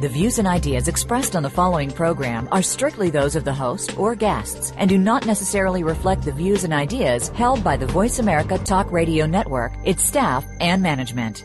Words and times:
The 0.00 0.08
views 0.08 0.40
and 0.40 0.48
ideas 0.48 0.88
expressed 0.88 1.36
on 1.36 1.44
the 1.44 1.50
following 1.50 1.88
program 1.88 2.48
are 2.50 2.62
strictly 2.62 3.10
those 3.10 3.36
of 3.36 3.44
the 3.44 3.54
host 3.54 3.96
or 3.96 4.16
guests 4.16 4.72
and 4.76 4.88
do 4.90 4.98
not 4.98 5.24
necessarily 5.24 5.84
reflect 5.84 6.22
the 6.22 6.32
views 6.32 6.64
and 6.64 6.72
ideas 6.72 7.28
held 7.28 7.62
by 7.62 7.76
the 7.76 7.86
Voice 7.86 8.18
America 8.18 8.58
Talk 8.58 8.90
Radio 8.90 9.24
Network, 9.24 9.72
its 9.84 10.02
staff, 10.02 10.44
and 10.58 10.82
management. 10.82 11.44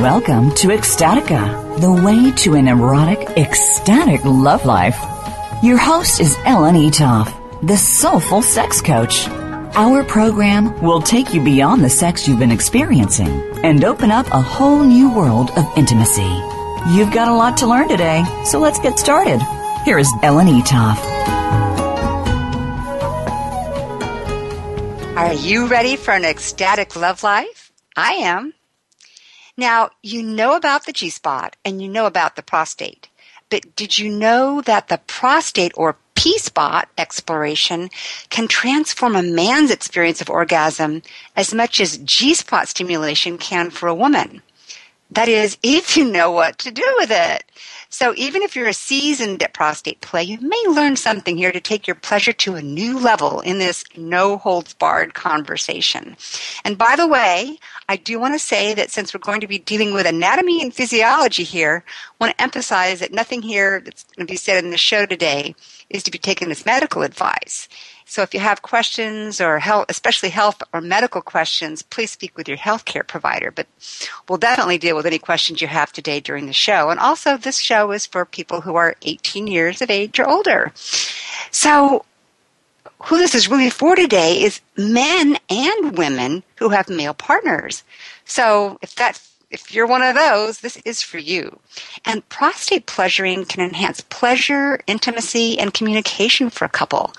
Welcome 0.00 0.52
to 0.52 0.68
Ecstatica, 0.68 1.80
the 1.80 1.92
way 1.92 2.32
to 2.44 2.54
an 2.54 2.66
erotic, 2.66 3.20
ecstatic 3.36 4.24
love 4.24 4.64
life. 4.64 4.98
Your 5.62 5.76
host 5.76 6.20
is 6.20 6.34
Ellen 6.46 6.76
Eatough, 6.76 7.43
the 7.62 7.76
soulful 7.76 8.42
sex 8.42 8.80
coach. 8.80 9.28
Our 9.76 10.04
program 10.04 10.80
will 10.82 11.00
take 11.00 11.34
you 11.34 11.42
beyond 11.42 11.82
the 11.82 11.90
sex 11.90 12.28
you've 12.28 12.38
been 12.38 12.50
experiencing 12.50 13.28
and 13.64 13.84
open 13.84 14.10
up 14.10 14.26
a 14.28 14.40
whole 14.40 14.84
new 14.84 15.12
world 15.12 15.50
of 15.56 15.66
intimacy. 15.76 16.30
You've 16.90 17.12
got 17.12 17.28
a 17.28 17.34
lot 17.34 17.56
to 17.58 17.66
learn 17.66 17.88
today, 17.88 18.24
so 18.44 18.58
let's 18.58 18.78
get 18.78 18.98
started. 18.98 19.40
Here 19.84 19.98
is 19.98 20.12
Ellen 20.22 20.48
Eatough. 20.48 20.96
Are 25.16 25.32
you 25.32 25.66
ready 25.66 25.96
for 25.96 26.12
an 26.12 26.24
ecstatic 26.24 26.96
love 26.96 27.22
life? 27.22 27.72
I 27.96 28.14
am. 28.14 28.52
Now, 29.56 29.90
you 30.02 30.22
know 30.22 30.56
about 30.56 30.86
the 30.86 30.92
G 30.92 31.10
spot 31.10 31.56
and 31.64 31.80
you 31.80 31.88
know 31.88 32.06
about 32.06 32.36
the 32.36 32.42
prostate, 32.42 33.08
but 33.48 33.76
did 33.76 33.98
you 33.98 34.10
know 34.10 34.60
that 34.62 34.88
the 34.88 34.98
prostate 34.98 35.72
or 35.76 35.96
P 36.24 36.38
spot 36.38 36.88
exploration 36.96 37.90
can 38.30 38.48
transform 38.48 39.14
a 39.14 39.22
man's 39.22 39.70
experience 39.70 40.22
of 40.22 40.30
orgasm 40.30 41.02
as 41.36 41.52
much 41.52 41.80
as 41.80 41.98
G 41.98 42.32
spot 42.32 42.66
stimulation 42.66 43.36
can 43.36 43.68
for 43.68 43.90
a 43.90 43.94
woman? 43.94 44.40
That 45.10 45.28
is, 45.28 45.58
if 45.62 45.98
you 45.98 46.10
know 46.10 46.30
what 46.30 46.56
to 46.60 46.70
do 46.70 46.94
with 46.96 47.10
it. 47.10 47.44
So 47.90 48.14
even 48.16 48.40
if 48.40 48.56
you're 48.56 48.68
a 48.68 48.72
seasoned 48.72 49.42
at 49.42 49.52
prostate 49.52 50.00
play, 50.00 50.22
you 50.22 50.40
may 50.40 50.64
learn 50.66 50.96
something 50.96 51.36
here 51.36 51.52
to 51.52 51.60
take 51.60 51.86
your 51.86 51.94
pleasure 51.94 52.32
to 52.32 52.54
a 52.54 52.62
new 52.62 52.98
level 52.98 53.40
in 53.40 53.58
this 53.58 53.84
no 53.94 54.38
holds 54.38 54.72
barred 54.72 55.12
conversation. 55.12 56.16
And 56.64 56.78
by 56.78 56.96
the 56.96 57.06
way, 57.06 57.58
I 57.86 57.96
do 57.96 58.18
want 58.18 58.32
to 58.32 58.38
say 58.38 58.72
that 58.72 58.90
since 58.90 59.12
we're 59.12 59.20
going 59.20 59.42
to 59.42 59.46
be 59.46 59.58
dealing 59.58 59.92
with 59.92 60.06
anatomy 60.06 60.62
and 60.62 60.72
physiology 60.72 61.44
here, 61.44 61.84
I 61.86 62.24
want 62.24 62.34
to 62.34 62.42
emphasize 62.42 63.00
that 63.00 63.12
nothing 63.12 63.42
here 63.42 63.80
that's 63.80 64.04
going 64.04 64.26
to 64.26 64.32
be 64.32 64.38
said 64.38 64.64
in 64.64 64.70
the 64.70 64.78
show 64.78 65.04
today 65.04 65.54
is 65.90 66.02
to 66.02 66.10
be 66.10 66.18
taken 66.18 66.50
as 66.50 66.66
medical 66.66 67.02
advice. 67.02 67.68
So 68.06 68.22
if 68.22 68.34
you 68.34 68.40
have 68.40 68.62
questions 68.62 69.40
or 69.40 69.58
health, 69.58 69.86
especially 69.88 70.28
health 70.28 70.62
or 70.72 70.80
medical 70.80 71.22
questions, 71.22 71.82
please 71.82 72.10
speak 72.10 72.36
with 72.36 72.48
your 72.48 72.58
healthcare 72.58 73.06
provider. 73.06 73.50
But 73.50 73.66
we'll 74.28 74.38
definitely 74.38 74.78
deal 74.78 74.96
with 74.96 75.06
any 75.06 75.18
questions 75.18 75.60
you 75.60 75.68
have 75.68 75.92
today 75.92 76.20
during 76.20 76.46
the 76.46 76.52
show. 76.52 76.90
And 76.90 77.00
also, 77.00 77.36
this 77.36 77.58
show 77.58 77.92
is 77.92 78.06
for 78.06 78.24
people 78.24 78.60
who 78.60 78.76
are 78.76 78.96
18 79.02 79.46
years 79.46 79.80
of 79.80 79.90
age 79.90 80.20
or 80.20 80.28
older. 80.28 80.72
So 81.50 82.04
who 83.04 83.18
this 83.18 83.34
is 83.34 83.48
really 83.48 83.70
for 83.70 83.96
today 83.96 84.42
is 84.42 84.60
men 84.76 85.38
and 85.50 85.96
women 85.96 86.42
who 86.56 86.70
have 86.70 86.88
male 86.88 87.14
partners. 87.14 87.82
So 88.24 88.78
if 88.82 88.94
that's 88.94 89.33
if 89.54 89.72
you're 89.72 89.86
one 89.86 90.02
of 90.02 90.16
those, 90.16 90.58
this 90.58 90.76
is 90.84 91.00
for 91.00 91.18
you. 91.18 91.60
And 92.04 92.28
prostate 92.28 92.86
pleasuring 92.86 93.44
can 93.44 93.64
enhance 93.64 94.00
pleasure, 94.00 94.80
intimacy, 94.88 95.58
and 95.60 95.72
communication 95.72 96.50
for 96.50 96.64
a 96.64 96.68
couple, 96.68 97.14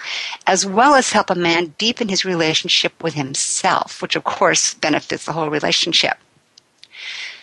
as 0.46 0.66
well 0.66 0.96
as 0.96 1.12
help 1.12 1.29
a 1.29 1.35
man 1.35 1.73
deepen 1.78 2.09
his 2.09 2.25
relationship 2.25 3.01
with 3.01 3.13
himself, 3.13 4.01
which 4.01 4.18
of 4.18 4.25
course 4.25 4.73
benefits 4.73 5.25
the 5.25 5.31
whole 5.31 5.50
relationship. 5.50 6.18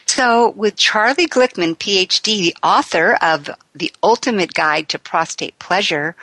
So, 0.05 0.51
with 0.51 0.77
Charlie 0.77 1.27
Glickman, 1.27 1.77
PhD, 1.79 2.23
the 2.25 2.57
author 2.63 3.15
of 3.23 3.49
The 3.75 3.91
Ultimate 4.03 4.53
Guide 4.53 4.91
to 4.91 4.99
Prostate 4.99 5.59
Pleasure, 5.59 6.15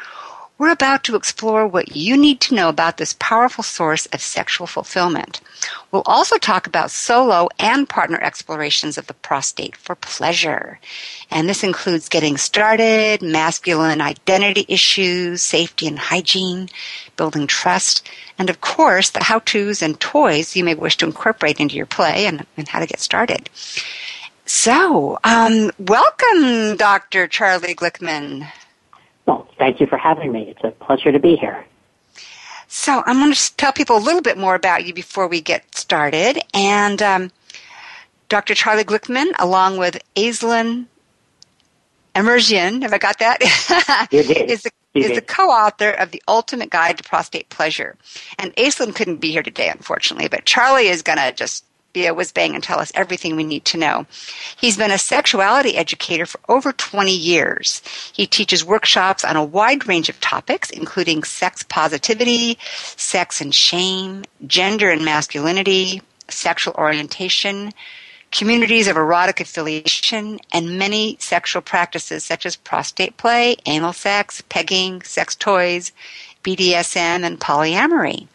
we're 0.59 0.71
about 0.71 1.05
to 1.05 1.15
explore 1.15 1.65
what 1.65 1.95
you 1.95 2.17
need 2.17 2.41
to 2.41 2.53
know 2.53 2.67
about 2.67 2.97
this 2.97 3.15
powerful 3.17 3.63
source 3.63 4.05
of 4.07 4.21
sexual 4.21 4.67
fulfillment. 4.67 5.39
We'll 5.89 6.03
also 6.05 6.37
talk 6.37 6.67
about 6.67 6.91
solo 6.91 7.47
and 7.57 7.87
partner 7.87 8.19
explorations 8.21 8.97
of 8.97 9.07
the 9.07 9.13
prostate 9.13 9.77
for 9.77 9.95
pleasure. 9.95 10.77
And 11.31 11.47
this 11.47 11.63
includes 11.63 12.09
getting 12.09 12.35
started, 12.35 13.21
masculine 13.21 14.01
identity 14.01 14.65
issues, 14.67 15.41
safety 15.41 15.87
and 15.87 15.97
hygiene, 15.97 16.67
building 17.15 17.47
trust, 17.47 18.07
and 18.37 18.49
of 18.49 18.59
course, 18.59 19.11
the 19.11 19.23
how 19.23 19.39
to's 19.39 19.81
and 19.81 19.97
toys 19.99 20.57
you 20.57 20.65
may 20.65 20.75
wish 20.75 20.97
to 20.97 21.05
incorporate 21.05 21.59
into 21.61 21.77
your 21.77 21.85
play 21.85 22.25
and, 22.25 22.45
and 22.57 22.67
how 22.67 22.79
to 22.79 22.85
get 22.85 22.99
started. 22.99 23.49
So, 24.45 25.19
um, 25.23 25.71
welcome, 25.79 26.75
Dr. 26.75 27.27
Charlie 27.27 27.75
Glickman. 27.75 28.47
Well, 29.29 29.47
thank 29.59 29.79
you 29.79 29.85
for 29.85 29.99
having 29.99 30.31
me. 30.31 30.49
It's 30.49 30.63
a 30.63 30.71
pleasure 30.71 31.11
to 31.11 31.19
be 31.19 31.35
here. 31.35 31.63
So 32.67 33.03
I'm 33.05 33.19
going 33.19 33.31
to 33.31 33.55
tell 33.57 33.71
people 33.71 33.95
a 33.95 33.99
little 33.99 34.23
bit 34.23 34.39
more 34.39 34.55
about 34.55 34.87
you 34.87 34.93
before 34.93 35.27
we 35.27 35.39
get 35.39 35.75
started. 35.75 36.39
And 36.51 36.99
um, 37.03 37.31
Dr. 38.27 38.55
Charlie 38.55 38.83
Glickman, 38.83 39.27
along 39.37 39.77
with 39.77 39.99
Aislinn 40.15 40.87
Emirzian, 42.15 42.81
have 42.81 42.91
I 42.91 42.97
got 42.97 43.19
that? 43.19 44.07
You 44.11 44.23
did. 44.23 44.49
is 44.49 44.63
the 44.63 44.71
is 44.95 45.13
the 45.13 45.21
co-author 45.21 45.91
of 45.91 46.09
the 46.09 46.23
Ultimate 46.27 46.71
Guide 46.71 46.97
to 46.97 47.03
Prostate 47.03 47.49
Pleasure. 47.49 47.95
And 48.39 48.55
Aislinn 48.55 48.95
couldn't 48.95 49.17
be 49.17 49.31
here 49.31 49.43
today, 49.43 49.69
unfortunately, 49.69 50.27
but 50.27 50.45
Charlie 50.45 50.87
is 50.87 51.03
going 51.03 51.19
to 51.19 51.31
just 51.31 51.63
be 51.93 52.05
a 52.05 52.13
whiz 52.13 52.31
bang 52.31 52.53
and 52.55 52.63
tell 52.63 52.79
us 52.79 52.91
everything 52.95 53.35
we 53.35 53.43
need 53.43 53.65
to 53.65 53.77
know. 53.77 54.05
He's 54.57 54.77
been 54.77 54.91
a 54.91 54.97
sexuality 54.97 55.75
educator 55.77 56.25
for 56.25 56.39
over 56.47 56.71
20 56.71 57.11
years. 57.11 57.81
He 58.13 58.27
teaches 58.27 58.63
workshops 58.63 59.23
on 59.23 59.35
a 59.35 59.43
wide 59.43 59.87
range 59.87 60.09
of 60.09 60.19
topics, 60.19 60.69
including 60.69 61.23
sex 61.23 61.63
positivity, 61.63 62.57
sex 62.61 63.41
and 63.41 63.53
shame, 63.53 64.23
gender 64.45 64.89
and 64.89 65.03
masculinity, 65.03 66.01
sexual 66.27 66.73
orientation, 66.75 67.71
communities 68.31 68.87
of 68.87 68.95
erotic 68.95 69.39
affiliation, 69.39 70.39
and 70.53 70.77
many 70.77 71.17
sexual 71.19 71.61
practices 71.61 72.23
such 72.23 72.45
as 72.45 72.55
prostate 72.55 73.17
play, 73.17 73.55
anal 73.65 73.93
sex, 73.93 74.43
pegging, 74.49 75.01
sex 75.01 75.35
toys, 75.35 75.91
BDSM, 76.43 77.23
and 77.23 77.39
polyamory. 77.39 78.27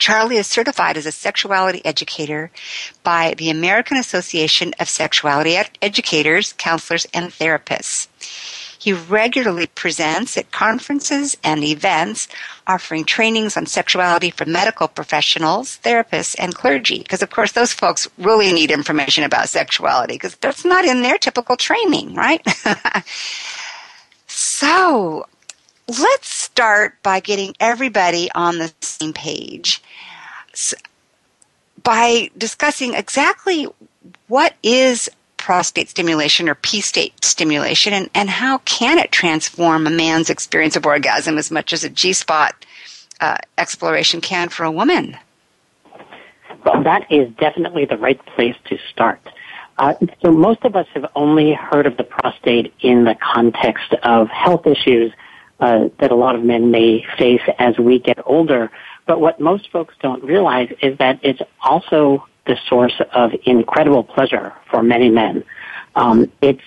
Charlie 0.00 0.38
is 0.38 0.46
certified 0.46 0.96
as 0.96 1.04
a 1.04 1.12
sexuality 1.12 1.84
educator 1.84 2.50
by 3.04 3.34
the 3.36 3.50
American 3.50 3.98
Association 3.98 4.72
of 4.80 4.88
Sexuality 4.88 5.56
Ed- 5.56 5.78
Educators, 5.82 6.54
Counselors, 6.54 7.06
and 7.12 7.30
Therapists. 7.30 8.08
He 8.78 8.94
regularly 8.94 9.66
presents 9.66 10.38
at 10.38 10.52
conferences 10.52 11.36
and 11.44 11.62
events 11.62 12.28
offering 12.66 13.04
trainings 13.04 13.58
on 13.58 13.66
sexuality 13.66 14.30
for 14.30 14.46
medical 14.46 14.88
professionals, 14.88 15.78
therapists, 15.84 16.34
and 16.38 16.54
clergy. 16.54 17.00
Because, 17.00 17.20
of 17.20 17.28
course, 17.28 17.52
those 17.52 17.74
folks 17.74 18.08
really 18.16 18.54
need 18.54 18.70
information 18.70 19.22
about 19.22 19.50
sexuality 19.50 20.14
because 20.14 20.34
that's 20.36 20.64
not 20.64 20.86
in 20.86 21.02
their 21.02 21.18
typical 21.18 21.58
training, 21.58 22.14
right? 22.14 22.42
so, 24.26 25.26
let's 25.86 26.28
start 26.32 26.94
by 27.02 27.20
getting 27.20 27.54
everybody 27.60 28.30
on 28.34 28.56
the 28.56 28.72
same 28.80 29.12
page 29.12 29.82
by 31.82 32.30
discussing 32.36 32.94
exactly 32.94 33.66
what 34.28 34.54
is 34.62 35.10
prostate 35.36 35.88
stimulation 35.88 36.48
or 36.48 36.54
P 36.54 36.80
spot 36.80 37.24
stimulation 37.24 37.92
and, 37.92 38.10
and 38.14 38.28
how 38.28 38.58
can 38.58 38.98
it 38.98 39.10
transform 39.10 39.86
a 39.86 39.90
man's 39.90 40.28
experience 40.28 40.76
of 40.76 40.84
orgasm 40.84 41.38
as 41.38 41.50
much 41.50 41.72
as 41.72 41.82
a 41.82 41.88
G 41.88 42.12
spot 42.12 42.54
uh, 43.20 43.38
exploration 43.56 44.20
can 44.20 44.48
for 44.50 44.64
a 44.64 44.70
woman? 44.70 45.16
Well, 46.64 46.82
that 46.82 47.10
is 47.10 47.30
definitely 47.38 47.86
the 47.86 47.96
right 47.96 48.20
place 48.26 48.56
to 48.66 48.78
start. 48.92 49.20
Uh, 49.78 49.94
so 50.22 50.30
most 50.30 50.62
of 50.64 50.76
us 50.76 50.86
have 50.92 51.06
only 51.16 51.54
heard 51.54 51.86
of 51.86 51.96
the 51.96 52.04
prostate 52.04 52.72
in 52.80 53.04
the 53.04 53.14
context 53.14 53.94
of 54.02 54.28
health 54.28 54.66
issues 54.66 55.10
uh, 55.58 55.88
that 55.98 56.10
a 56.10 56.14
lot 56.14 56.34
of 56.34 56.42
men 56.42 56.70
may 56.70 57.04
face 57.16 57.40
as 57.58 57.78
we 57.78 57.98
get 57.98 58.18
older. 58.26 58.70
But 59.10 59.20
what 59.20 59.40
most 59.40 59.72
folks 59.72 59.96
don't 60.00 60.22
realize 60.22 60.68
is 60.82 60.96
that 60.98 61.18
it's 61.24 61.40
also 61.64 62.28
the 62.46 62.56
source 62.68 62.94
of 63.12 63.32
incredible 63.44 64.04
pleasure 64.04 64.52
for 64.70 64.84
many 64.84 65.10
men. 65.10 65.42
Um, 65.96 66.30
it's 66.40 66.62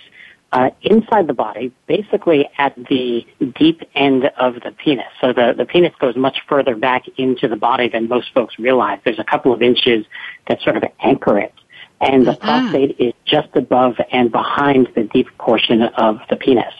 uh, 0.52 0.72
inside 0.82 1.28
the 1.28 1.34
body, 1.34 1.72
basically 1.88 2.50
at 2.58 2.76
the 2.76 3.26
deep 3.58 3.84
end 3.96 4.26
of 4.38 4.56
the 4.56 4.72
penis. 4.72 5.06
So 5.22 5.32
the, 5.32 5.54
the 5.58 5.64
penis 5.64 5.94
goes 6.02 6.18
much 6.18 6.40
further 6.50 6.76
back 6.76 7.06
into 7.16 7.48
the 7.48 7.56
body 7.56 7.88
than 7.88 8.10
most 8.10 8.34
folks 8.34 8.60
realize. 8.60 9.00
There's 9.06 9.20
a 9.20 9.24
couple 9.24 9.54
of 9.54 9.62
inches 9.62 10.06
that 10.50 10.60
sort 10.60 10.76
of 10.76 10.84
anchor 11.00 11.40
it. 11.40 11.54
And 12.02 12.28
the 12.28 12.34
mm-hmm. 12.34 12.46
prostate 12.46 13.00
is 13.00 13.14
just 13.24 13.56
above 13.56 13.96
and 14.12 14.34
behind 14.34 14.90
the 14.96 15.04
deep 15.04 15.30
portion 15.38 15.84
of 15.84 16.20
the 16.30 16.36
penis. 16.36 16.74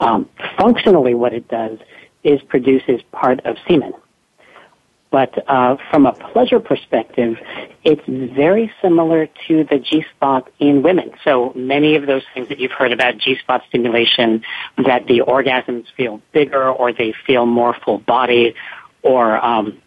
Um, 0.00 0.28
functionally, 0.58 1.14
what 1.14 1.32
it 1.32 1.48
does 1.48 1.78
is 2.24 2.42
produces 2.42 3.00
part 3.10 3.40
of 3.46 3.56
semen. 3.66 3.94
But 5.10 5.48
uh, 5.48 5.76
from 5.90 6.04
a 6.04 6.12
pleasure 6.12 6.60
perspective, 6.60 7.38
it's 7.82 8.02
very 8.06 8.70
similar 8.82 9.26
to 9.46 9.64
the 9.64 9.78
G 9.78 10.04
spot 10.14 10.50
in 10.58 10.82
women. 10.82 11.12
So 11.24 11.52
many 11.54 11.96
of 11.96 12.06
those 12.06 12.24
things 12.34 12.48
that 12.48 12.58
you've 12.58 12.72
heard 12.72 12.92
about 12.92 13.16
G 13.16 13.38
spot 13.38 13.62
stimulation, 13.68 14.42
that 14.76 15.06
the 15.06 15.20
orgasms 15.20 15.86
feel 15.96 16.20
bigger 16.32 16.70
or 16.70 16.92
they 16.92 17.14
feel 17.26 17.46
more 17.46 17.74
full 17.84 17.98
body, 17.98 18.54
or 19.02 19.42
um, 19.42 19.80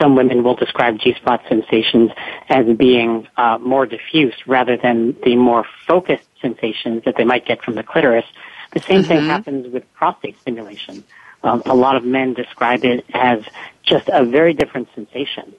some 0.00 0.14
women 0.14 0.44
will 0.44 0.54
describe 0.54 0.98
G 0.98 1.14
spot 1.14 1.42
sensations 1.48 2.12
as 2.48 2.64
being 2.76 3.26
uh, 3.36 3.58
more 3.58 3.86
diffuse 3.86 4.34
rather 4.46 4.76
than 4.76 5.16
the 5.24 5.34
more 5.34 5.64
focused 5.88 6.28
sensations 6.40 7.02
that 7.04 7.16
they 7.16 7.24
might 7.24 7.46
get 7.46 7.62
from 7.62 7.74
the 7.74 7.82
clitoris. 7.82 8.24
The 8.72 8.80
same 8.80 9.00
mm-hmm. 9.00 9.08
thing 9.08 9.26
happens 9.26 9.72
with 9.72 9.92
prostate 9.94 10.38
stimulation. 10.40 11.04
Um, 11.42 11.62
a 11.66 11.74
lot 11.74 11.96
of 11.96 12.04
men 12.04 12.34
describe 12.34 12.84
it 12.84 13.04
as 13.12 13.42
just 13.82 14.08
a 14.12 14.24
very 14.24 14.54
different 14.54 14.88
sensation. 14.94 15.54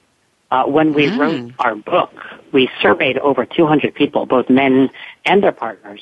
Uh, 0.50 0.64
when 0.64 0.94
we 0.94 1.06
mm. 1.06 1.18
wrote 1.18 1.52
our 1.58 1.74
book, 1.74 2.12
we 2.52 2.70
surveyed 2.80 3.18
over 3.18 3.44
200 3.44 3.94
people, 3.94 4.24
both 4.26 4.48
men 4.48 4.90
and 5.24 5.42
their 5.42 5.52
partners, 5.52 6.00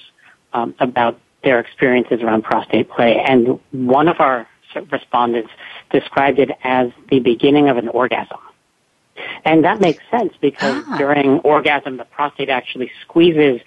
um, 0.53 0.75
about 0.79 1.19
their 1.43 1.59
experiences 1.59 2.21
around 2.23 2.43
prostate 2.43 2.91
play. 2.91 3.19
And 3.19 3.59
one 3.73 4.09
of 4.09 4.21
our 4.21 4.47
respondents 4.91 5.51
described 5.91 6.39
it 6.39 6.51
as 6.63 6.91
the 7.09 7.21
beginning 7.21 7.69
of 7.69 7.77
an 7.77 7.89
orgasm. 7.89 8.39
And 9.45 9.65
that 9.65 9.81
makes 9.81 10.03
sense 10.11 10.33
because 10.41 10.85
ah. 10.87 10.99
during 10.99 11.39
orgasm, 11.41 11.97
the 11.97 12.05
prostate 12.05 12.49
actually 12.49 12.91
squeezes 13.03 13.61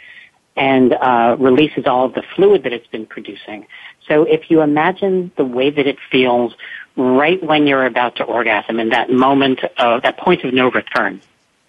and 0.56 0.94
uh, 0.94 1.36
releases 1.40 1.86
all 1.86 2.06
of 2.06 2.14
the 2.14 2.24
fluid 2.36 2.64
that 2.64 2.74
it's 2.74 2.88
been 2.88 3.06
producing. 3.06 3.68
So 4.08 4.24
if 4.24 4.50
you 4.50 4.62
imagine 4.62 5.32
the 5.36 5.46
way 5.46 5.70
that 5.70 5.88
it 5.88 5.98
feels 6.12 6.54
right 6.96 7.42
when 7.44 7.68
you're 7.68 7.86
about 7.86 8.18
to 8.18 8.24
orgasm 8.24 8.80
in 8.80 8.90
that 8.90 9.10
moment 9.10 9.60
of 9.78 10.04
that 10.04 10.18
point 10.18 10.44
of 10.44 10.54
no 10.54 10.72
return, 10.72 11.22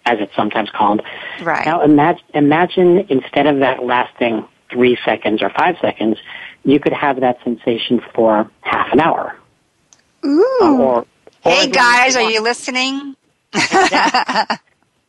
as 0.05 0.19
it's 0.19 0.35
sometimes 0.35 0.69
called. 0.69 1.01
Right. 1.41 1.65
Now 1.65 1.81
imagine, 1.81 2.23
imagine 2.33 3.07
instead 3.09 3.45
of 3.45 3.59
that 3.59 3.83
lasting 3.83 4.45
three 4.71 4.97
seconds 5.03 5.41
or 5.41 5.49
five 5.49 5.75
seconds, 5.81 6.17
you 6.63 6.79
could 6.79 6.93
have 6.93 7.19
that 7.21 7.43
sensation 7.43 8.01
for 8.13 8.49
half 8.61 8.91
an 8.93 8.99
hour. 8.99 9.35
Ooh. 10.25 10.59
Uh, 10.61 10.77
or, 10.77 10.97
or 10.99 11.05
hey 11.43 11.69
guys, 11.69 12.15
are 12.15 12.29
you 12.29 12.41
listening? 12.41 13.15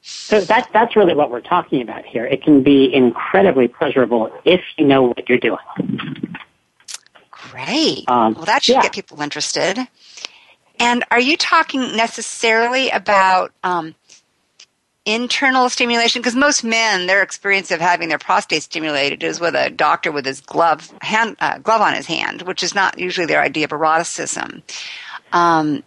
so 0.03 0.41
that, 0.41 0.71
that's 0.73 0.97
really 0.97 1.15
what 1.15 1.31
we're 1.31 1.41
talking 1.41 1.83
about 1.83 2.05
here. 2.05 2.25
It 2.25 2.43
can 2.43 2.63
be 2.63 2.93
incredibly 2.93 3.69
pleasurable 3.69 4.33
if 4.45 4.61
you 4.77 4.85
know 4.85 5.03
what 5.03 5.29
you're 5.29 5.39
doing. 5.39 5.59
Great. 7.31 8.05
Um, 8.09 8.35
well, 8.35 8.45
that 8.45 8.63
should 8.63 8.77
yeah. 8.77 8.83
get 8.83 8.93
people 8.93 9.21
interested. 9.21 9.79
And 10.81 11.05
are 11.11 11.21
you 11.21 11.37
talking 11.37 11.97
necessarily 11.97 12.91
about 12.91 13.53
um, 13.65 13.95
internal 15.05 15.69
stimulation? 15.69 16.23
Because 16.23 16.37
most 16.37 16.63
men, 16.63 17.07
their 17.07 17.23
experience 17.23 17.71
of 17.71 17.81
having 17.81 18.09
their 18.09 18.19
prostate 18.19 18.63
stimulated 18.63 19.23
is 19.23 19.41
with 19.41 19.55
a 19.55 19.71
doctor 19.71 20.13
with 20.13 20.25
his 20.25 20.41
glove 20.41 20.93
hand, 21.01 21.37
uh, 21.41 21.59
glove 21.59 21.81
on 21.81 21.95
his 21.95 22.07
hand, 22.07 22.43
which 22.43 22.63
is 22.63 22.75
not 22.75 22.99
usually 22.99 23.27
their 23.27 23.43
idea 23.43 23.65
of 23.65 23.73
eroticism. 23.73 24.63
Um, 25.33 25.83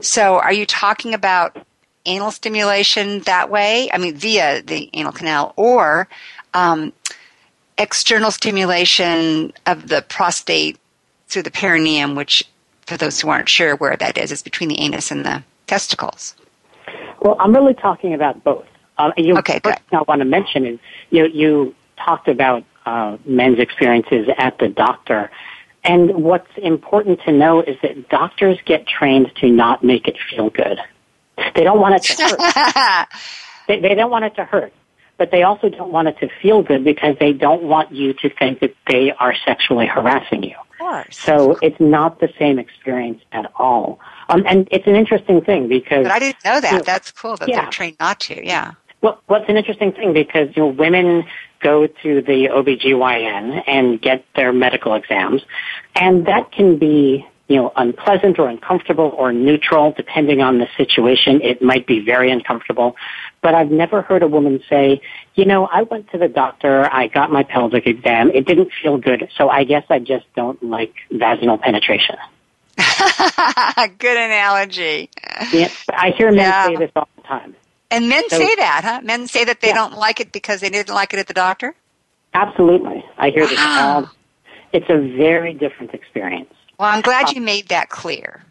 so, 0.00 0.38
are 0.38 0.52
you 0.52 0.66
talking 0.66 1.14
about 1.14 1.56
anal 2.06 2.30
stimulation 2.30 3.20
that 3.20 3.50
way? 3.50 3.90
I 3.92 3.98
mean, 3.98 4.14
via 4.14 4.62
the 4.62 4.90
anal 4.94 5.12
canal, 5.12 5.52
or 5.56 6.08
um, 6.54 6.92
external 7.78 8.30
stimulation 8.30 9.52
of 9.66 9.88
the 9.88 10.02
prostate 10.02 10.78
through 11.28 11.42
the 11.42 11.50
perineum, 11.50 12.14
which 12.14 12.48
for 12.86 12.96
those 12.96 13.20
who 13.20 13.28
aren't 13.28 13.48
sure 13.48 13.76
where 13.76 13.96
that 13.96 14.16
is, 14.16 14.32
is 14.32 14.42
between 14.42 14.68
the 14.68 14.80
anus 14.80 15.10
and 15.10 15.24
the 15.24 15.42
testicles. 15.66 16.34
Well, 17.20 17.36
I'm 17.40 17.54
really 17.54 17.74
talking 17.74 18.14
about 18.14 18.42
both. 18.44 18.66
Um, 18.98 19.12
you, 19.16 19.36
okay, 19.38 19.60
first 19.62 19.80
I 19.92 20.02
want 20.02 20.20
to 20.20 20.24
mention 20.24 20.64
is 20.64 20.78
you, 21.10 21.26
you 21.26 21.74
talked 21.98 22.28
about 22.28 22.64
uh, 22.86 23.18
men's 23.24 23.58
experiences 23.58 24.28
at 24.38 24.58
the 24.58 24.68
doctor. 24.68 25.30
And 25.84 26.22
what's 26.22 26.50
important 26.56 27.20
to 27.22 27.32
know 27.32 27.60
is 27.60 27.76
that 27.82 28.08
doctors 28.08 28.58
get 28.64 28.86
trained 28.86 29.32
to 29.36 29.50
not 29.50 29.84
make 29.84 30.08
it 30.08 30.16
feel 30.30 30.50
good. 30.50 30.78
They 31.54 31.64
don't 31.64 31.80
want 31.80 31.94
it 31.96 32.02
to 32.04 32.22
hurt. 32.22 33.08
they, 33.68 33.80
they 33.80 33.94
don't 33.94 34.10
want 34.10 34.24
it 34.24 34.36
to 34.36 34.44
hurt. 34.44 34.72
But 35.18 35.30
they 35.30 35.42
also 35.42 35.70
don't 35.70 35.90
want 35.90 36.08
it 36.08 36.18
to 36.18 36.28
feel 36.42 36.62
good 36.62 36.84
because 36.84 37.16
they 37.18 37.32
don't 37.32 37.62
want 37.62 37.90
you 37.92 38.12
to 38.14 38.28
think 38.28 38.60
that 38.60 38.74
they 38.86 39.12
are 39.12 39.34
sexually 39.46 39.86
harassing 39.86 40.42
you 40.42 40.54
Of 40.72 40.78
course. 40.78 41.18
So 41.18 41.58
it's 41.62 41.80
not 41.80 42.20
the 42.20 42.28
same 42.38 42.58
experience 42.58 43.22
at 43.32 43.50
all. 43.56 43.98
Um, 44.28 44.44
and 44.46 44.68
it's 44.70 44.86
an 44.86 44.94
interesting 44.94 45.40
thing 45.40 45.68
because. 45.68 46.04
But 46.04 46.12
I 46.12 46.18
didn't 46.18 46.44
know 46.44 46.60
that. 46.60 46.70
You 46.70 46.78
know, 46.78 46.84
That's 46.84 47.12
cool 47.12 47.36
that 47.36 47.48
yeah. 47.48 47.62
they're 47.62 47.70
trained 47.70 47.96
not 47.98 48.20
to. 48.20 48.46
Yeah. 48.46 48.72
Well, 49.00 49.22
well, 49.28 49.40
it's 49.40 49.48
an 49.48 49.56
interesting 49.56 49.92
thing 49.92 50.12
because 50.12 50.48
you 50.56 50.62
know 50.62 50.68
women 50.68 51.24
go 51.60 51.86
to 51.86 52.22
the 52.22 52.48
OBGYN 52.52 53.62
and 53.66 54.00
get 54.00 54.24
their 54.34 54.52
medical 54.52 54.94
exams, 54.94 55.42
and 55.94 56.26
that 56.26 56.52
can 56.52 56.78
be 56.78 57.26
you 57.48 57.56
know, 57.56 57.72
unpleasant 57.76 58.38
or 58.38 58.48
uncomfortable 58.48 59.14
or 59.16 59.32
neutral, 59.32 59.92
depending 59.92 60.40
on 60.40 60.58
the 60.58 60.66
situation. 60.76 61.40
It 61.42 61.62
might 61.62 61.86
be 61.86 62.00
very 62.00 62.30
uncomfortable. 62.30 62.96
But 63.40 63.54
I've 63.54 63.70
never 63.70 64.02
heard 64.02 64.22
a 64.22 64.26
woman 64.26 64.60
say, 64.68 65.00
you 65.34 65.44
know, 65.44 65.66
I 65.66 65.82
went 65.82 66.10
to 66.10 66.18
the 66.18 66.28
doctor, 66.28 66.88
I 66.92 67.06
got 67.06 67.30
my 67.30 67.44
pelvic 67.44 67.86
exam, 67.86 68.30
it 68.30 68.46
didn't 68.46 68.70
feel 68.82 68.98
good, 68.98 69.28
so 69.36 69.48
I 69.48 69.64
guess 69.64 69.84
I 69.88 70.00
just 70.00 70.26
don't 70.34 70.60
like 70.62 70.94
vaginal 71.10 71.58
penetration. 71.58 72.16
good 73.98 74.16
analogy. 74.16 75.10
Yeah, 75.52 75.68
I 75.90 76.10
hear 76.16 76.30
men 76.30 76.40
yeah. 76.40 76.66
say 76.66 76.76
this 76.76 76.90
all 76.96 77.08
the 77.16 77.22
time. 77.22 77.54
And 77.90 78.08
men 78.08 78.28
so, 78.28 78.38
say 78.38 78.54
that, 78.56 78.82
huh? 78.84 79.00
Men 79.04 79.28
say 79.28 79.44
that 79.44 79.60
they 79.60 79.68
yeah. 79.68 79.74
don't 79.74 79.96
like 79.96 80.20
it 80.20 80.32
because 80.32 80.60
they 80.60 80.70
didn't 80.70 80.94
like 80.94 81.14
it 81.14 81.20
at 81.20 81.28
the 81.28 81.34
doctor? 81.34 81.74
Absolutely. 82.34 83.04
I 83.16 83.30
hear 83.30 83.44
wow. 83.44 83.48
this 83.48 83.58
all. 83.60 84.10
It's 84.72 84.90
a 84.90 85.16
very 85.16 85.54
different 85.54 85.94
experience. 85.94 86.52
Well, 86.78 86.88
I'm 86.88 87.02
glad 87.02 87.32
you 87.32 87.40
made 87.40 87.68
that 87.68 87.88
clear. 87.88 88.44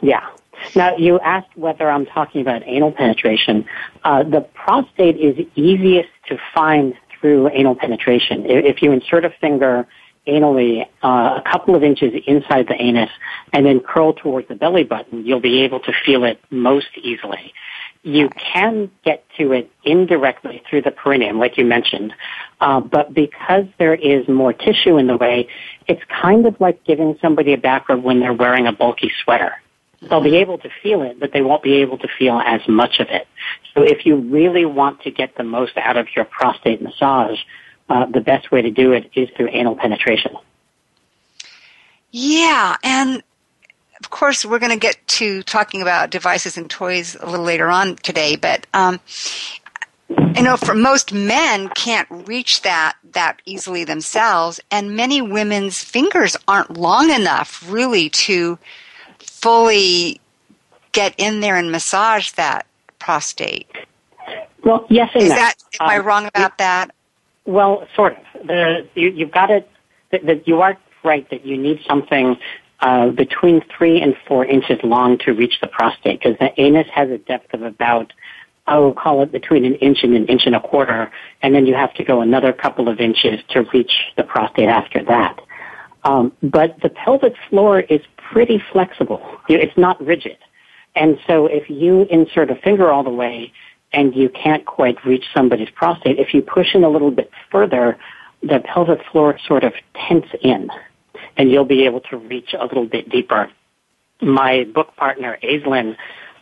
Yeah. 0.00 0.26
Now, 0.74 0.96
you 0.96 1.20
asked 1.20 1.56
whether 1.56 1.88
I'm 1.88 2.06
talking 2.06 2.40
about 2.40 2.62
anal 2.66 2.92
penetration. 2.92 3.66
Uh, 4.04 4.24
the 4.24 4.40
prostate 4.40 5.16
is 5.16 5.46
easiest 5.54 6.08
to 6.28 6.38
find 6.54 6.94
through 7.20 7.48
anal 7.50 7.74
penetration. 7.74 8.44
If 8.46 8.82
you 8.82 8.92
insert 8.92 9.24
a 9.24 9.30
finger 9.30 9.86
anally 10.26 10.86
uh, 11.02 11.40
a 11.40 11.42
couple 11.50 11.74
of 11.74 11.82
inches 11.82 12.12
inside 12.26 12.68
the 12.68 12.74
anus 12.80 13.10
and 13.52 13.64
then 13.64 13.80
curl 13.80 14.12
towards 14.12 14.48
the 14.48 14.54
belly 14.54 14.84
button, 14.84 15.24
you'll 15.24 15.40
be 15.40 15.62
able 15.62 15.80
to 15.80 15.92
feel 16.04 16.24
it 16.24 16.40
most 16.50 16.88
easily. 17.00 17.52
You 18.02 18.30
can 18.30 18.90
get 19.04 19.24
to 19.38 19.52
it 19.52 19.70
indirectly 19.84 20.62
through 20.68 20.82
the 20.82 20.90
perineum, 20.90 21.38
like 21.38 21.58
you 21.58 21.64
mentioned, 21.64 22.14
uh, 22.60 22.80
but 22.80 23.12
because 23.12 23.64
there 23.78 23.94
is 23.94 24.26
more 24.28 24.52
tissue 24.52 24.96
in 24.98 25.06
the 25.06 25.16
way, 25.16 25.48
it's 25.86 26.02
kind 26.08 26.46
of 26.46 26.60
like 26.60 26.84
giving 26.84 27.18
somebody 27.20 27.52
a 27.52 27.58
back 27.58 27.88
rub 27.88 28.02
when 28.02 28.20
they're 28.20 28.32
wearing 28.32 28.66
a 28.66 28.72
bulky 28.72 29.10
sweater. 29.22 29.52
They'll 30.00 30.22
be 30.22 30.36
able 30.36 30.58
to 30.58 30.70
feel 30.82 31.02
it, 31.02 31.18
but 31.18 31.32
they 31.32 31.42
won't 31.42 31.62
be 31.62 31.74
able 31.76 31.98
to 31.98 32.08
feel 32.18 32.38
as 32.38 32.60
much 32.68 33.00
of 33.00 33.08
it. 33.08 33.26
So 33.74 33.82
if 33.82 34.06
you 34.06 34.16
really 34.16 34.64
want 34.64 35.02
to 35.02 35.10
get 35.10 35.36
the 35.36 35.42
most 35.42 35.76
out 35.76 35.96
of 35.96 36.06
your 36.14 36.24
prostate 36.24 36.80
massage, 36.80 37.38
uh, 37.88 38.06
the 38.06 38.20
best 38.20 38.52
way 38.52 38.62
to 38.62 38.70
do 38.70 38.92
it 38.92 39.10
is 39.16 39.28
through 39.36 39.48
anal 39.48 39.74
penetration. 39.74 40.36
Yeah, 42.10 42.76
and 42.82 43.22
of 44.00 44.10
course, 44.10 44.44
we're 44.44 44.58
going 44.58 44.72
to 44.72 44.78
get 44.78 44.96
to 45.08 45.42
talking 45.42 45.82
about 45.82 46.10
devices 46.10 46.56
and 46.56 46.70
toys 46.70 47.16
a 47.20 47.26
little 47.28 47.44
later 47.44 47.68
on 47.68 47.96
today, 47.96 48.36
but 48.36 48.66
um, 48.74 49.00
you 50.08 50.42
know, 50.42 50.56
for 50.56 50.74
most 50.74 51.12
men 51.12 51.68
can't 51.70 52.08
reach 52.28 52.62
that 52.62 52.96
that 53.12 53.42
easily 53.44 53.84
themselves, 53.84 54.60
and 54.70 54.96
many 54.96 55.20
women's 55.20 55.82
fingers 55.82 56.36
aren't 56.46 56.76
long 56.76 57.10
enough 57.10 57.64
really 57.68 58.08
to 58.10 58.58
fully 59.18 60.20
get 60.92 61.14
in 61.18 61.40
there 61.40 61.56
and 61.56 61.70
massage 61.70 62.30
that 62.32 62.66
prostate. 62.98 63.68
Well, 64.64 64.86
yes 64.88 65.10
and 65.14 65.24
Is 65.24 65.28
no. 65.30 65.34
that 65.34 65.54
am 65.80 65.86
um, 65.86 65.90
I 65.90 65.98
wrong 65.98 66.26
about 66.26 66.52
it, 66.52 66.58
that? 66.58 66.90
Well, 67.44 67.86
sort 67.94 68.16
of. 68.16 68.88
You, 68.94 69.10
you've 69.10 69.30
got 69.30 69.50
it. 69.50 69.68
That 70.10 70.48
you 70.48 70.62
are 70.62 70.78
right 71.04 71.28
that 71.30 71.44
you 71.44 71.56
need 71.58 71.80
something 71.86 72.36
uh, 72.80 73.08
between 73.08 73.62
three 73.76 74.00
and 74.00 74.14
four 74.26 74.44
inches 74.44 74.78
long 74.84 75.18
to 75.18 75.32
reach 75.32 75.54
the 75.60 75.66
prostate 75.66 76.20
because 76.20 76.38
the 76.38 76.50
anus 76.60 76.86
has 76.92 77.10
a 77.10 77.18
depth 77.18 77.52
of 77.54 77.62
about 77.62 78.12
oh, 78.68 78.92
call 78.92 79.22
it 79.22 79.32
between 79.32 79.64
an 79.64 79.74
inch 79.76 79.98
and 80.02 80.14
an 80.14 80.26
inch 80.26 80.42
and 80.46 80.54
a 80.54 80.60
quarter, 80.60 81.10
and 81.42 81.54
then 81.54 81.66
you 81.66 81.74
have 81.74 81.92
to 81.94 82.04
go 82.04 82.20
another 82.20 82.52
couple 82.52 82.88
of 82.88 83.00
inches 83.00 83.40
to 83.48 83.62
reach 83.72 83.90
the 84.16 84.22
prostate 84.22 84.68
after 84.68 85.02
that. 85.04 85.40
Um, 86.04 86.32
but 86.42 86.76
the 86.82 86.90
pelvic 86.90 87.34
floor 87.48 87.80
is 87.80 88.00
pretty 88.30 88.62
flexible. 88.72 89.22
It's 89.48 89.76
not 89.76 90.04
rigid. 90.04 90.36
And 90.94 91.18
so 91.26 91.46
if 91.46 91.68
you 91.68 92.02
insert 92.10 92.50
a 92.50 92.56
finger 92.56 92.90
all 92.90 93.02
the 93.02 93.10
way 93.10 93.52
and 93.92 94.14
you 94.14 94.28
can't 94.28 94.64
quite 94.64 95.02
reach 95.04 95.24
somebody's 95.34 95.70
prostate, 95.70 96.18
if 96.18 96.34
you 96.34 96.42
push 96.42 96.74
in 96.74 96.84
a 96.84 96.90
little 96.90 97.10
bit 97.10 97.30
further, 97.50 97.96
the 98.42 98.60
pelvic 98.60 99.00
floor 99.10 99.38
sort 99.46 99.64
of 99.64 99.72
tense 100.08 100.26
in 100.42 100.68
and 101.38 101.50
you'll 101.50 101.64
be 101.64 101.86
able 101.86 102.00
to 102.00 102.18
reach 102.18 102.52
a 102.58 102.64
little 102.64 102.84
bit 102.84 103.08
deeper. 103.08 103.50
My 104.20 104.64
book 104.64 104.94
partner, 104.96 105.38
Aislinn, 105.42 105.96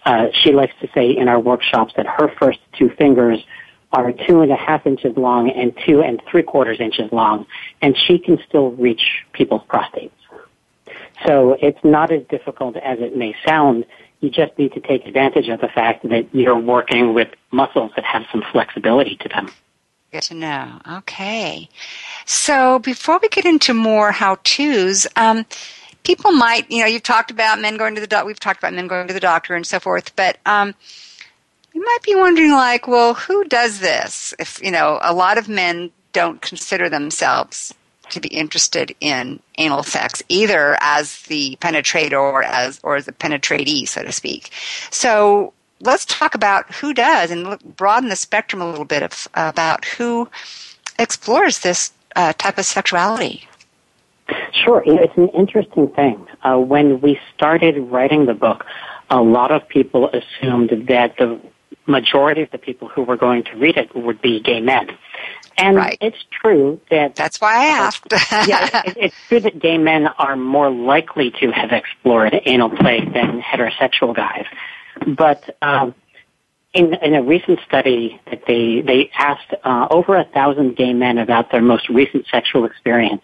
uh, 0.05 0.29
she 0.33 0.53
likes 0.53 0.73
to 0.81 0.89
say 0.95 1.11
in 1.11 1.29
our 1.29 1.39
workshops 1.39 1.93
that 1.97 2.07
her 2.07 2.33
first 2.39 2.59
two 2.79 2.89
fingers 2.89 3.45
are 3.93 4.13
two 4.13 4.41
and 4.41 4.51
a 4.51 4.57
half 4.57 4.87
inches 4.87 5.17
long 5.17 5.51
and 5.51 5.77
two 5.87 6.03
and 6.03 6.21
three 6.31 6.43
quarters 6.43 6.81
inches 6.81 7.13
long, 7.13 7.47
and 7.83 7.97
she 7.97 8.19
can 8.19 8.39
still 8.49 8.71
reach 8.73 9.03
people's 9.33 9.63
prostates. 9.69 10.11
So 11.27 11.57
it's 11.61 11.79
not 11.85 12.13
as 12.13 12.23
difficult 12.29 12.77
as 12.77 12.99
it 13.01 13.17
may 13.17 13.35
sound. 13.47 13.85
You 14.21 14.31
just 14.31 14.59
need 14.59 14.73
to 14.75 14.81
take 14.81 15.07
advantage 15.07 15.49
of 15.49 15.61
the 15.61 15.69
fact 15.69 16.09
that 16.09 16.35
you're 16.35 16.59
working 16.59 17.15
with 17.15 17.29
muscles 17.51 17.93
that 17.97 18.05
have 18.05 18.25
some 18.33 18.43
flexibility 18.53 19.17
to 19.17 19.29
them. 19.29 19.51
Good 20.13 20.23
to 20.23 20.35
know. 20.35 20.81
Okay. 20.99 21.69
So 22.25 22.79
before 22.79 23.19
we 23.21 23.29
get 23.29 23.45
into 23.45 23.75
more 23.75 24.13
how-tos, 24.13 25.07
um, 25.17 25.45
people 26.05 26.33
might, 26.33 26.71
you 26.71 26.81
know, 26.81 26.87
you've 26.87 27.03
talked 27.03 27.31
about 27.31 27.61
men 27.61 27.77
going 27.77 27.95
to 27.97 28.01
the 28.01 28.07
doctor, 28.07 28.27
we've 28.27 28.41
talked 28.41 28.59
about 28.61 28.73
men 28.73 28.87
going 28.87 29.09
to 29.09 29.15
the 29.15 29.21
doctor 29.21 29.55
and 29.55 29.67
so 29.67 29.81
forth, 29.81 30.15
but 30.17 30.39
um, 30.47 30.75
you 31.75 31.85
might 31.85 32.03
be 32.03 32.15
wondering, 32.15 32.53
like, 32.53 32.89
well, 32.89 33.15
who 33.15 33.45
does 33.45 33.81
this? 33.81 34.33
If, 34.39 34.63
you 34.63 34.71
know, 34.71 34.99
a 35.03 35.13
lot 35.13 35.37
of 35.37 35.49
men 35.49 35.91
don't 36.13 36.41
consider 36.41 36.89
themselves 36.89 37.75
to 38.09 38.21
be 38.21 38.29
interested 38.29 38.95
in 39.01 39.41
anal 39.59 39.83
sex, 39.83 40.23
either 40.29 40.79
as 40.81 41.23
the 41.23 41.59
penetrator 41.61 42.19
or 42.19 42.43
as 42.43 42.81
or 42.83 42.97
as 42.97 43.09
a 43.09 43.13
penetratee, 43.13 43.87
so 43.87 44.03
to 44.03 44.13
speak. 44.13 44.51
So 44.91 45.53
let's 45.81 46.05
talk 46.05 46.35
about 46.35 46.73
who 46.75 46.95
does 46.95 47.31
and 47.31 47.45
look, 47.45 47.63
broaden 47.63 48.09
the 48.09 48.17
spectrum 48.17 48.63
a 48.63 48.69
little 48.69 48.85
bit 48.85 49.03
of, 49.03 49.29
about 49.35 49.85
who 49.85 50.29
explores 50.99 51.61
this 51.61 51.93
uh, 52.15 52.33
type 52.35 52.59
of 52.59 52.65
sexuality. 52.65 53.49
Sure, 54.53 54.83
it's 54.85 55.17
an 55.17 55.29
interesting 55.29 55.89
thing. 55.89 56.27
Uh, 56.43 56.59
when 56.59 57.01
we 57.01 57.19
started 57.35 57.79
writing 57.79 58.27
the 58.27 58.35
book, 58.35 58.65
a 59.11 59.23
lot 59.23 59.53
of 59.53 59.69
people 59.69 60.11
assumed 60.11 60.89
that 60.89 61.17
the 61.17 61.41
majority 61.87 62.43
of 62.43 62.51
the 62.51 62.59
people 62.59 62.89
who 62.89 63.03
were 63.03 63.17
going 63.17 63.45
to 63.45 63.57
read 63.57 63.77
it 63.77 63.95
would 63.95 64.21
be 64.21 64.41
gay 64.41 64.61
men. 64.61 64.89
And 65.57 65.77
right. 65.77 65.97
it's 66.01 66.23
true 66.31 66.81
that. 66.91 67.15
That's 67.15 67.41
why 67.41 67.55
I 67.55 67.65
asked. 67.67 68.07
yeah, 68.49 68.83
it, 68.85 68.97
it's 68.97 69.17
true 69.29 69.41
that 69.41 69.59
gay 69.59 69.79
men 69.79 70.07
are 70.07 70.37
more 70.37 70.71
likely 70.71 71.31
to 71.41 71.51
have 71.51 71.73
explored 71.73 72.39
anal 72.45 72.71
play 72.71 73.01
than 73.01 73.41
heterosexual 73.41 74.15
guys. 74.15 74.45
But 75.07 75.57
um, 75.63 75.95
in, 76.77 76.95
in 76.95 77.15
a 77.15 77.23
recent 77.23 77.61
study 77.67 78.21
that 78.31 78.43
they 78.47 78.83
they 78.83 79.11
asked 79.19 79.55
uh, 79.65 79.89
over 79.91 80.17
a 80.17 80.25
thousand 80.25 80.77
gay 80.77 80.93
men 80.93 81.19
about 81.19 81.51
their 81.51 81.63
most 81.63 81.89
recent 81.89 82.27
sexual 82.31 82.65
experience, 82.65 83.23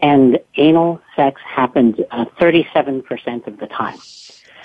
and 0.00 0.38
anal 0.56 1.00
sex 1.16 1.40
happened 1.44 2.04
uh, 2.10 2.26
37% 2.38 3.46
of 3.46 3.58
the 3.58 3.66
time. 3.66 3.98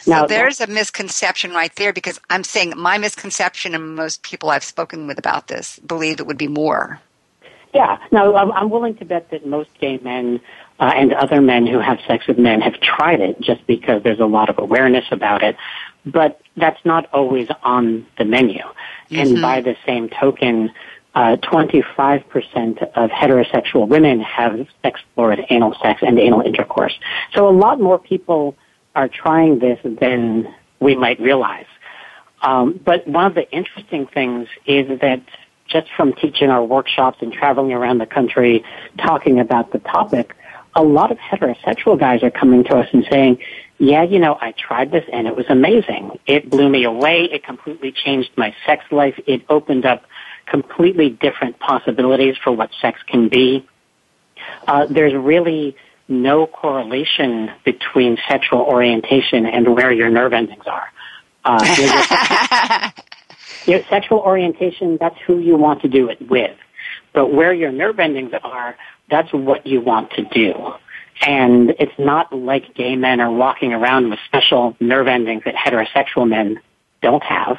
Now, 0.05 0.21
so 0.21 0.27
there's 0.27 0.61
a 0.61 0.67
misconception 0.67 1.51
right 1.51 1.73
there 1.75 1.91
because 1.91 2.19
I'm 2.29 2.43
saying 2.43 2.73
my 2.75 2.97
misconception, 2.97 3.73
and 3.75 3.95
most 3.95 4.23
people 4.23 4.49
I've 4.49 4.63
spoken 4.63 5.07
with 5.07 5.17
about 5.17 5.47
this 5.47 5.79
believe 5.79 6.19
it 6.19 6.27
would 6.27 6.37
be 6.37 6.47
more. 6.47 6.99
Yeah. 7.73 7.97
Now, 8.11 8.33
I'm 8.35 8.69
willing 8.69 8.95
to 8.95 9.05
bet 9.05 9.29
that 9.31 9.45
most 9.45 9.69
gay 9.79 9.97
men 9.99 10.39
uh, 10.79 10.91
and 10.95 11.13
other 11.13 11.41
men 11.41 11.67
who 11.67 11.79
have 11.79 11.99
sex 12.07 12.25
with 12.27 12.37
men 12.37 12.61
have 12.61 12.79
tried 12.79 13.19
it 13.19 13.39
just 13.41 13.65
because 13.67 14.03
there's 14.03 14.19
a 14.19 14.25
lot 14.25 14.49
of 14.49 14.57
awareness 14.57 15.05
about 15.11 15.43
it 15.43 15.55
but 16.11 16.41
that's 16.55 16.83
not 16.85 17.07
always 17.13 17.47
on 17.63 18.05
the 18.17 18.25
menu. 18.25 18.59
Mm-hmm. 18.59 19.15
And 19.15 19.41
by 19.41 19.61
the 19.61 19.75
same 19.85 20.09
token, 20.09 20.71
uh, 21.15 21.37
25% 21.37 22.83
of 22.95 23.09
heterosexual 23.09 23.87
women 23.87 24.21
have 24.21 24.67
explored 24.83 25.43
anal 25.49 25.75
sex 25.81 26.01
and 26.03 26.19
anal 26.19 26.41
intercourse. 26.41 26.97
So 27.33 27.47
a 27.47 27.51
lot 27.51 27.79
more 27.79 27.97
people 27.97 28.55
are 28.95 29.07
trying 29.07 29.59
this 29.59 29.79
than 29.83 30.53
we 30.79 30.95
might 30.95 31.19
realize. 31.19 31.65
Um, 32.41 32.79
but 32.83 33.07
one 33.07 33.25
of 33.25 33.35
the 33.35 33.49
interesting 33.51 34.07
things 34.07 34.47
is 34.65 34.99
that 34.99 35.21
just 35.67 35.87
from 35.95 36.13
teaching 36.13 36.49
our 36.49 36.63
workshops 36.63 37.17
and 37.21 37.33
traveling 37.33 37.73
around 37.73 37.97
the 37.97 38.05
country 38.05 38.63
talking 38.97 39.39
about 39.39 39.71
the 39.71 39.79
topic, 39.79 40.35
a 40.75 40.83
lot 40.83 41.11
of 41.11 41.17
heterosexual 41.17 41.99
guys 41.99 42.23
are 42.23 42.31
coming 42.31 42.63
to 42.65 42.77
us 42.77 42.87
and 42.93 43.05
saying, 43.09 43.39
yeah, 43.79 44.03
you 44.03 44.19
know, 44.19 44.37
I 44.39 44.53
tried 44.53 44.91
this 44.91 45.05
and 45.11 45.27
it 45.27 45.35
was 45.35 45.45
amazing. 45.49 46.19
It 46.25 46.49
blew 46.49 46.67
me 46.69 46.83
away. 46.83 47.29
It 47.31 47.43
completely 47.43 47.91
changed 47.91 48.31
my 48.35 48.55
sex 48.65 48.83
life. 48.91 49.19
It 49.27 49.43
opened 49.49 49.85
up 49.85 50.03
completely 50.47 51.09
different 51.09 51.59
possibilities 51.59 52.35
for 52.43 52.51
what 52.51 52.71
sex 52.81 52.99
can 53.07 53.29
be. 53.29 53.67
Uh, 54.67 54.85
there's 54.87 55.13
really 55.13 55.75
no 56.07 56.47
correlation 56.47 57.51
between 57.65 58.17
sexual 58.27 58.61
orientation 58.61 59.45
and 59.45 59.75
where 59.75 59.91
your 59.91 60.09
nerve 60.09 60.33
endings 60.33 60.65
are. 60.65 60.87
Uh, 61.43 62.91
you 63.65 63.77
know, 63.77 63.83
sexual 63.89 64.19
orientation, 64.19 64.97
that's 64.99 65.17
who 65.25 65.39
you 65.39 65.55
want 65.55 65.81
to 65.81 65.87
do 65.87 66.09
it 66.09 66.29
with. 66.29 66.57
But 67.13 67.33
where 67.33 67.53
your 67.53 67.71
nerve 67.71 67.99
endings 67.99 68.31
are, 68.43 68.75
that's 69.09 69.31
what 69.33 69.67
you 69.67 69.81
want 69.81 70.11
to 70.11 70.23
do. 70.23 70.73
And 71.21 71.71
it's 71.79 71.97
not 71.97 72.31
like 72.31 72.75
gay 72.75 72.95
men 72.95 73.19
are 73.19 73.31
walking 73.31 73.73
around 73.73 74.09
with 74.09 74.19
special 74.25 74.75
nerve 74.79 75.07
endings 75.07 75.43
that 75.45 75.55
heterosexual 75.55 76.27
men 76.27 76.59
don't 77.01 77.23
have. 77.23 77.57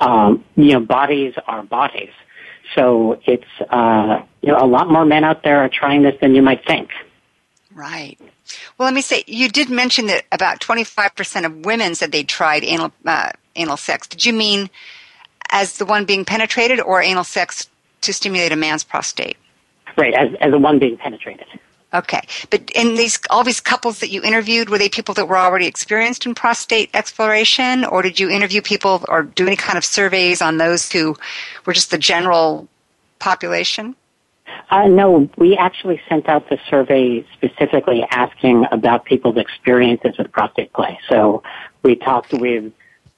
Um, 0.00 0.44
you 0.56 0.72
know, 0.72 0.80
bodies 0.80 1.34
are 1.46 1.62
bodies. 1.62 2.10
So 2.74 3.20
it's, 3.24 3.44
uh, 3.70 4.22
you 4.40 4.50
know, 4.50 4.58
a 4.58 4.66
lot 4.66 4.90
more 4.90 5.04
men 5.04 5.24
out 5.24 5.42
there 5.42 5.58
are 5.58 5.68
trying 5.68 6.02
this 6.02 6.14
than 6.20 6.34
you 6.34 6.42
might 6.42 6.64
think. 6.66 6.90
Right. 7.74 8.18
Well, 8.76 8.86
let 8.86 8.94
me 8.94 9.02
say, 9.02 9.24
you 9.26 9.48
did 9.48 9.70
mention 9.70 10.06
that 10.06 10.24
about 10.32 10.60
25% 10.60 11.46
of 11.46 11.64
women 11.64 11.94
said 11.94 12.12
they 12.12 12.24
tried 12.24 12.64
anal, 12.64 12.92
uh, 13.06 13.30
anal 13.56 13.76
sex. 13.76 14.06
Did 14.06 14.24
you 14.24 14.32
mean 14.32 14.68
as 15.50 15.78
the 15.78 15.84
one 15.84 16.04
being 16.04 16.24
penetrated 16.24 16.80
or 16.80 17.00
anal 17.00 17.24
sex 17.24 17.68
to 18.02 18.12
stimulate 18.12 18.52
a 18.52 18.56
man's 18.56 18.84
prostate? 18.84 19.36
Right, 19.96 20.14
as, 20.14 20.34
as 20.40 20.50
the 20.50 20.58
one 20.58 20.78
being 20.78 20.96
penetrated. 20.96 21.46
Okay, 21.94 22.20
but 22.48 22.70
in 22.70 22.94
these 22.94 23.18
all 23.28 23.44
these 23.44 23.60
couples 23.60 23.98
that 23.98 24.10
you 24.10 24.22
interviewed, 24.22 24.70
were 24.70 24.78
they 24.78 24.88
people 24.88 25.14
that 25.14 25.28
were 25.28 25.36
already 25.36 25.66
experienced 25.66 26.24
in 26.24 26.34
prostate 26.34 26.88
exploration, 26.94 27.84
or 27.84 28.00
did 28.00 28.18
you 28.18 28.30
interview 28.30 28.62
people 28.62 29.04
or 29.08 29.24
do 29.24 29.46
any 29.46 29.56
kind 29.56 29.76
of 29.76 29.84
surveys 29.84 30.40
on 30.40 30.56
those 30.56 30.90
who 30.90 31.14
were 31.66 31.74
just 31.74 31.90
the 31.90 31.98
general 31.98 32.66
population? 33.18 33.94
Uh, 34.70 34.86
no, 34.86 35.28
we 35.36 35.56
actually 35.56 36.00
sent 36.08 36.28
out 36.28 36.48
the 36.48 36.58
survey 36.68 37.24
specifically 37.34 38.04
asking 38.10 38.64
about 38.72 39.04
people's 39.04 39.36
experiences 39.36 40.16
with 40.18 40.32
prostate 40.32 40.72
play. 40.72 40.98
So 41.08 41.42
we 41.82 41.94
talked 41.94 42.32
with 42.32 42.72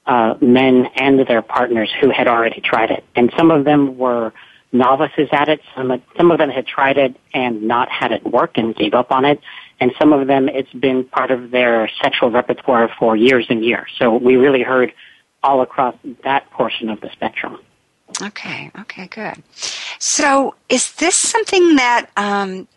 uh, 0.05 0.35
men 0.41 0.87
and 0.95 1.19
their 1.27 1.41
partners 1.41 1.91
who 2.01 2.09
had 2.09 2.27
already 2.27 2.59
tried 2.59 2.91
it, 2.91 3.05
and 3.15 3.33
some 3.37 3.51
of 3.51 3.63
them 3.63 3.97
were 3.97 4.33
novices 4.77 5.29
at 5.31 5.49
it. 5.49 5.61
Some, 5.75 6.01
some 6.17 6.31
of 6.31 6.37
them 6.37 6.49
had 6.49 6.67
tried 6.67 6.97
it 6.97 7.15
and 7.33 7.63
not 7.63 7.89
had 7.89 8.11
it 8.11 8.23
work 8.23 8.57
and 8.57 8.75
gave 8.75 8.93
up 8.93 9.11
on 9.11 9.25
it. 9.25 9.39
And 9.79 9.91
some 9.99 10.13
of 10.13 10.27
them, 10.27 10.47
it's 10.47 10.71
been 10.73 11.03
part 11.03 11.31
of 11.31 11.51
their 11.51 11.89
sexual 12.01 12.29
repertoire 12.31 12.89
for 12.99 13.15
years 13.15 13.45
and 13.49 13.63
years. 13.63 13.89
So 13.97 14.15
we 14.15 14.35
really 14.35 14.63
heard 14.63 14.93
all 15.43 15.61
across 15.61 15.95
that 16.23 16.49
portion 16.51 16.89
of 16.89 17.01
the 17.01 17.09
spectrum. 17.11 17.59
Okay, 18.21 18.71
okay, 18.79 19.07
good. 19.07 19.43
So 19.99 20.55
is 20.69 20.93
this 20.93 21.15
something 21.15 21.75
that 21.75 22.09
um, 22.15 22.67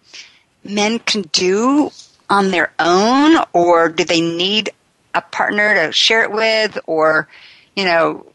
men 0.64 0.99
can 1.00 1.23
do 1.33 1.90
on 2.31 2.50
their 2.50 2.73
own, 2.78 3.43
or 3.52 3.88
do 3.88 4.05
they 4.05 4.21
need 4.21 4.71
a 5.14 5.21
partner 5.23 5.75
to 5.75 5.93
share 5.93 6.23
it 6.23 6.33
with, 6.33 6.78
or, 6.87 7.28
you 7.75 7.85
know, 7.85 8.26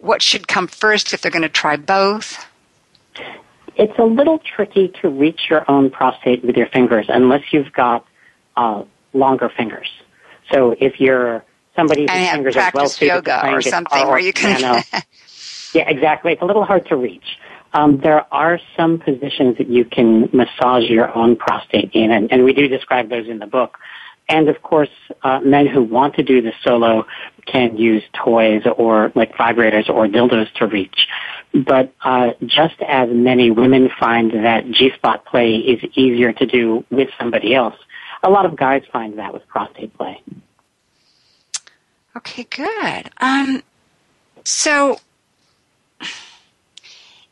what 0.00 0.22
should 0.22 0.48
come 0.48 0.66
first 0.66 1.12
if 1.12 1.20
they're 1.22 1.30
going 1.30 1.42
to 1.42 1.48
try 1.48 1.76
both? 1.76 2.46
It's 3.76 3.98
a 3.98 4.04
little 4.04 4.38
tricky 4.38 4.92
to 5.00 5.08
reach 5.08 5.42
your 5.48 5.68
own 5.70 5.90
prostate 5.90 6.44
with 6.44 6.56
your 6.56 6.66
fingers 6.68 7.06
unless 7.08 7.42
you've 7.52 7.72
got 7.72 8.04
uh, 8.56 8.84
longer 9.12 9.48
fingers. 9.48 9.88
So 10.52 10.74
if 10.78 11.00
you're 11.00 11.44
somebody 11.76 12.02
whose 12.02 12.30
fingers 12.30 12.56
are 12.56 12.70
well 12.74 12.88
suited 12.88 13.14
yoga 13.14 13.48
or 13.48 13.62
something 13.62 14.06
where 14.06 14.18
you 14.18 14.32
can. 14.32 14.58
Piano, 14.58 14.82
yeah, 15.74 15.88
exactly. 15.88 16.32
It's 16.32 16.42
a 16.42 16.44
little 16.44 16.64
hard 16.64 16.86
to 16.88 16.96
reach. 16.96 17.38
Um, 17.72 18.00
there 18.00 18.26
are 18.34 18.58
some 18.76 18.98
positions 18.98 19.58
that 19.58 19.68
you 19.68 19.84
can 19.84 20.28
massage 20.32 20.84
your 20.84 21.16
own 21.16 21.36
prostate 21.36 21.90
in, 21.92 22.10
and, 22.10 22.30
and 22.32 22.44
we 22.44 22.52
do 22.52 22.66
describe 22.66 23.08
those 23.08 23.28
in 23.28 23.38
the 23.38 23.46
book. 23.46 23.78
And 24.30 24.48
of 24.48 24.62
course, 24.62 24.88
uh, 25.24 25.40
men 25.40 25.66
who 25.66 25.82
want 25.82 26.14
to 26.14 26.22
do 26.22 26.40
this 26.40 26.54
solo 26.62 27.04
can 27.46 27.76
use 27.76 28.04
toys 28.12 28.62
or 28.76 29.10
like 29.16 29.34
vibrators 29.34 29.88
or 29.88 30.06
dildos 30.06 30.50
to 30.54 30.68
reach. 30.68 31.08
But 31.52 31.92
uh, 32.04 32.30
just 32.46 32.76
as 32.86 33.08
many 33.10 33.50
women 33.50 33.90
find 33.98 34.30
that 34.44 34.70
G-spot 34.70 35.24
play 35.24 35.56
is 35.56 35.82
easier 35.96 36.32
to 36.32 36.46
do 36.46 36.84
with 36.90 37.08
somebody 37.18 37.56
else, 37.56 37.74
a 38.22 38.30
lot 38.30 38.46
of 38.46 38.54
guys 38.54 38.82
find 38.92 39.18
that 39.18 39.32
with 39.32 39.46
prostate 39.48 39.92
play. 39.98 40.22
Okay, 42.16 42.44
good. 42.44 43.10
Um, 43.18 43.64
so 44.44 45.00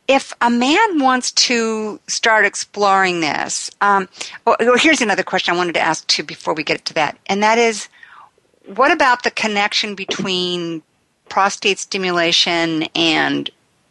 if 0.09 0.33
a 0.41 0.51
man 0.51 1.01
wants 1.01 1.31
to 1.33 2.01
start 2.07 2.47
exploring 2.47 3.21
this, 3.21 3.71
um, 3.83 4.09
well, 4.47 4.57
here's 4.79 5.03
another 5.03 5.23
question 5.23 5.55
I 5.55 5.57
wanted 5.57 5.75
to 5.75 5.81
ask 5.81 6.07
too 6.07 6.23
before 6.23 6.55
we 6.55 6.65
get 6.65 6.85
to 6.87 6.95
that, 6.95 7.19
and 7.27 7.43
that 7.43 7.59
is, 7.59 7.89
what 8.75 8.91
about 8.91 9.23
the 9.23 9.31
connection 9.31 9.95
between 9.95 10.83
prostate 11.29 11.79
stimulation 11.79 12.85
and 12.95 13.51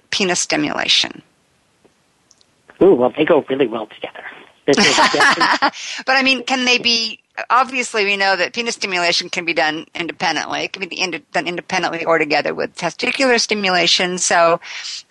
penis 0.10 0.40
stimulation? 0.40 1.22
Ooh, 2.82 2.94
well, 2.94 3.14
they 3.16 3.26
go 3.26 3.46
really 3.50 3.68
well 3.68 3.88
together. 3.88 4.24
but 4.68 5.72
I 6.10 6.22
mean, 6.24 6.44
can 6.44 6.66
they 6.66 6.78
be? 6.78 7.22
Obviously, 7.50 8.04
we 8.04 8.18
know 8.18 8.36
that 8.36 8.54
penis 8.54 8.76
stimulation 8.76 9.30
can 9.30 9.46
be 9.46 9.54
done 9.54 9.86
independently. 9.94 10.66
It 10.66 10.74
can 10.74 10.88
be 10.88 11.24
done 11.32 11.48
independently 11.48 12.04
or 12.04 12.18
together 12.18 12.54
with 12.54 12.76
testicular 12.76 13.40
stimulation. 13.40 14.18
So, 14.18 14.60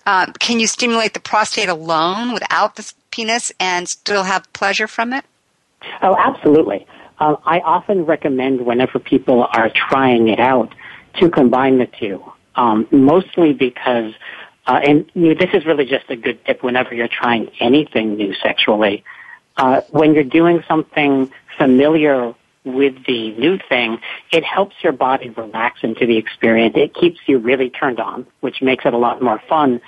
uh, 0.06 0.32
can 0.40 0.58
you 0.58 0.66
stimulate 0.66 1.14
the 1.14 1.20
prostate 1.20 1.68
alone 1.68 2.32
without 2.32 2.74
the 2.76 2.92
penis 3.12 3.52
and 3.60 3.88
still 3.88 4.24
have 4.24 4.52
pleasure 4.52 4.88
from 4.88 5.12
it? 5.12 5.24
Oh, 6.02 6.16
absolutely. 6.16 6.86
Uh, 7.18 7.36
I 7.44 7.60
often 7.60 8.04
recommend 8.04 8.66
whenever 8.66 8.98
people 8.98 9.44
are 9.52 9.70
trying 9.70 10.28
it 10.28 10.40
out 10.40 10.74
to 11.20 11.30
combine 11.30 11.78
the 11.78 11.86
two, 11.86 12.22
um, 12.56 12.86
mostly 12.90 13.52
because, 13.52 14.12
uh, 14.66 14.80
and 14.84 15.10
you 15.14 15.28
know, 15.28 15.34
this 15.34 15.50
is 15.54 15.64
really 15.64 15.86
just 15.86 16.10
a 16.10 16.16
good 16.16 16.44
tip 16.44 16.62
whenever 16.62 16.94
you're 16.94 17.08
trying 17.08 17.50
anything 17.60 18.16
new 18.16 18.34
sexually. 18.34 19.04
Uh, 19.56 19.80
when 19.90 20.12
you're 20.12 20.24
doing 20.24 20.62
something 20.68 21.30
familiar 21.56 22.34
with 22.64 22.94
the 23.06 23.30
new 23.36 23.58
thing, 23.68 23.98
it 24.32 24.44
helps 24.44 24.74
your 24.82 24.92
body 24.92 25.30
relax 25.30 25.80
into 25.82 26.04
the 26.06 26.16
experience. 26.16 26.74
It 26.76 26.94
keeps 26.94 27.18
you 27.26 27.38
really 27.38 27.70
turned 27.70 28.00
on, 28.00 28.26
which 28.40 28.60
makes 28.60 28.84
it 28.84 28.92
a 28.92 28.98
lot 28.98 29.22
more 29.22 29.40
fun. 29.48 29.80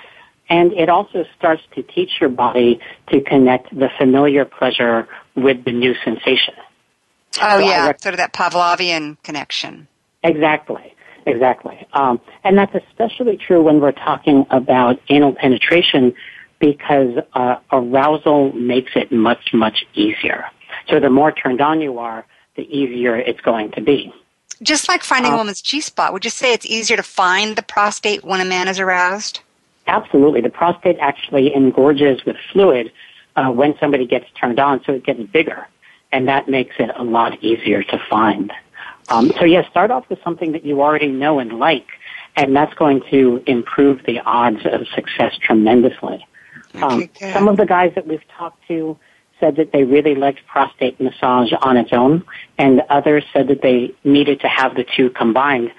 And 0.49 0.73
it 0.73 0.89
also 0.89 1.25
starts 1.37 1.61
to 1.75 1.83
teach 1.83 2.09
your 2.19 2.29
body 2.29 2.79
to 3.11 3.21
connect 3.21 3.69
the 3.77 3.89
familiar 3.99 4.45
pleasure 4.45 5.07
with 5.35 5.63
the 5.65 5.71
new 5.71 5.93
sensation. 6.03 6.55
Oh 7.41 7.59
so 7.59 7.69
yeah, 7.69 7.87
rec- 7.87 8.01
sort 8.01 8.13
of 8.13 8.17
that 8.17 8.33
Pavlovian 8.33 9.21
connection. 9.23 9.87
Exactly, 10.23 10.95
exactly. 11.25 11.85
Um, 11.93 12.19
and 12.43 12.57
that's 12.57 12.73
especially 12.73 13.37
true 13.37 13.61
when 13.61 13.79
we're 13.79 13.91
talking 13.91 14.45
about 14.49 14.99
anal 15.09 15.33
penetration 15.35 16.15
because 16.59 17.19
uh, 17.33 17.57
arousal 17.71 18.51
makes 18.53 18.91
it 18.95 19.11
much, 19.11 19.53
much 19.53 19.85
easier. 19.93 20.45
So 20.89 20.99
the 20.99 21.09
more 21.09 21.31
turned 21.31 21.61
on 21.61 21.81
you 21.81 21.99
are, 21.99 22.25
the 22.55 22.63
easier 22.63 23.15
it's 23.15 23.41
going 23.41 23.71
to 23.71 23.81
be. 23.81 24.13
Just 24.61 24.89
like 24.89 25.03
finding 25.03 25.31
uh, 25.31 25.35
a 25.35 25.37
woman's 25.37 25.61
G 25.61 25.81
spot, 25.81 26.11
would 26.13 26.25
you 26.25 26.31
say 26.31 26.53
it's 26.53 26.65
easier 26.65 26.97
to 26.97 27.03
find 27.03 27.55
the 27.55 27.61
prostate 27.61 28.23
when 28.23 28.41
a 28.41 28.45
man 28.45 28.67
is 28.67 28.79
aroused? 28.79 29.41
Absolutely. 29.87 30.41
The 30.41 30.49
prostate 30.49 30.97
actually 30.99 31.55
engorges 31.55 32.25
with 32.25 32.35
fluid 32.51 32.91
uh, 33.35 33.49
when 33.51 33.77
somebody 33.79 34.05
gets 34.05 34.25
turned 34.31 34.59
on, 34.59 34.83
so 34.83 34.93
it 34.93 35.03
gets 35.03 35.21
bigger 35.21 35.67
and 36.11 36.27
that 36.27 36.47
makes 36.47 36.75
it 36.79 36.89
a 36.95 37.03
lot 37.03 37.43
easier 37.43 37.83
to 37.83 37.99
find. 38.09 38.51
Um, 39.09 39.31
so 39.39 39.45
yeah, 39.45 39.67
start 39.69 39.91
off 39.91 40.09
with 40.09 40.19
something 40.23 40.51
that 40.51 40.65
you 40.65 40.81
already 40.81 41.07
know 41.07 41.39
and 41.39 41.53
like, 41.59 41.87
and 42.35 42.55
that's 42.55 42.73
going 42.75 43.01
to 43.09 43.43
improve 43.47 44.03
the 44.05 44.19
odds 44.19 44.65
of 44.65 44.87
success 44.89 45.37
tremendously. 45.37 46.25
Um, 46.75 47.09
some 47.33 47.47
of 47.47 47.57
the 47.57 47.65
guys 47.65 47.93
that 47.95 48.05
we've 48.05 48.25
talked 48.37 48.67
to 48.67 48.97
said 49.39 49.55
that 49.57 49.71
they 49.71 49.83
really 49.83 50.15
liked 50.15 50.45
prostate 50.47 50.99
massage 50.99 51.51
on 51.61 51.77
its 51.77 51.91
own, 51.93 52.23
and 52.57 52.81
others 52.89 53.23
said 53.33 53.47
that 53.47 53.61
they 53.61 53.93
needed 54.03 54.41
to 54.41 54.47
have 54.47 54.75
the 54.75 54.85
two 54.95 55.09
combined. 55.09 55.71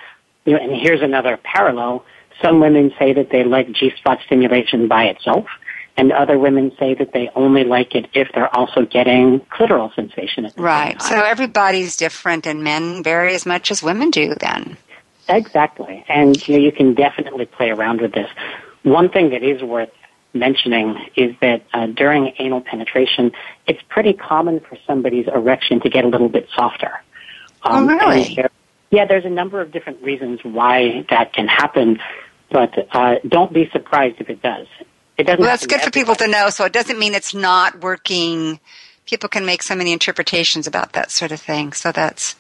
You 0.45 0.55
know, 0.55 0.59
and 0.63 0.73
here's 0.75 1.03
another 1.03 1.37
parallel. 1.37 2.05
Some 2.43 2.61
women 2.61 2.93
say 2.99 3.13
that 3.13 3.31
they 3.31 3.45
like 3.45 3.71
G-spot 3.73 4.21
stimulation 4.25 4.89
by 4.89 5.05
itself, 5.05 5.47
and 5.97 6.13
other 6.13 6.39
women 6.39 6.73
say 6.79 6.95
that 6.95 7.13
they 7.13 7.31
only 7.35 7.65
like 7.65 7.95
it 7.95 8.09
if 8.15 8.29
they're 8.35 8.55
also 8.55 8.87
getting 8.87 9.41
clitoral 9.41 9.95
sensation 9.95 10.47
at 10.47 10.55
the 10.55 10.63
right. 10.63 11.01
So 11.03 11.21
everybody's 11.21 11.97
different, 11.97 12.47
and 12.47 12.65
men 12.65 13.03
vary 13.03 13.35
as 13.35 13.45
much 13.45 13.71
as 13.71 13.83
women 13.83 14.11
do. 14.11 14.35
Then 14.41 14.79
exactly, 15.29 16.05
and 16.09 16.37
you 16.49 16.57
know 16.57 16.65
you 16.65 16.73
can 16.73 16.95
definitely 16.95 17.45
play 17.45 17.71
around 17.71 18.01
with 18.01 18.13
this. 18.13 18.31
One 18.83 19.11
thing 19.11 19.31
that 19.31 19.43
is 19.43 19.63
worth 19.63 19.91
mentioning 20.33 20.97
is 21.17 21.35
that 21.41 21.63
uh, 21.73 21.87
during 21.87 22.33
anal 22.39 22.61
penetration, 22.61 23.33
it's 23.67 23.81
pretty 23.89 24.13
common 24.13 24.61
for 24.61 24.77
somebody's 24.87 25.27
erection 25.27 25.81
to 25.81 25.91
get 25.91 26.05
a 26.05 26.09
little 26.09 26.29
bit 26.29 26.49
softer. 26.55 26.93
Um, 27.63 27.89
oh, 27.89 27.95
really? 27.95 28.35
There, 28.35 28.51
yeah, 28.91 29.07
there's 29.07 29.25
a 29.25 29.31
number 29.31 29.61
of 29.61 29.73
different 29.73 30.03
reasons 30.03 30.41
why 30.43 31.05
that 31.11 31.33
can 31.33 31.47
happen, 31.47 32.01
but 32.51 32.75
uh, 32.93 33.17
don't 33.27 33.53
be 33.53 33.69
surprised 33.71 34.17
if 34.21 34.29
it 34.29 34.43
does. 34.43 34.67
It 35.17 35.25
doesn't. 35.25 35.41
Well, 35.41 35.49
that's 35.49 35.67
good 35.67 35.81
for 35.81 35.91
people 35.91 36.15
to 36.17 36.27
know. 36.27 36.51
So 36.51 36.65
it 36.65 36.73
doesn't 36.73 36.99
mean 36.99 37.15
it's 37.15 37.35
not 37.35 37.83
working. 37.83 38.59
People 39.07 39.29
can 39.29 39.45
make 39.45 39.63
so 39.63 39.75
many 39.75 39.93
interpretations 39.93 40.67
about 40.67 40.93
that 40.95 41.11
sort 41.11 41.33
of 41.33 41.41
thing. 41.41 41.73
So 41.73 41.93
that's 41.93 42.37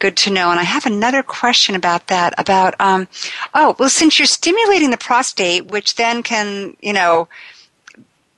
good 0.00 0.16
to 0.16 0.30
know. 0.30 0.50
And 0.50 0.58
I 0.58 0.64
have 0.64 0.86
another 0.86 1.22
question 1.22 1.76
about 1.76 2.08
that. 2.08 2.34
About 2.38 2.74
um, 2.80 3.06
oh, 3.54 3.76
well, 3.78 3.88
since 3.88 4.18
you're 4.18 4.26
stimulating 4.26 4.90
the 4.90 4.96
prostate, 4.96 5.66
which 5.66 5.94
then 5.94 6.24
can, 6.24 6.76
you 6.80 6.92
know, 6.92 7.28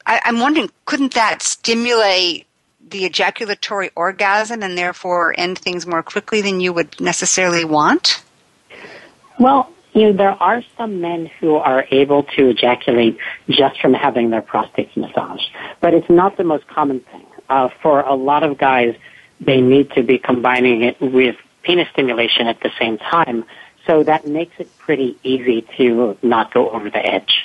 I, 0.04 0.20
I'm 0.24 0.40
wondering, 0.40 0.68
couldn't 0.84 1.14
that 1.14 1.42
stimulate 1.42 2.46
the 2.86 3.06
ejaculatory 3.06 3.90
orgasm 3.94 4.62
and 4.62 4.76
therefore 4.76 5.34
end 5.38 5.58
things 5.58 5.86
more 5.86 6.02
quickly 6.02 6.42
than 6.42 6.60
you 6.60 6.72
would 6.74 7.00
necessarily 7.00 7.64
want? 7.64 8.22
Well, 9.38 9.72
you 9.94 10.04
know, 10.04 10.12
there 10.12 10.42
are 10.42 10.62
some 10.76 11.00
men 11.00 11.30
who 11.40 11.56
are 11.56 11.86
able 11.90 12.24
to 12.36 12.48
ejaculate 12.48 13.18
just 13.48 13.80
from 13.80 13.94
having 13.94 14.30
their 14.30 14.42
prostates 14.42 14.96
massaged, 14.96 15.50
but 15.80 15.94
it's 15.94 16.08
not 16.08 16.36
the 16.36 16.44
most 16.44 16.66
common 16.66 17.00
thing. 17.00 17.26
Uh, 17.48 17.68
for 17.82 18.00
a 18.00 18.14
lot 18.14 18.42
of 18.42 18.56
guys, 18.56 18.94
they 19.40 19.60
need 19.60 19.90
to 19.92 20.02
be 20.02 20.18
combining 20.18 20.82
it 20.82 21.00
with 21.00 21.36
penis 21.62 21.88
stimulation 21.92 22.46
at 22.46 22.60
the 22.60 22.70
same 22.78 22.98
time, 22.98 23.44
so 23.86 24.02
that 24.02 24.26
makes 24.26 24.54
it 24.58 24.76
pretty 24.78 25.18
easy 25.22 25.66
to 25.76 26.16
not 26.22 26.52
go 26.52 26.70
over 26.70 26.90
the 26.90 27.04
edge. 27.04 27.44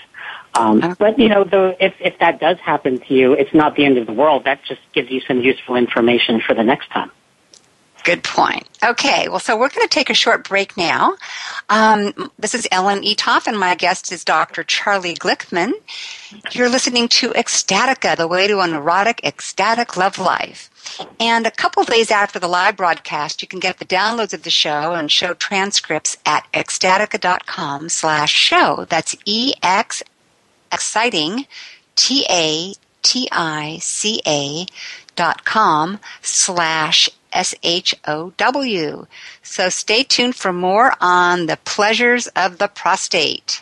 Um. 0.53 0.95
But 0.97 1.19
you 1.19 1.29
know, 1.29 1.43
though, 1.43 1.75
if 1.79 1.93
if 1.99 2.19
that 2.19 2.39
does 2.39 2.57
happen 2.59 2.99
to 2.99 3.13
you, 3.13 3.33
it's 3.33 3.53
not 3.53 3.75
the 3.75 3.85
end 3.85 3.97
of 3.97 4.07
the 4.07 4.13
world. 4.13 4.45
That 4.45 4.63
just 4.63 4.81
gives 4.93 5.09
you 5.11 5.21
some 5.21 5.39
useful 5.41 5.75
information 5.75 6.41
for 6.41 6.53
the 6.53 6.63
next 6.63 6.89
time. 6.89 7.11
Good 8.07 8.23
point. 8.23 8.65
Okay, 8.81 9.27
well, 9.27 9.39
so 9.39 9.57
we're 9.57 9.67
going 9.67 9.85
to 9.85 9.93
take 9.93 10.09
a 10.09 10.13
short 10.13 10.47
break 10.47 10.77
now. 10.77 11.17
Um, 11.67 12.31
this 12.39 12.55
is 12.55 12.65
Ellen 12.71 13.03
Eatough, 13.03 13.45
and 13.45 13.59
my 13.59 13.75
guest 13.75 14.13
is 14.13 14.23
Dr. 14.23 14.63
Charlie 14.63 15.13
Glickman. 15.13 15.73
You're 16.53 16.69
listening 16.69 17.09
to 17.09 17.31
Ecstatica, 17.31 18.15
the 18.15 18.25
way 18.25 18.47
to 18.47 18.61
an 18.61 18.71
erotic, 18.71 19.19
ecstatic 19.25 19.97
love 19.97 20.19
life. 20.19 20.69
And 21.19 21.45
a 21.45 21.51
couple 21.51 21.83
days 21.83 22.09
after 22.09 22.39
the 22.39 22.47
live 22.47 22.77
broadcast, 22.77 23.41
you 23.41 23.47
can 23.49 23.59
get 23.59 23.79
the 23.79 23.83
downloads 23.83 24.33
of 24.33 24.43
the 24.43 24.51
show 24.51 24.93
and 24.93 25.11
show 25.11 25.33
transcripts 25.33 26.15
at 26.25 26.47
ecstatica.com 26.53 27.89
slash 27.89 28.31
show. 28.31 28.85
That's 28.87 29.17
E-X, 29.25 30.01
exciting, 30.71 31.45
T-A-T-I-C-A 31.97 32.77
dot 35.17 35.43
com 35.43 35.99
slash 36.21 37.09
S-H-O-W. 37.37 39.05
So 39.43 39.69
stay 39.69 40.03
tuned 40.03 40.35
for 40.35 40.51
more 40.51 40.93
on 40.99 41.45
the 41.45 41.57
pleasures 41.63 42.27
of 42.35 42.57
the 42.57 42.67
prostate. 42.67 43.61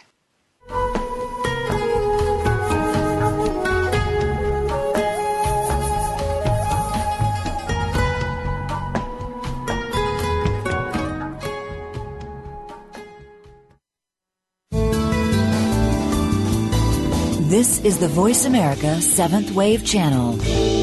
This 17.55 17.79
is 17.85 17.99
the 17.99 18.09
Voice 18.09 18.43
America 18.45 19.01
Seventh 19.01 19.51
Wave 19.51 19.85
Channel. 19.85 20.74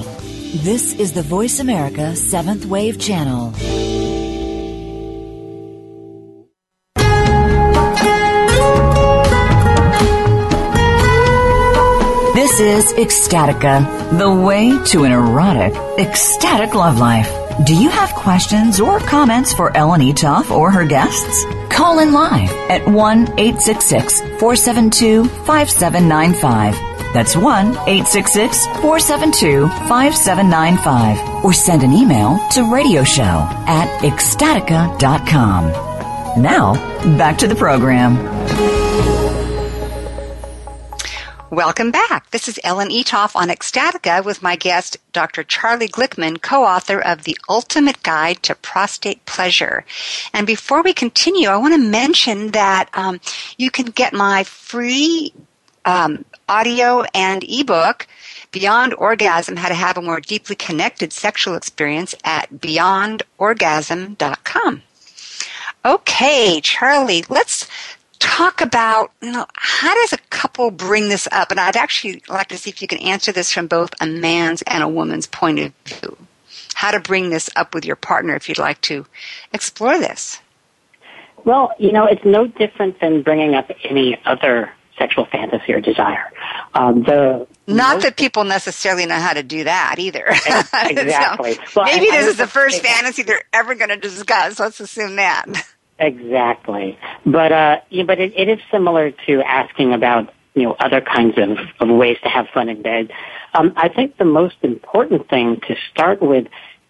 This 0.51 0.93
is 0.93 1.12
the 1.13 1.21
Voice 1.21 1.59
America 1.59 2.15
Seventh 2.15 2.65
Wave 2.65 2.99
Channel. 2.99 3.51
This 12.33 12.59
is 12.59 12.93
Ecstatica, 12.93 14.17
the 14.17 14.33
way 14.33 14.83
to 14.85 15.03
an 15.03 15.12
erotic, 15.12 15.75
ecstatic 15.99 16.73
love 16.73 16.97
life. 16.97 17.31
Do 17.67 17.75
you 17.75 17.89
have 17.89 18.09
questions 18.15 18.79
or 18.79 18.99
comments 18.99 19.53
for 19.53 19.77
Ellen 19.77 20.01
Eatough 20.01 20.49
or 20.49 20.71
her 20.71 20.83
guests? 20.83 21.45
Call 21.69 21.99
in 21.99 22.12
live 22.12 22.49
at 22.71 22.88
1 22.88 23.19
866 23.38 24.21
472 24.39 25.25
5795 25.25 26.88
that's 27.13 27.35
1 27.35 27.67
866 27.67 28.65
472 28.81 29.67
5795. 29.87 31.45
Or 31.45 31.53
send 31.53 31.83
an 31.83 31.93
email 31.93 32.37
to 32.51 32.61
radioshow 32.61 33.45
at 33.67 33.87
ecstatica.com. 34.01 35.89
Now, 36.41 36.73
back 37.17 37.37
to 37.39 37.47
the 37.47 37.55
program. 37.55 38.17
Welcome 41.51 41.89
back. 41.89 42.29
This 42.29 42.47
is 42.47 42.59
Ellen 42.63 42.89
Eatough 42.89 43.35
on 43.35 43.49
Ecstatica 43.49 44.23
with 44.23 44.43
my 44.43 44.55
guest, 44.55 44.97
Dr. 45.13 45.43
Charlie 45.43 45.87
Glickman, 45.87 46.39
co-author 46.39 46.99
of 46.99 47.23
The 47.23 47.35
Ultimate 47.49 48.03
Guide 48.03 48.43
to 48.43 48.53
Prostate 48.53 49.25
Pleasure. 49.25 49.83
And 50.31 50.45
before 50.45 50.83
we 50.83 50.93
continue, 50.93 51.49
I 51.49 51.57
want 51.57 51.73
to 51.73 51.79
mention 51.79 52.51
that 52.51 52.91
um, 52.93 53.19
you 53.57 53.71
can 53.71 53.87
get 53.87 54.13
my 54.13 54.43
free 54.43 55.33
um, 55.89 56.23
audio 56.47 57.04
and 57.15 57.43
ebook, 57.43 58.06
Beyond 58.52 58.93
Orgasm 58.95 59.58
How 59.58 59.69
to 59.69 59.75
Have 59.75 59.97
a 59.97 60.02
More 60.02 60.19
Deeply 60.19 60.56
Connected 60.56 61.12
Sexual 61.12 61.56
Experience 61.56 62.13
at 62.23 62.54
beyondorgasm.com. 62.54 64.84
Okay, 65.86 66.60
Charlie, 66.62 67.23
let's 67.30 67.67
talk 68.19 68.62
about 68.62 69.12
you 69.21 69.32
know, 69.32 69.47
how 69.56 69.95
does 69.95 70.13
a 70.13 70.19
couple 70.30 70.69
bring 70.71 71.10
this 71.10 71.28
up? 71.32 71.52
And 71.52 71.60
I'd 71.60 71.75
actually 71.75 72.21
like 72.28 72.49
to 72.49 72.58
see 72.58 72.69
if 72.69 72.82
you 72.82 72.88
can 72.88 72.99
answer 72.99 73.32
this 73.32 73.52
from 73.52 73.67
both 73.67 73.89
a 73.99 74.06
man's 74.06 74.62
and 74.63 74.84
a 74.84 74.88
woman's 74.88 75.25
point 75.25 75.60
of 75.60 75.73
view. 75.86 76.17
How 76.75 76.91
to 76.91 76.99
bring 76.99 77.30
this 77.30 77.49
up 77.56 77.73
with 77.73 77.86
your 77.86 77.95
partner 77.95 78.36
if 78.36 78.47
you'd 78.47 78.60
like 78.60 78.80
to 78.82 79.08
explore 79.54 79.97
this. 79.97 80.39
Well, 81.45 81.73
you 81.80 81.91
know, 81.91 82.06
it's 82.06 82.25
no 82.25 82.45
different 82.47 82.99
than 82.99 83.23
bringing 83.23 83.56
up 83.56 83.71
any 83.84 84.19
other 84.25 84.71
sexual 84.99 85.25
fantasy 85.25 85.73
or 85.73 85.81
desire. 85.81 86.31
Um, 86.75 87.03
the 87.03 87.47
not 87.65 87.95
most, 87.95 88.03
that 88.03 88.17
people 88.17 88.43
necessarily 88.43 89.05
know 89.05 89.19
how 89.19 89.33
to 89.33 89.41
do 89.41 89.63
that 89.63 89.95
either. 89.97 90.25
Exactly. 90.89 91.53
so 91.53 91.62
well, 91.77 91.85
maybe 91.85 92.05
this 92.12 92.27
is 92.27 92.38
the 92.38 92.47
first 92.47 92.81
fantasy 92.81 93.23
they're 93.23 93.43
ever 93.53 93.75
going 93.75 93.89
to 93.89 93.97
discuss. 93.97 94.59
Let's 94.59 94.79
assume 94.79 95.15
that. 95.15 95.45
Exactly. 95.99 96.97
But 97.25 97.51
uh, 97.51 97.81
yeah, 97.89 98.03
but 98.03 98.19
it, 98.19 98.33
it 98.35 98.49
is 98.49 98.59
similar 98.71 99.12
to 99.12 99.41
asking 99.41 99.93
about 99.93 100.33
you 100.53 100.63
know 100.63 100.75
other 100.79 101.01
kinds 101.01 101.38
of, 101.38 101.57
of 101.79 101.95
ways 101.95 102.17
to 102.23 102.29
have 102.29 102.47
fun 102.53 102.69
in 102.69 102.81
bed. 102.81 103.12
Um, 103.53 103.73
I 103.75 103.89
think 103.89 104.17
the 104.17 104.25
most 104.25 104.55
important 104.62 105.29
thing 105.29 105.62
to 105.67 105.75
start 105.91 106.21
with 106.21 106.47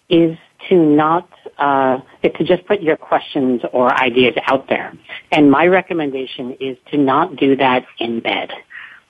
is 0.09 0.37
to 0.69 0.75
not 0.75 1.29
uh, 1.59 1.99
to 2.23 2.43
just 2.43 2.65
put 2.65 2.81
your 2.81 2.97
questions 2.97 3.61
or 3.73 3.93
ideas 3.93 4.35
out 4.47 4.67
there. 4.69 4.93
And 5.31 5.51
my 5.51 5.67
recommendation 5.67 6.55
is 6.59 6.77
to 6.91 6.97
not 6.97 7.35
do 7.35 7.55
that 7.57 7.85
in 7.99 8.19
bed. 8.21 8.51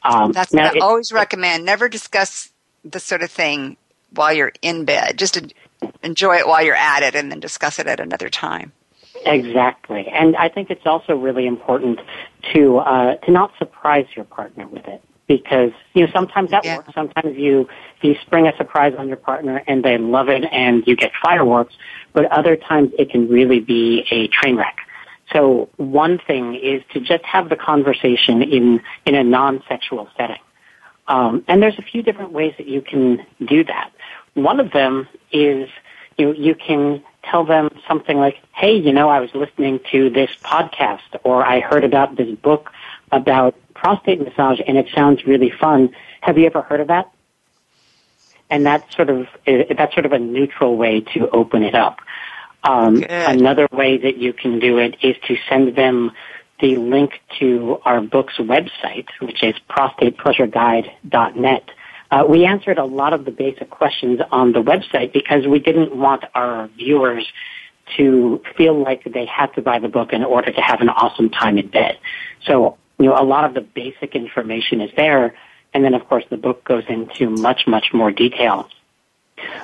Um, 0.03 0.31
That's 0.31 0.51
what 0.51 0.77
I 0.77 0.79
always 0.79 1.11
recommend. 1.11 1.65
Never 1.65 1.89
discuss 1.89 2.51
this 2.83 3.03
sort 3.03 3.21
of 3.21 3.31
thing 3.31 3.77
while 4.11 4.33
you're 4.33 4.53
in 4.61 4.85
bed. 4.85 5.17
Just 5.17 5.53
enjoy 6.03 6.37
it 6.37 6.47
while 6.47 6.63
you're 6.63 6.75
at 6.75 7.03
it, 7.03 7.15
and 7.15 7.31
then 7.31 7.39
discuss 7.39 7.79
it 7.79 7.87
at 7.87 7.99
another 7.99 8.29
time. 8.29 8.71
Exactly, 9.25 10.07
and 10.07 10.35
I 10.37 10.47
think 10.47 10.69
it's 10.69 10.85
also 10.85 11.15
really 11.15 11.45
important 11.45 11.99
to 12.53 12.77
uh, 12.77 13.15
to 13.15 13.31
not 13.31 13.51
surprise 13.59 14.05
your 14.15 14.25
partner 14.25 14.65
with 14.67 14.87
it 14.87 15.03
because 15.29 15.71
you 15.93 16.05
know 16.05 16.11
sometimes 16.11 16.51
that 16.51 16.65
yeah. 16.65 16.77
works. 16.77 16.93
Sometimes 16.93 17.37
you 17.37 17.69
you 18.01 18.15
spring 18.21 18.47
a 18.47 18.55
surprise 18.57 18.93
on 18.97 19.07
your 19.07 19.17
partner 19.17 19.63
and 19.67 19.83
they 19.83 19.97
love 19.97 20.27
it 20.27 20.43
and 20.51 20.85
you 20.87 20.95
get 20.95 21.11
fireworks, 21.21 21.75
but 22.13 22.25
other 22.25 22.55
times 22.55 22.91
it 22.97 23.09
can 23.09 23.27
really 23.27 23.59
be 23.59 24.05
a 24.11 24.27
train 24.27 24.55
wreck. 24.55 24.77
So 25.33 25.69
one 25.77 26.17
thing 26.17 26.55
is 26.55 26.81
to 26.93 26.99
just 26.99 27.23
have 27.23 27.49
the 27.49 27.55
conversation 27.55 28.41
in 28.41 28.81
in 29.05 29.15
a 29.15 29.23
non-sexual 29.23 30.09
setting. 30.17 30.41
Um, 31.07 31.43
and 31.47 31.61
there's 31.61 31.77
a 31.77 31.83
few 31.83 32.03
different 32.03 32.31
ways 32.31 32.53
that 32.57 32.67
you 32.67 32.81
can 32.81 33.25
do 33.45 33.63
that. 33.63 33.91
One 34.33 34.59
of 34.59 34.71
them 34.71 35.07
is 35.31 35.69
you 36.17 36.33
you 36.33 36.55
can 36.55 37.03
tell 37.23 37.45
them 37.45 37.69
something 37.87 38.17
like, 38.17 38.37
"Hey, 38.53 38.75
you 38.75 38.91
know, 38.91 39.09
I 39.09 39.19
was 39.19 39.33
listening 39.35 39.79
to 39.91 40.09
this 40.09 40.31
podcast, 40.43 41.09
or 41.23 41.45
I 41.45 41.59
heard 41.59 41.83
about 41.83 42.15
this 42.15 42.35
book 42.39 42.71
about 43.11 43.55
prostate 43.79 44.21
massage 44.21 44.59
and 44.67 44.77
it 44.77 44.87
sounds 44.93 45.25
really 45.25 45.49
fun. 45.49 45.89
Have 46.21 46.37
you 46.37 46.45
ever 46.45 46.61
heard 46.61 46.81
of 46.81 46.87
that? 46.87 47.11
And 48.49 48.65
that's 48.65 48.95
sort 48.95 49.09
of 49.09 49.27
that's 49.45 49.93
sort 49.93 50.05
of 50.05 50.11
a 50.11 50.19
neutral 50.19 50.75
way 50.75 51.01
to 51.13 51.29
open 51.29 51.63
it 51.63 51.75
up. 51.75 51.99
Um, 52.63 53.03
another 53.07 53.67
way 53.71 53.97
that 53.97 54.17
you 54.17 54.33
can 54.33 54.59
do 54.59 54.79
it 54.79 54.97
is 55.01 55.15
to 55.27 55.37
send 55.47 55.75
them 55.75 56.11
the 56.59 56.75
link 56.75 57.21
to 57.39 57.79
our 57.85 58.01
book's 58.01 58.37
website, 58.37 59.07
which 59.21 59.43
is 59.43 59.55
prostatepleasureguide.net. 59.69 61.69
Uh, 62.11 62.25
we 62.27 62.45
answered 62.45 62.77
a 62.77 62.85
lot 62.85 63.13
of 63.13 63.23
the 63.23 63.31
basic 63.31 63.69
questions 63.69 64.19
on 64.31 64.51
the 64.51 64.61
website 64.61 65.13
because 65.13 65.47
we 65.47 65.59
didn't 65.59 65.95
want 65.95 66.23
our 66.33 66.67
viewers 66.69 67.31
to 67.97 68.41
feel 68.57 68.81
like 68.81 69.03
they 69.05 69.25
had 69.25 69.47
to 69.53 69.61
buy 69.61 69.79
the 69.79 69.87
book 69.87 70.11
in 70.11 70.23
order 70.23 70.51
to 70.51 70.61
have 70.61 70.81
an 70.81 70.89
awesome 70.89 71.29
time 71.29 71.57
in 71.57 71.67
bed. 71.67 71.97
So 72.45 72.77
you 72.97 73.05
know, 73.05 73.15
a 73.17 73.23
lot 73.23 73.45
of 73.45 73.53
the 73.53 73.61
basic 73.61 74.15
information 74.15 74.81
is 74.81 74.91
there, 74.95 75.35
and 75.73 75.83
then 75.83 75.93
of 75.93 76.07
course 76.07 76.23
the 76.29 76.37
book 76.37 76.63
goes 76.63 76.83
into 76.87 77.29
much, 77.29 77.67
much 77.67 77.93
more 77.93 78.11
detail. 78.11 78.69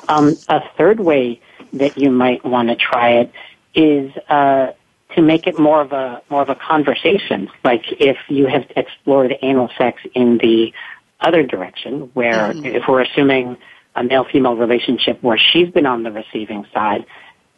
Um, 0.07 0.35
a 0.47 0.61
third 0.77 0.99
way 0.99 1.41
that 1.73 1.97
you 1.97 2.11
might 2.11 2.45
want 2.45 2.69
to 2.69 2.75
try 2.75 3.11
it 3.11 3.31
is 3.73 4.15
uh, 4.29 4.71
to 5.15 5.21
make 5.21 5.47
it 5.47 5.59
more 5.59 5.81
of 5.81 5.91
a 5.91 6.21
more 6.29 6.41
of 6.41 6.49
a 6.49 6.55
conversation. 6.55 7.49
Like 7.63 7.83
if 7.91 8.17
you 8.29 8.47
have 8.47 8.65
explored 8.75 9.35
anal 9.41 9.69
sex 9.77 10.01
in 10.13 10.37
the 10.37 10.73
other 11.19 11.43
direction, 11.43 12.11
where 12.13 12.53
mm-hmm. 12.53 12.65
if 12.65 12.83
we're 12.87 13.01
assuming 13.01 13.57
a 13.95 14.03
male-female 14.03 14.57
relationship 14.57 15.21
where 15.23 15.37
she's 15.37 15.69
been 15.69 15.85
on 15.85 16.03
the 16.03 16.11
receiving 16.11 16.65
side, 16.73 17.05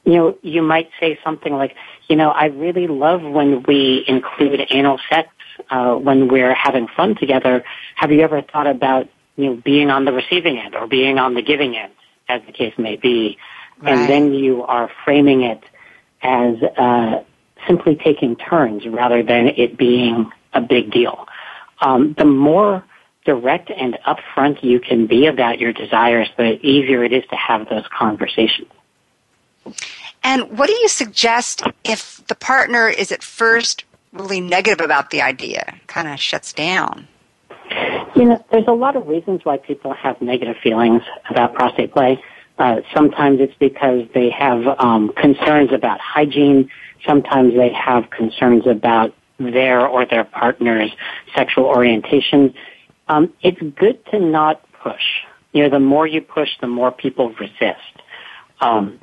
you 0.08 0.13
know, 0.13 0.38
you 0.41 0.62
might 0.62 0.89
say 1.02 1.20
something 1.22 1.54
like, 1.54 1.76
you 2.08 2.15
know, 2.15 2.30
I 2.30 2.46
really 2.46 2.88
love 2.88 3.22
when 3.22 3.63
we 3.63 4.06
include 4.08 4.62
anal 4.70 5.00
sex 5.10 5.30
uh, 5.70 5.96
when 5.96 6.30
we're 6.30 6.54
having 6.54 6.88
fun 6.88 7.15
together, 7.15 7.63
have 7.96 8.12
you 8.12 8.22
ever 8.22 8.41
thought 8.41 8.67
about 8.67 9.10
you 9.36 9.46
know 9.46 9.62
being 9.63 9.89
on 9.89 10.06
the 10.06 10.13
receiving 10.13 10.58
end 10.58 10.76
or 10.76 10.88
being 10.88 11.17
on 11.17 11.34
the 11.34 11.41
giving 11.41 11.76
end, 11.76 11.91
as 12.30 12.41
the 12.46 12.54
case 12.54 12.74
may 12.78 12.96
be, 12.96 13.38
right. 13.82 13.93
and 13.93 14.10
then 14.10 14.34
you 14.34 14.63
are 14.63 14.89
framing 15.04 15.41
it 15.41 15.62
as 16.22 16.56
uh, 16.78 17.24
simply 17.67 17.96
taking 17.96 18.36
turns 18.36 18.86
rather 18.86 19.24
than 19.24 19.48
it 19.48 19.78
being 19.78 20.32
a 20.54 20.62
big 20.62 20.91
deal. 20.91 21.28
Um, 21.82 22.15
the 22.17 22.26
more 22.26 22.84
direct 23.26 23.70
and 23.70 23.98
upfront 24.08 24.63
you 24.63 24.80
can 24.80 25.06
be 25.06 25.28
about 25.28 25.60
your 25.60 25.74
desires, 25.74 26.30
the 26.38 26.65
easier 26.65 27.04
it 27.04 27.12
is 27.12 27.26
to 27.30 27.36
have 27.36 27.67
those 27.67 27.84
conversations. 27.98 28.72
And 30.24 30.58
what 30.58 30.68
do 30.68 30.74
you 30.74 30.88
suggest 30.88 31.64
if 31.84 32.26
the 32.28 32.36
partner 32.36 32.88
is 32.88 33.12
at 33.12 33.24
first 33.24 33.86
really 34.12 34.42
negative 34.42 34.84
about 34.84 35.10
the 35.10 35.22
idea, 35.22 35.76
kind 35.88 36.08
of 36.08 36.20
shuts 36.20 36.54
down? 36.54 37.08
You 38.16 38.26
know, 38.26 38.46
there's 38.52 38.68
a 38.68 38.74
lot 38.74 38.96
of 38.96 39.08
reasons 39.08 39.42
why 39.44 39.58
people 39.58 39.94
have 39.94 40.22
negative 40.22 40.56
feelings 40.64 41.04
about 41.30 41.54
prostate 41.54 41.94
play. 41.94 42.24
Uh, 42.58 42.82
sometimes 42.94 43.40
it's 43.40 43.54
because 43.60 44.08
they 44.14 44.32
have 44.32 44.66
um, 44.80 45.14
concerns 45.16 45.72
about 45.72 46.00
hygiene. 46.00 46.70
Sometimes 47.06 47.54
they 47.54 47.72
have 47.72 48.10
concerns 48.10 48.66
about 48.66 49.14
their 49.38 49.86
or 49.86 50.06
their 50.06 50.24
partner's 50.24 50.92
sexual 51.36 51.66
orientation. 51.66 52.54
Um, 53.08 53.32
it's 53.42 53.62
good 53.78 54.04
to 54.08 54.20
not 54.20 54.62
push. 54.82 55.04
You 55.54 55.64
know, 55.64 55.70
the 55.70 55.80
more 55.80 56.08
you 56.08 56.22
push, 56.22 56.50
the 56.60 56.68
more 56.68 56.92
people 56.92 57.34
resist. 57.40 58.02
Um, 58.60 59.00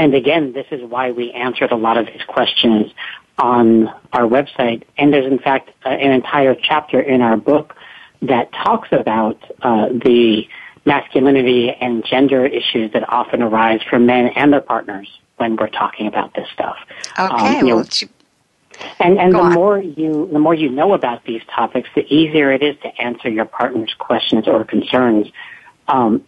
and 0.00 0.14
again, 0.14 0.54
this 0.54 0.64
is 0.70 0.82
why 0.82 1.10
we 1.10 1.30
answered 1.32 1.72
a 1.72 1.76
lot 1.76 1.98
of 1.98 2.06
these 2.06 2.22
questions 2.26 2.90
on 3.38 3.88
our 4.14 4.22
website. 4.22 4.84
And 4.96 5.12
there's 5.12 5.30
in 5.30 5.38
fact 5.38 5.68
uh, 5.84 5.90
an 5.90 6.12
entire 6.12 6.54
chapter 6.54 6.98
in 6.98 7.20
our 7.20 7.36
book 7.36 7.74
that 8.22 8.50
talks 8.52 8.88
about 8.92 9.38
uh, 9.60 9.88
the 9.88 10.48
masculinity 10.86 11.70
and 11.70 12.02
gender 12.02 12.46
issues 12.46 12.92
that 12.92 13.12
often 13.12 13.42
arise 13.42 13.82
for 13.90 13.98
men 13.98 14.28
and 14.28 14.50
their 14.54 14.62
partners 14.62 15.06
when 15.36 15.56
we're 15.56 15.68
talking 15.68 16.06
about 16.06 16.32
this 16.34 16.48
stuff. 16.54 16.76
Okay, 17.18 17.58
um, 17.58 17.66
well, 17.66 17.76
know, 17.76 17.84
and 19.00 19.18
and 19.18 19.34
the 19.34 19.38
on. 19.38 19.52
more 19.52 19.78
you 19.78 20.30
the 20.32 20.38
more 20.38 20.54
you 20.54 20.70
know 20.70 20.94
about 20.94 21.24
these 21.26 21.42
topics, 21.54 21.90
the 21.94 22.06
easier 22.12 22.50
it 22.50 22.62
is 22.62 22.74
to 22.82 22.88
answer 22.98 23.28
your 23.28 23.44
partner's 23.44 23.92
questions 23.98 24.48
or 24.48 24.64
concerns. 24.64 25.26
Um, 25.88 26.24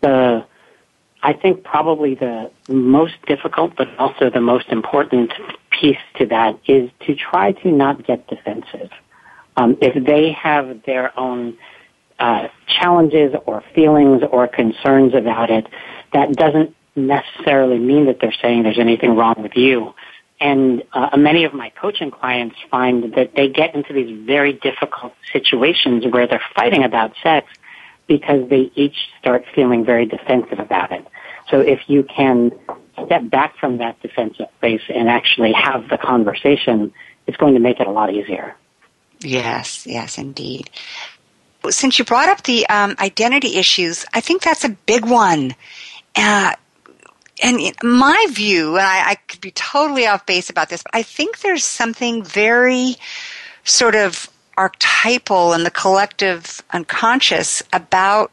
the 0.00 0.44
I 1.22 1.32
think 1.32 1.62
probably 1.62 2.14
the 2.14 2.50
most 2.68 3.14
difficult, 3.26 3.76
but 3.76 3.88
also 3.98 4.28
the 4.28 4.40
most 4.40 4.68
important 4.68 5.32
piece 5.70 5.98
to 6.16 6.26
that 6.26 6.58
is 6.66 6.90
to 7.06 7.14
try 7.14 7.52
to 7.52 7.70
not 7.70 8.04
get 8.06 8.26
defensive. 8.26 8.90
Um, 9.56 9.76
if 9.80 10.04
they 10.04 10.32
have 10.32 10.82
their 10.84 11.16
own 11.18 11.56
uh, 12.18 12.48
challenges 12.66 13.34
or 13.46 13.62
feelings 13.74 14.22
or 14.30 14.48
concerns 14.48 15.14
about 15.14 15.50
it, 15.50 15.66
that 16.12 16.32
doesn't 16.32 16.74
necessarily 16.96 17.78
mean 17.78 18.06
that 18.06 18.18
they're 18.20 18.34
saying 18.42 18.64
there's 18.64 18.78
anything 18.78 19.16
wrong 19.16 19.34
with 19.38 19.56
you. 19.56 19.94
And 20.40 20.82
uh, 20.92 21.16
many 21.16 21.44
of 21.44 21.54
my 21.54 21.70
coaching 21.70 22.10
clients 22.10 22.56
find 22.68 23.14
that 23.14 23.32
they 23.36 23.48
get 23.48 23.76
into 23.76 23.92
these 23.92 24.26
very 24.26 24.54
difficult 24.54 25.14
situations 25.32 26.04
where 26.10 26.26
they're 26.26 26.42
fighting 26.56 26.82
about 26.82 27.12
sex 27.22 27.46
because 28.06 28.48
they 28.48 28.70
each 28.74 28.96
start 29.20 29.44
feeling 29.54 29.84
very 29.84 30.06
defensive 30.06 30.58
about 30.58 30.92
it. 30.92 31.06
So 31.48 31.60
if 31.60 31.80
you 31.88 32.02
can 32.02 32.52
step 33.04 33.28
back 33.28 33.56
from 33.56 33.78
that 33.78 34.00
defensive 34.02 34.46
place 34.60 34.82
and 34.88 35.08
actually 35.08 35.52
have 35.52 35.88
the 35.88 35.98
conversation, 35.98 36.92
it's 37.26 37.36
going 37.36 37.54
to 37.54 37.60
make 37.60 37.80
it 37.80 37.86
a 37.86 37.90
lot 37.90 38.12
easier. 38.12 38.54
Yes, 39.20 39.86
yes, 39.86 40.18
indeed. 40.18 40.70
Since 41.68 41.98
you 41.98 42.04
brought 42.04 42.28
up 42.28 42.42
the 42.42 42.66
um, 42.68 42.96
identity 42.98 43.56
issues, 43.56 44.04
I 44.12 44.20
think 44.20 44.42
that's 44.42 44.64
a 44.64 44.70
big 44.70 45.04
one. 45.04 45.54
Uh, 46.16 46.54
and 47.42 47.60
in 47.60 47.72
my 47.82 48.26
view, 48.30 48.76
and 48.76 48.86
I, 48.86 49.10
I 49.10 49.14
could 49.14 49.40
be 49.40 49.52
totally 49.52 50.06
off 50.06 50.26
base 50.26 50.50
about 50.50 50.68
this, 50.68 50.82
but 50.82 50.94
I 50.94 51.02
think 51.02 51.40
there's 51.40 51.64
something 51.64 52.24
very 52.24 52.96
sort 53.64 53.94
of 53.94 54.28
archetypal 54.56 55.52
and 55.52 55.64
the 55.64 55.70
collective 55.70 56.62
unconscious 56.72 57.62
about 57.72 58.32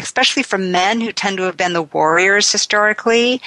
especially 0.00 0.44
for 0.44 0.58
men 0.58 1.00
who 1.00 1.10
tend 1.10 1.36
to 1.36 1.42
have 1.42 1.56
been 1.56 1.72
the 1.72 1.82
warriors 1.82 2.50
historically 2.52 3.40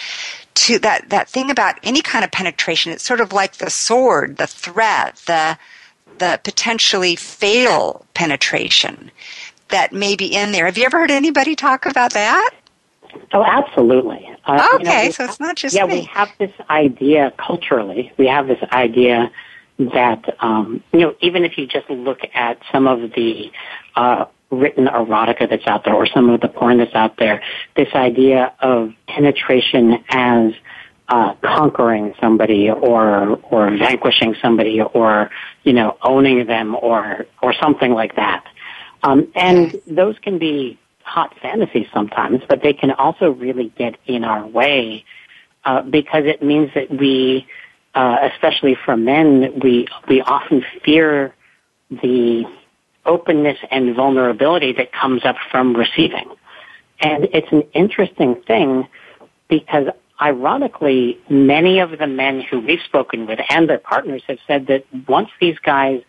to 0.53 0.77
that 0.79 1.09
that 1.09 1.29
thing 1.29 1.49
about 1.49 1.75
any 1.83 2.01
kind 2.01 2.25
of 2.25 2.31
penetration 2.31 2.91
it's 2.91 3.03
sort 3.03 3.21
of 3.21 3.31
like 3.31 3.57
the 3.57 3.69
sword 3.69 4.37
the 4.37 4.47
threat 4.47 5.15
the 5.27 5.57
the 6.21 6.39
potentially 6.43 7.15
fatal 7.15 8.05
penetration 8.13 9.09
that 9.69 9.91
may 9.91 10.15
be 10.15 10.27
in 10.27 10.51
there. 10.51 10.65
Have 10.65 10.77
you 10.77 10.85
ever 10.85 10.99
heard 10.99 11.11
anybody 11.11 11.55
talk 11.55 11.87
about 11.87 12.13
that? 12.13 12.51
Oh 13.33 13.43
absolutely. 13.43 14.29
Uh, 14.45 14.67
okay 14.75 15.01
you 15.01 15.05
know, 15.05 15.11
so 15.11 15.25
it's 15.25 15.39
not 15.39 15.55
just 15.55 15.75
yeah 15.75 15.85
me. 15.85 16.01
we 16.01 16.01
have 16.03 16.29
this 16.37 16.53
idea 16.69 17.33
culturally. 17.37 18.11
We 18.17 18.27
have 18.27 18.47
this 18.47 18.61
idea 18.71 19.31
that 19.89 20.35
um, 20.39 20.83
you 20.91 20.99
know 20.99 21.15
even 21.21 21.43
if 21.43 21.57
you 21.57 21.67
just 21.67 21.89
look 21.89 22.19
at 22.33 22.59
some 22.71 22.87
of 22.87 23.11
the 23.11 23.51
uh, 23.95 24.25
written 24.49 24.85
erotica 24.85 25.49
that's 25.49 25.67
out 25.67 25.85
there 25.85 25.95
or 25.95 26.05
some 26.07 26.29
of 26.29 26.41
the 26.41 26.47
porn 26.47 26.77
that's 26.77 26.95
out 26.95 27.17
there, 27.17 27.41
this 27.75 27.89
idea 27.93 28.53
of 28.59 28.91
penetration 29.07 30.03
as 30.09 30.53
uh, 31.09 31.33
conquering 31.43 32.13
somebody 32.21 32.69
or 32.69 33.39
or 33.49 33.69
vanquishing 33.77 34.35
somebody 34.41 34.81
or 34.81 35.29
you 35.63 35.73
know 35.73 35.97
owning 36.01 36.45
them 36.47 36.75
or 36.75 37.25
or 37.41 37.53
something 37.53 37.91
like 37.91 38.15
that. 38.15 38.45
Um, 39.03 39.31
and 39.35 39.81
those 39.87 40.15
can 40.19 40.37
be 40.37 40.77
hot 41.03 41.35
fantasies 41.41 41.87
sometimes, 41.93 42.41
but 42.47 42.61
they 42.63 42.73
can 42.73 42.91
also 42.91 43.31
really 43.31 43.73
get 43.77 43.97
in 44.05 44.23
our 44.23 44.45
way 44.45 45.03
uh, 45.65 45.81
because 45.81 46.23
it 46.25 46.41
means 46.41 46.69
that 46.75 46.89
we, 46.89 47.47
uh, 47.95 48.17
especially 48.33 48.75
for 48.85 48.95
men, 48.95 49.59
we 49.61 49.87
we 50.07 50.21
often 50.21 50.63
fear 50.83 51.33
the 51.89 52.45
openness 53.05 53.57
and 53.69 53.95
vulnerability 53.95 54.73
that 54.73 54.91
comes 54.93 55.25
up 55.25 55.35
from 55.49 55.75
receiving. 55.75 56.29
And 57.01 57.25
it's 57.33 57.51
an 57.51 57.63
interesting 57.73 58.35
thing 58.47 58.87
because 59.49 59.87
ironically, 60.21 61.19
many 61.29 61.79
of 61.79 61.97
the 61.97 62.07
men 62.07 62.41
who 62.41 62.59
we've 62.59 62.81
spoken 62.85 63.25
with 63.25 63.39
and 63.49 63.67
their 63.67 63.79
partners 63.79 64.21
have 64.27 64.37
said 64.47 64.67
that 64.67 64.85
once 65.07 65.29
these 65.39 65.57
guys 65.59 66.01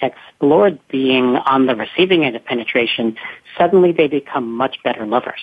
explored 0.00 0.78
being 0.88 1.36
on 1.36 1.66
the 1.66 1.74
receiving 1.74 2.24
end 2.24 2.36
of 2.36 2.44
penetration, 2.44 3.16
suddenly 3.58 3.92
they 3.92 4.08
become 4.08 4.54
much 4.54 4.76
better 4.84 5.06
lovers. 5.06 5.40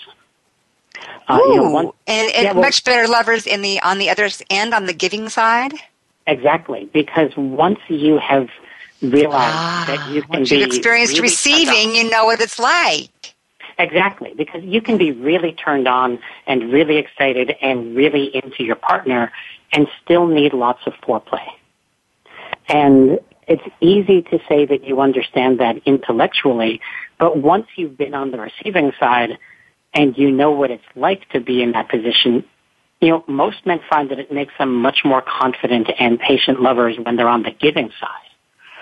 Uh, 1.27 1.39
Ooh, 1.39 1.49
you 1.49 1.56
know, 1.56 1.69
one, 1.69 1.86
and, 2.08 2.34
and 2.34 2.43
yeah, 2.43 2.51
well, 2.53 2.62
much 2.62 2.84
better 2.84 3.08
lovers 3.08 3.47
in 3.47 3.62
the 3.62 3.79
on 3.82 3.97
the 3.97 4.10
other 4.10 4.29
end 4.49 4.73
on 4.73 4.86
the 4.86 4.93
giving 4.93 5.29
side. 5.29 5.73
Exactly, 6.27 6.89
because 6.93 7.32
once 7.36 7.79
you 7.88 8.17
have 8.17 8.49
realized 9.01 9.56
ah, 9.56 9.84
that 9.88 10.13
you 10.13 10.21
can 10.21 10.39
once 10.39 10.49
be 10.49 10.58
you've 10.58 10.67
experienced 10.67 11.13
really 11.13 11.23
receiving, 11.23 11.95
you 11.95 12.10
know 12.10 12.25
what 12.25 12.39
it's 12.41 12.60
like. 12.60 13.36
Exactly, 13.79 14.34
because 14.36 14.63
you 14.63 14.82
can 14.82 14.97
be 14.97 15.12
really 15.12 15.51
turned 15.51 15.88
on 15.88 16.19
and 16.45 16.71
really 16.71 16.97
excited 16.97 17.56
and 17.62 17.95
really 17.95 18.34
into 18.36 18.63
your 18.63 18.75
partner 18.75 19.32
and 19.71 19.88
still 20.03 20.27
need 20.27 20.53
lots 20.53 20.82
of 20.86 20.93
foreplay. 20.95 21.47
And 22.69 23.19
it's 23.47 23.63
easy 23.82 24.21
to 24.23 24.39
say 24.47 24.65
that 24.65 24.84
you 24.84 25.01
understand 25.01 25.60
that 25.60 25.77
intellectually, 25.86 26.82
but 27.17 27.38
once 27.38 27.67
you've 27.75 27.97
been 27.97 28.13
on 28.13 28.32
the 28.32 28.39
receiving 28.39 28.93
side 28.99 29.38
and 29.93 30.17
you 30.17 30.32
know 30.32 30.51
what 30.51 30.71
it's 30.71 30.84
like 30.95 31.27
to 31.29 31.39
be 31.39 31.62
in 31.62 31.73
that 31.73 31.89
position, 31.89 32.43
you 33.01 33.10
know, 33.10 33.23
most 33.27 33.65
men 33.65 33.79
find 33.89 34.10
that 34.12 34.19
it 34.19 34.32
makes 34.32 34.53
them 34.58 34.75
much 34.75 34.99
more 35.03 35.21
confident 35.21 35.89
and 35.99 36.19
patient 36.19 36.62
lovers 36.62 36.95
when 37.03 37.15
they're 37.15 37.27
on 37.27 37.43
the 37.43 37.51
giving 37.51 37.89
side. 37.99 38.10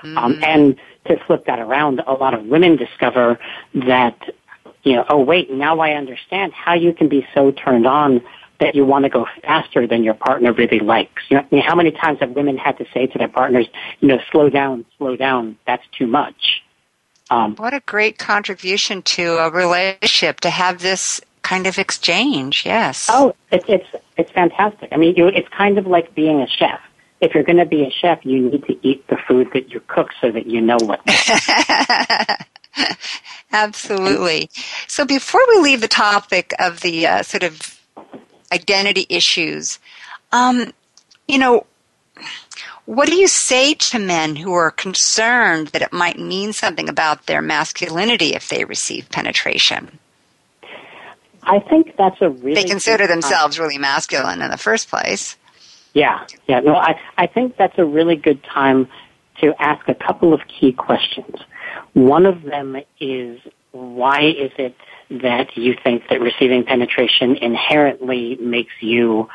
Um, 0.04 0.10
mm-hmm. 0.10 0.17
Um, 0.17 0.43
and 0.43 0.76
to 1.08 1.17
flip 1.26 1.45
that 1.47 1.60
around, 1.60 2.02
a 2.06 2.13
lot 2.13 2.34
of 2.34 2.45
women 2.45 2.76
discover 2.76 3.39
that, 3.74 4.17
you 4.84 4.95
know, 4.95 5.06
oh 5.10 5.21
wait, 5.21 5.52
now 5.52 5.80
I 5.80 5.93
understand 5.93 6.54
how 6.54 6.74
you 6.74 6.93
can 6.93 7.10
be 7.10 7.26
so 7.34 7.52
turned 7.52 7.88
on 7.88 8.21
that 8.60 8.76
you 8.76 8.86
want 8.86 9.04
to 9.06 9.10
go 9.10 9.26
faster 9.43 9.88
than 9.88 10.04
your 10.04 10.13
partner 10.13 10.54
really 10.54 10.80
likes. 10.80 11.24
You 11.30 11.41
know, 11.52 11.62
how 11.62 11.76
many 11.76 11.91
times 11.91 12.19
have 12.19 12.32
women 12.32 12.58
had 12.58 12.78
to 12.78 12.86
say 12.93 13.08
to 13.08 13.17
their 13.17 13.28
partners, 13.28 13.67
you 14.00 14.08
know, 14.08 14.19
slow 14.32 14.50
down, 14.50 14.86
slow 15.00 15.15
down, 15.15 15.58
that's 15.65 15.84
too 15.97 16.06
much. 16.06 16.61
Um, 17.32 17.56
what 17.56 17.74
a 17.74 17.80
great 17.80 18.20
contribution 18.20 19.02
to 19.04 19.38
a 19.38 19.50
relationship 19.50 20.41
to 20.41 20.52
have 20.52 20.82
this 20.82 21.20
kind 21.41 21.65
of 21.65 21.80
exchange. 21.80 22.63
Yes. 22.65 23.08
Oh, 23.10 23.34
it, 23.52 23.63
it's 23.67 23.88
it's 24.17 24.32
fantastic. 24.32 24.89
I 24.91 24.98
mean, 24.98 25.15
you, 25.15 25.28
it's 25.28 25.50
kind 25.50 25.80
of 25.80 25.88
like 25.88 26.13
being 26.13 26.41
a 26.41 26.48
chef 26.48 26.80
if 27.22 27.36
you're 27.36 27.44
going 27.44 27.58
to 27.58 27.65
be 27.65 27.84
a 27.84 27.91
chef, 27.91 28.26
you 28.26 28.50
need 28.50 28.65
to 28.65 28.88
eat 28.88 29.08
the 29.08 29.17
food 29.28 29.50
that 29.54 29.70
you 29.70 29.80
cook 29.88 30.10
so 30.20 30.32
that 30.32 30.48
you 30.48 30.60
know 30.60 30.78
what. 30.82 31.00
Absolutely. 33.52 34.50
So 34.88 35.06
before 35.06 35.41
we 35.50 35.60
leave 35.60 35.82
the 35.82 35.88
topic 35.88 36.52
of 36.58 36.82
the 36.82 37.06
uh, 37.06 37.22
sort 37.22 37.44
of 37.44 37.80
identity 38.52 39.06
issues, 39.08 39.78
um, 40.32 40.74
you 41.28 41.38
know, 41.38 41.67
what 42.86 43.08
do 43.08 43.15
you 43.15 43.28
say 43.28 43.74
to 43.74 44.00
men 44.00 44.36
who 44.36 44.54
are 44.54 44.72
concerned 44.72 45.67
that 45.70 45.82
it 45.82 45.94
might 45.94 46.20
mean 46.20 46.54
something 46.54 46.89
about 46.89 47.26
their 47.26 47.41
masculinity 47.41 48.34
if 48.34 48.50
they 48.50 48.65
receive 48.65 49.10
penetration? 49.10 50.00
I 51.44 51.60
think 51.60 51.96
that's 51.98 52.22
a 52.22 52.30
really. 52.30 52.56
They 52.56 52.67
consider 52.67 53.08
themselves 53.08 53.60
really 53.60 53.78
masculine 53.78 54.41
in 54.41 54.52
the 54.52 54.58
first 54.58 54.89
place. 54.89 55.38
Yeah, 55.94 56.26
yeah. 56.48 56.60
No, 56.60 56.76
I, 56.76 57.00
I 57.17 57.28
think 57.28 57.58
that's 57.58 57.78
a 57.78 57.86
really 57.86 58.15
good 58.15 58.44
time 58.44 58.88
to 59.41 59.54
ask 59.60 59.88
a 59.89 59.96
couple 59.96 60.34
of 60.34 60.41
key 60.48 60.72
questions. 60.72 61.36
One 61.94 62.26
of 62.26 62.44
them 62.44 62.78
is 63.00 63.39
why 63.72 64.22
is 64.22 64.52
it 64.58 64.76
that 65.10 65.58
you 65.58 65.76
think 65.84 66.04
that 66.10 66.22
receiving 66.22 66.63
penetration 66.63 67.36
inherently 67.38 68.38
makes 68.38 68.74
you 68.80 69.28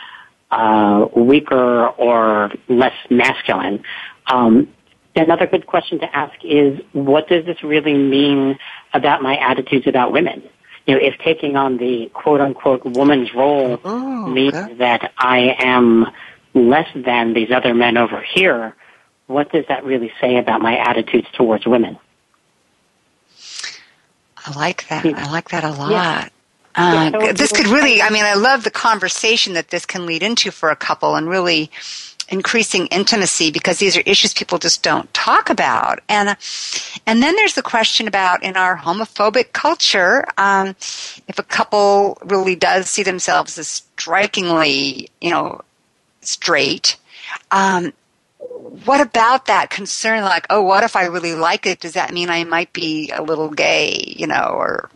uh, 0.51 1.07
weaker 1.15 1.89
or 1.89 2.53
less 2.69 2.95
masculine? 3.11 3.83
Um, 4.27 4.69
another 5.15 5.47
good 5.47 5.67
question 5.67 5.99
to 6.01 6.17
ask 6.17 6.35
is, 6.45 6.81
what 6.93 7.29
does 7.29 7.45
this 7.47 7.63
really 7.63 7.95
mean 7.95 8.59
about 8.93 9.23
my 9.23 9.37
attitudes 9.37 9.87
about 9.87 10.13
women? 10.13 10.43
You 10.87 10.95
know, 10.95 11.01
if 11.03 11.19
taking 11.19 11.57
on 11.57 11.79
the 11.79 12.11
quote 12.15 12.41
unquote 12.41 12.85
woman's 12.85 13.35
role 13.35 13.81
oh, 13.85 14.27
means 14.27 14.55
okay. 14.55 14.75
that 14.75 15.13
I 15.19 15.57
am 15.59 16.07
less 16.55 16.89
than 16.95 17.35
these 17.35 17.51
other 17.51 17.75
men 17.75 17.97
over 17.97 18.23
here, 18.23 18.75
what 19.27 19.51
does 19.51 19.65
that 19.69 19.85
really 19.85 20.13
say 20.21 20.37
about 20.37 20.61
my 20.61 20.77
attitudes 20.79 21.27
towards 21.33 21.67
women? 21.67 21.99
I 24.47 24.57
like 24.57 24.89
that. 24.89 25.05
I 25.05 25.31
like 25.33 25.49
that 25.49 25.65
a 25.65 25.71
lot. 25.71 25.91
Yeah. 25.91 26.29
Uh, 26.77 27.33
this 27.33 27.53
could 27.53 27.69
really, 27.69 28.03
I 28.03 28.11
mean, 28.11 28.25
I 28.25 28.35
love 28.35 28.65
the 28.65 28.71
conversation 28.71 29.55
that 29.55 29.69
this 29.69 29.87
can 29.87 30.07
lead 30.07 30.23
into 30.23 30.51
for 30.51 30.71
a 30.71 30.77
couple 30.77 31.17
and 31.17 31.29
really 31.29 31.71
increasing 32.29 32.87
intimacy 32.89 33.51
because 33.51 33.79
these 33.79 33.97
are 33.97 34.03
issues 34.05 34.35
people 34.35 34.59
just 34.59 34.83
don't 34.83 35.13
talk 35.15 35.49
about. 35.49 36.01
And, 36.09 36.37
and 37.07 37.23
then 37.23 37.37
there's 37.37 37.55
the 37.55 37.63
question 37.63 38.09
about 38.09 38.43
in 38.43 38.57
our 38.57 38.77
homophobic 38.77 39.53
culture, 39.53 40.27
um, 40.37 40.69
if 41.29 41.39
a 41.39 41.45
couple 41.45 42.19
really 42.25 42.57
does 42.57 42.91
see 42.91 43.03
themselves 43.03 43.59
as 43.59 43.69
strikingly, 43.69 45.09
you 45.21 45.31
know, 45.31 45.63
straight, 46.21 46.97
um, 47.53 47.93
what 48.85 49.01
about 49.01 49.47
that 49.47 49.71
concern? 49.71 50.23
Like, 50.23 50.47
oh, 50.51 50.63
what 50.63 50.85
if 50.85 50.97
I 50.97 51.07
really 51.07 51.35
like 51.35 51.67
it? 51.67 51.81
Does 51.81 51.93
that 51.93 52.13
mean 52.13 52.31
I 52.31 52.45
might 52.45 52.73
be 52.73 53.11
a 53.15 53.23
little 53.23 53.51
gay? 53.51 54.15
You 54.17 54.27
know, 54.27 54.51
or 54.53 54.91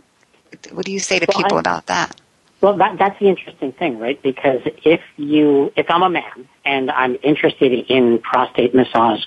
what 0.80 0.86
do 0.86 0.92
you 0.92 0.98
say 0.98 1.18
to 1.18 1.26
well, 1.28 1.42
people 1.42 1.58
I, 1.58 1.60
about 1.60 1.86
that? 1.88 2.18
Well, 2.62 2.78
that, 2.78 2.98
that's 2.98 3.20
the 3.20 3.28
interesting 3.28 3.72
thing, 3.72 3.98
right? 3.98 4.20
Because 4.22 4.62
if 4.82 5.02
you, 5.18 5.70
if 5.76 5.90
I'm 5.90 6.02
a 6.02 6.08
man 6.08 6.48
and 6.64 6.90
I'm 6.90 7.18
interested 7.22 7.70
in 7.70 8.18
prostate 8.20 8.74
massage 8.74 9.20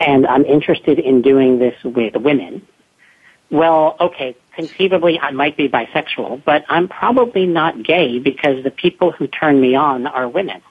and 0.00 0.26
I'm 0.26 0.46
interested 0.46 0.98
in 0.98 1.20
doing 1.20 1.58
this 1.58 1.74
with 1.84 2.16
women, 2.16 2.66
well, 3.50 3.96
okay, 4.00 4.34
conceivably 4.56 5.20
I 5.20 5.32
might 5.32 5.58
be 5.58 5.68
bisexual, 5.68 6.42
but 6.42 6.64
I'm 6.70 6.88
probably 6.88 7.44
not 7.44 7.82
gay 7.82 8.18
because 8.18 8.64
the 8.64 8.70
people 8.70 9.12
who 9.12 9.26
turn 9.26 9.60
me 9.60 9.74
on 9.74 10.06
are 10.06 10.26
women. 10.26 10.62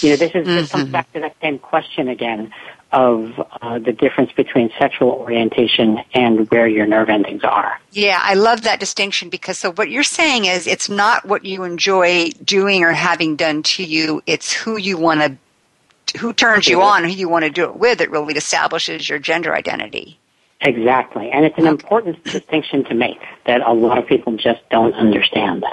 You 0.00 0.10
know, 0.10 0.16
this 0.16 0.32
is 0.34 0.34
mm-hmm. 0.34 0.46
this 0.46 0.72
comes 0.72 0.84
mm-hmm. 0.84 0.92
back 0.92 1.12
to 1.12 1.20
that 1.20 1.36
same 1.40 1.60
question 1.60 2.08
again 2.08 2.52
of 2.92 3.38
uh, 3.60 3.78
the 3.78 3.92
difference 3.92 4.32
between 4.32 4.70
sexual 4.78 5.10
orientation 5.10 5.98
and 6.14 6.50
where 6.50 6.66
your 6.66 6.86
nerve 6.86 7.10
endings 7.10 7.44
are. 7.44 7.78
Yeah, 7.92 8.18
I 8.22 8.34
love 8.34 8.62
that 8.62 8.80
distinction 8.80 9.28
because 9.28 9.58
so 9.58 9.72
what 9.72 9.90
you're 9.90 10.02
saying 10.02 10.46
is 10.46 10.66
it's 10.66 10.88
not 10.88 11.26
what 11.26 11.44
you 11.44 11.64
enjoy 11.64 12.30
doing 12.44 12.84
or 12.84 12.92
having 12.92 13.36
done 13.36 13.62
to 13.64 13.84
you; 13.84 14.22
it's 14.26 14.52
who 14.52 14.78
you 14.78 14.96
want 14.96 15.20
to, 15.20 16.18
who 16.18 16.32
turns 16.32 16.66
you 16.66 16.80
on, 16.80 17.04
who 17.04 17.10
you 17.10 17.28
want 17.28 17.44
to 17.44 17.50
do 17.50 17.64
it 17.64 17.76
with. 17.76 18.00
It 18.00 18.10
really 18.10 18.34
establishes 18.34 19.08
your 19.08 19.18
gender 19.18 19.54
identity. 19.54 20.18
Exactly, 20.60 21.30
and 21.30 21.44
it's 21.44 21.58
an 21.58 21.66
important 21.66 22.24
distinction 22.24 22.84
to 22.84 22.94
make 22.94 23.20
that 23.44 23.60
a 23.60 23.72
lot 23.72 23.98
of 23.98 24.06
people 24.06 24.36
just 24.36 24.60
don't 24.70 24.94
understand. 24.94 25.64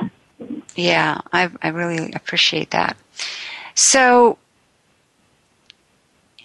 Yeah, 0.75 1.21
I, 1.31 1.49
I 1.61 1.69
really 1.69 2.11
appreciate 2.13 2.71
that. 2.71 2.97
So, 3.73 4.37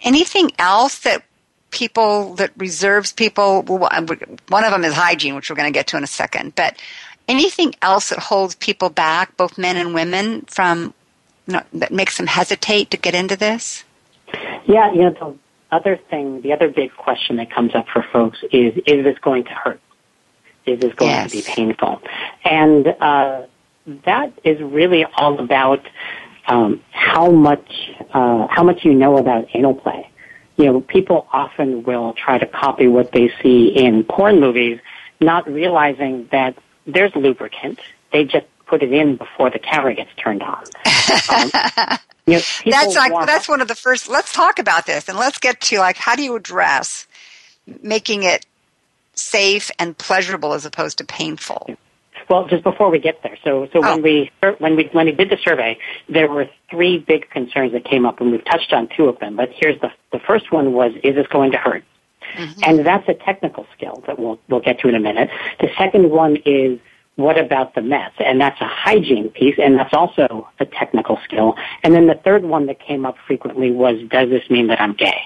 anything 0.02 0.50
else 0.58 1.00
that 1.00 1.22
people 1.70 2.34
that 2.34 2.50
reserves 2.56 3.12
people? 3.12 3.62
One 3.62 4.64
of 4.64 4.70
them 4.70 4.84
is 4.84 4.94
hygiene, 4.94 5.34
which 5.34 5.50
we're 5.50 5.56
going 5.56 5.72
to 5.72 5.76
get 5.76 5.86
to 5.88 5.96
in 5.96 6.04
a 6.04 6.08
second. 6.08 6.54
But 6.54 6.80
anything 7.28 7.74
else 7.82 8.10
that 8.10 8.18
holds 8.18 8.54
people 8.56 8.90
back, 8.90 9.36
both 9.36 9.56
men 9.56 9.76
and 9.76 9.94
women, 9.94 10.42
from 10.42 10.94
you 11.46 11.54
know, 11.54 11.62
that 11.74 11.92
makes 11.92 12.16
them 12.16 12.26
hesitate 12.26 12.90
to 12.90 12.96
get 12.96 13.14
into 13.14 13.36
this? 13.36 13.84
Yeah, 14.66 14.92
you 14.92 15.02
know, 15.02 15.10
the 15.10 15.36
other 15.70 15.96
thing, 15.96 16.42
the 16.42 16.52
other 16.52 16.68
big 16.68 16.94
question 16.94 17.36
that 17.36 17.50
comes 17.50 17.74
up 17.74 17.86
for 17.88 18.04
folks 18.12 18.38
is: 18.52 18.76
Is 18.86 19.04
this 19.04 19.18
going 19.18 19.44
to 19.44 19.50
hurt? 19.50 19.80
Is 20.66 20.80
this 20.80 20.94
going 20.94 21.10
yes. 21.10 21.30
to 21.30 21.36
be 21.38 21.42
painful? 21.42 22.02
And 22.44 22.86
uh, 22.86 23.42
that 24.04 24.32
is 24.44 24.60
really 24.60 25.04
all 25.04 25.40
about 25.40 25.84
um, 26.46 26.82
how 26.90 27.30
much 27.30 27.90
uh, 28.12 28.46
how 28.48 28.62
much 28.62 28.84
you 28.84 28.94
know 28.94 29.16
about 29.18 29.46
anal 29.54 29.74
play. 29.74 30.10
You 30.56 30.66
know, 30.66 30.80
people 30.80 31.26
often 31.32 31.84
will 31.84 32.12
try 32.12 32.38
to 32.38 32.46
copy 32.46 32.86
what 32.86 33.12
they 33.12 33.32
see 33.42 33.68
in 33.68 34.04
porn 34.04 34.40
movies, 34.40 34.78
not 35.20 35.50
realizing 35.50 36.28
that 36.32 36.54
there's 36.86 37.14
lubricant. 37.14 37.80
They 38.12 38.24
just 38.24 38.46
put 38.66 38.82
it 38.82 38.92
in 38.92 39.16
before 39.16 39.50
the 39.50 39.58
camera 39.58 39.94
gets 39.94 40.10
turned 40.16 40.42
on. 40.42 40.64
Um, 41.30 41.50
you 42.26 42.34
know, 42.34 42.40
that's 42.66 42.94
like 42.94 43.26
that's 43.26 43.48
one 43.48 43.60
of 43.60 43.68
the 43.68 43.74
first. 43.74 44.08
Let's 44.08 44.32
talk 44.32 44.58
about 44.58 44.86
this, 44.86 45.08
and 45.08 45.16
let's 45.16 45.38
get 45.38 45.60
to 45.62 45.78
like 45.78 45.96
how 45.96 46.14
do 46.14 46.22
you 46.22 46.36
address 46.36 47.06
making 47.82 48.22
it 48.24 48.46
safe 49.14 49.70
and 49.78 49.96
pleasurable 49.96 50.54
as 50.54 50.64
opposed 50.64 50.98
to 50.98 51.04
painful. 51.04 51.76
Well, 52.30 52.46
just 52.46 52.62
before 52.62 52.90
we 52.90 53.00
get 53.00 53.22
there, 53.24 53.36
so 53.42 53.68
so 53.72 53.80
oh. 53.82 53.96
when 53.96 54.02
we 54.02 54.30
when 54.58 54.76
we 54.76 54.88
when 54.92 55.06
we 55.06 55.12
did 55.12 55.30
the 55.30 55.38
survey, 55.44 55.76
there 56.08 56.30
were 56.30 56.48
three 56.70 56.98
big 56.98 57.28
concerns 57.28 57.72
that 57.72 57.84
came 57.84 58.06
up, 58.06 58.20
and 58.20 58.30
we've 58.30 58.44
touched 58.44 58.72
on 58.72 58.88
two 58.96 59.06
of 59.06 59.18
them. 59.18 59.36
But 59.36 59.50
here's 59.52 59.80
the 59.80 59.90
the 60.12 60.20
first 60.20 60.52
one 60.52 60.72
was: 60.72 60.92
Is 61.02 61.16
this 61.16 61.26
going 61.26 61.50
to 61.52 61.58
hurt? 61.58 61.82
Mm-hmm. 62.36 62.60
And 62.62 62.86
that's 62.86 63.08
a 63.08 63.14
technical 63.14 63.66
skill 63.76 64.04
that 64.06 64.18
we'll 64.18 64.38
we'll 64.48 64.60
get 64.60 64.78
to 64.80 64.88
in 64.88 64.94
a 64.94 65.00
minute. 65.00 65.28
The 65.58 65.68
second 65.76 66.10
one 66.10 66.36
is 66.46 66.78
what 67.16 67.38
about 67.38 67.74
the 67.74 67.82
mess? 67.82 68.12
And 68.18 68.40
that's 68.40 68.60
a 68.60 68.66
hygiene 68.66 69.30
piece, 69.30 69.56
and 69.58 69.78
that's 69.78 69.92
also 69.92 70.48
a 70.58 70.66
technical 70.66 71.18
skill. 71.24 71.56
And 71.82 71.94
then 71.94 72.06
the 72.06 72.14
third 72.14 72.44
one 72.44 72.66
that 72.66 72.80
came 72.80 73.04
up 73.04 73.16
frequently 73.26 73.70
was, 73.70 73.96
does 74.08 74.30
this 74.30 74.48
mean 74.48 74.68
that 74.68 74.80
I'm 74.80 74.94
gay? 74.94 75.22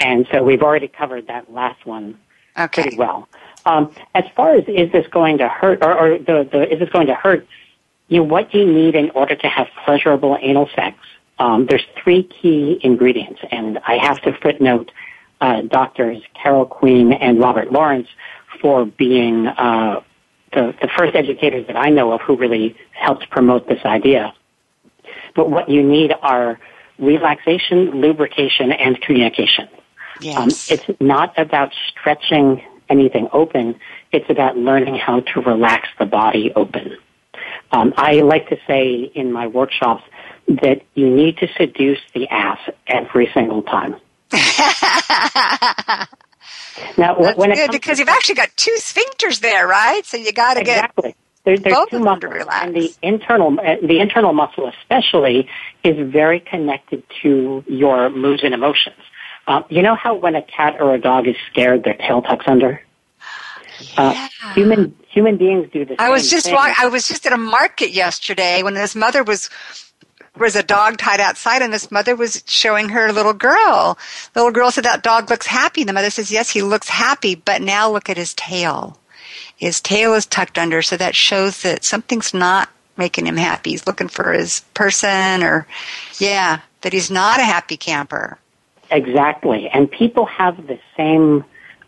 And 0.00 0.26
so 0.30 0.42
we've 0.42 0.62
already 0.62 0.88
covered 0.88 1.26
that 1.26 1.52
last 1.52 1.84
one 1.86 2.18
okay. 2.58 2.82
pretty 2.82 2.96
well. 2.96 3.28
Um, 3.66 3.92
as 4.14 4.24
far 4.36 4.54
as 4.54 4.64
is 4.68 4.92
this 4.92 5.06
going 5.08 5.38
to 5.38 5.48
hurt, 5.48 5.82
or, 5.82 5.98
or 5.98 6.18
the, 6.18 6.48
the 6.50 6.72
is 6.72 6.80
this 6.80 6.90
going 6.90 7.06
to 7.06 7.14
hurt? 7.14 7.46
You 8.08 8.18
know, 8.18 8.24
what 8.24 8.50
do 8.52 8.58
you 8.58 8.70
need 8.70 8.94
in 8.94 9.10
order 9.10 9.34
to 9.34 9.48
have 9.48 9.68
pleasurable 9.84 10.36
anal 10.40 10.68
sex. 10.74 10.98
Um, 11.38 11.66
there's 11.66 11.84
three 12.02 12.22
key 12.24 12.78
ingredients, 12.82 13.40
and 13.50 13.78
I 13.86 13.96
have 13.96 14.20
to 14.22 14.32
footnote 14.40 14.92
uh, 15.40 15.62
doctors 15.62 16.22
Carol 16.40 16.66
Queen 16.66 17.12
and 17.12 17.40
Robert 17.40 17.72
Lawrence 17.72 18.08
for 18.60 18.84
being 18.84 19.46
uh, 19.46 20.00
the, 20.52 20.74
the 20.80 20.88
first 20.96 21.14
educators 21.16 21.66
that 21.66 21.76
I 21.76 21.90
know 21.90 22.12
of 22.12 22.20
who 22.20 22.36
really 22.36 22.76
helped 22.92 23.28
promote 23.30 23.68
this 23.68 23.84
idea. 23.84 24.32
But 25.34 25.50
what 25.50 25.68
you 25.68 25.82
need 25.82 26.14
are 26.22 26.60
relaxation, 26.98 28.00
lubrication, 28.00 28.70
and 28.70 29.00
communication. 29.00 29.68
Yes. 30.20 30.36
Um, 30.36 30.48
it's 30.76 31.00
not 31.00 31.36
about 31.36 31.72
stretching 31.88 32.62
anything 32.88 33.28
open. 33.32 33.78
It's 34.12 34.28
about 34.28 34.56
learning 34.56 34.96
how 34.96 35.20
to 35.20 35.40
relax 35.40 35.88
the 35.98 36.06
body 36.06 36.52
open. 36.54 36.96
Um, 37.72 37.92
I 37.96 38.20
like 38.20 38.48
to 38.50 38.56
say 38.66 39.10
in 39.14 39.32
my 39.32 39.46
workshops 39.46 40.04
that 40.46 40.82
you 40.94 41.10
need 41.10 41.38
to 41.38 41.48
seduce 41.56 42.00
the 42.14 42.28
ass 42.28 42.58
every 42.86 43.30
single 43.34 43.62
time. 43.62 43.96
now, 46.98 47.14
That's 47.16 47.38
when 47.38 47.52
good 47.52 47.70
because 47.70 47.98
you've 47.98 48.08
actually 48.08 48.34
got 48.36 48.50
two 48.56 48.76
sphincters 48.78 49.40
there, 49.40 49.66
right? 49.66 50.04
So 50.04 50.16
you 50.16 50.32
got 50.32 50.54
to 50.54 50.60
exactly. 50.60 51.10
get 51.10 51.16
there, 51.44 51.58
there's 51.58 51.74
Both 51.74 51.90
two 51.90 51.98
muscles, 51.98 52.46
and 52.50 52.74
the 52.74 52.94
internal 53.02 53.58
uh, 53.60 53.76
the 53.82 54.00
internal 54.00 54.32
muscle 54.32 54.72
especially 54.80 55.48
is 55.82 56.10
very 56.10 56.40
connected 56.40 57.02
to 57.22 57.62
your 57.66 58.08
moods 58.08 58.42
and 58.42 58.54
emotions. 58.54 58.96
Uh, 59.46 59.62
you 59.68 59.82
know 59.82 59.94
how 59.94 60.14
when 60.14 60.34
a 60.34 60.42
cat 60.42 60.80
or 60.80 60.94
a 60.94 61.00
dog 61.00 61.26
is 61.26 61.36
scared, 61.50 61.84
their 61.84 61.94
tail 61.94 62.22
tucks 62.22 62.46
under. 62.46 62.80
Uh, 63.96 64.12
yeah. 64.14 64.28
Uh, 64.42 64.54
human 64.54 64.96
human 65.08 65.36
beings 65.36 65.68
do 65.72 65.84
this. 65.84 65.96
I 65.98 66.10
was 66.10 66.30
just 66.30 66.50
walk, 66.50 66.78
I 66.78 66.86
was 66.86 67.06
just 67.06 67.26
at 67.26 67.32
a 67.32 67.38
market 67.38 67.90
yesterday 67.90 68.62
when 68.62 68.74
this 68.74 68.94
mother 68.94 69.22
was 69.22 69.50
was 70.36 70.56
a 70.56 70.62
dog 70.62 70.98
tied 70.98 71.20
outside 71.20 71.62
and 71.62 71.72
this 71.72 71.90
mother 71.90 72.16
was 72.16 72.42
showing 72.46 72.88
her 72.88 73.12
little 73.12 73.32
girl. 73.32 73.98
The 74.32 74.40
little 74.40 74.52
girl 74.52 74.70
said 74.70 74.84
that 74.84 75.02
dog 75.02 75.30
looks 75.30 75.46
happy. 75.46 75.84
The 75.84 75.92
mother 75.92 76.10
says, 76.10 76.32
yes, 76.32 76.50
he 76.50 76.62
looks 76.62 76.88
happy, 76.88 77.36
but 77.36 77.62
now 77.62 77.90
look 77.90 78.08
at 78.08 78.16
his 78.16 78.34
tail. 78.34 78.98
His 79.56 79.80
tail 79.80 80.14
is 80.14 80.26
tucked 80.26 80.58
under, 80.58 80.82
so 80.82 80.96
that 80.96 81.14
shows 81.14 81.62
that 81.62 81.84
something's 81.84 82.34
not 82.34 82.68
making 82.96 83.26
him 83.26 83.36
happy. 83.36 83.70
He's 83.70 83.86
looking 83.86 84.08
for 84.08 84.32
his 84.32 84.60
person 84.74 85.42
or, 85.44 85.68
yeah, 86.18 86.60
that 86.80 86.92
he's 86.92 87.10
not 87.10 87.38
a 87.38 87.44
happy 87.44 87.76
camper. 87.76 88.38
Exactly. 88.90 89.68
And 89.68 89.90
people 89.90 90.26
have 90.26 90.66
the 90.66 90.78
same 90.96 91.44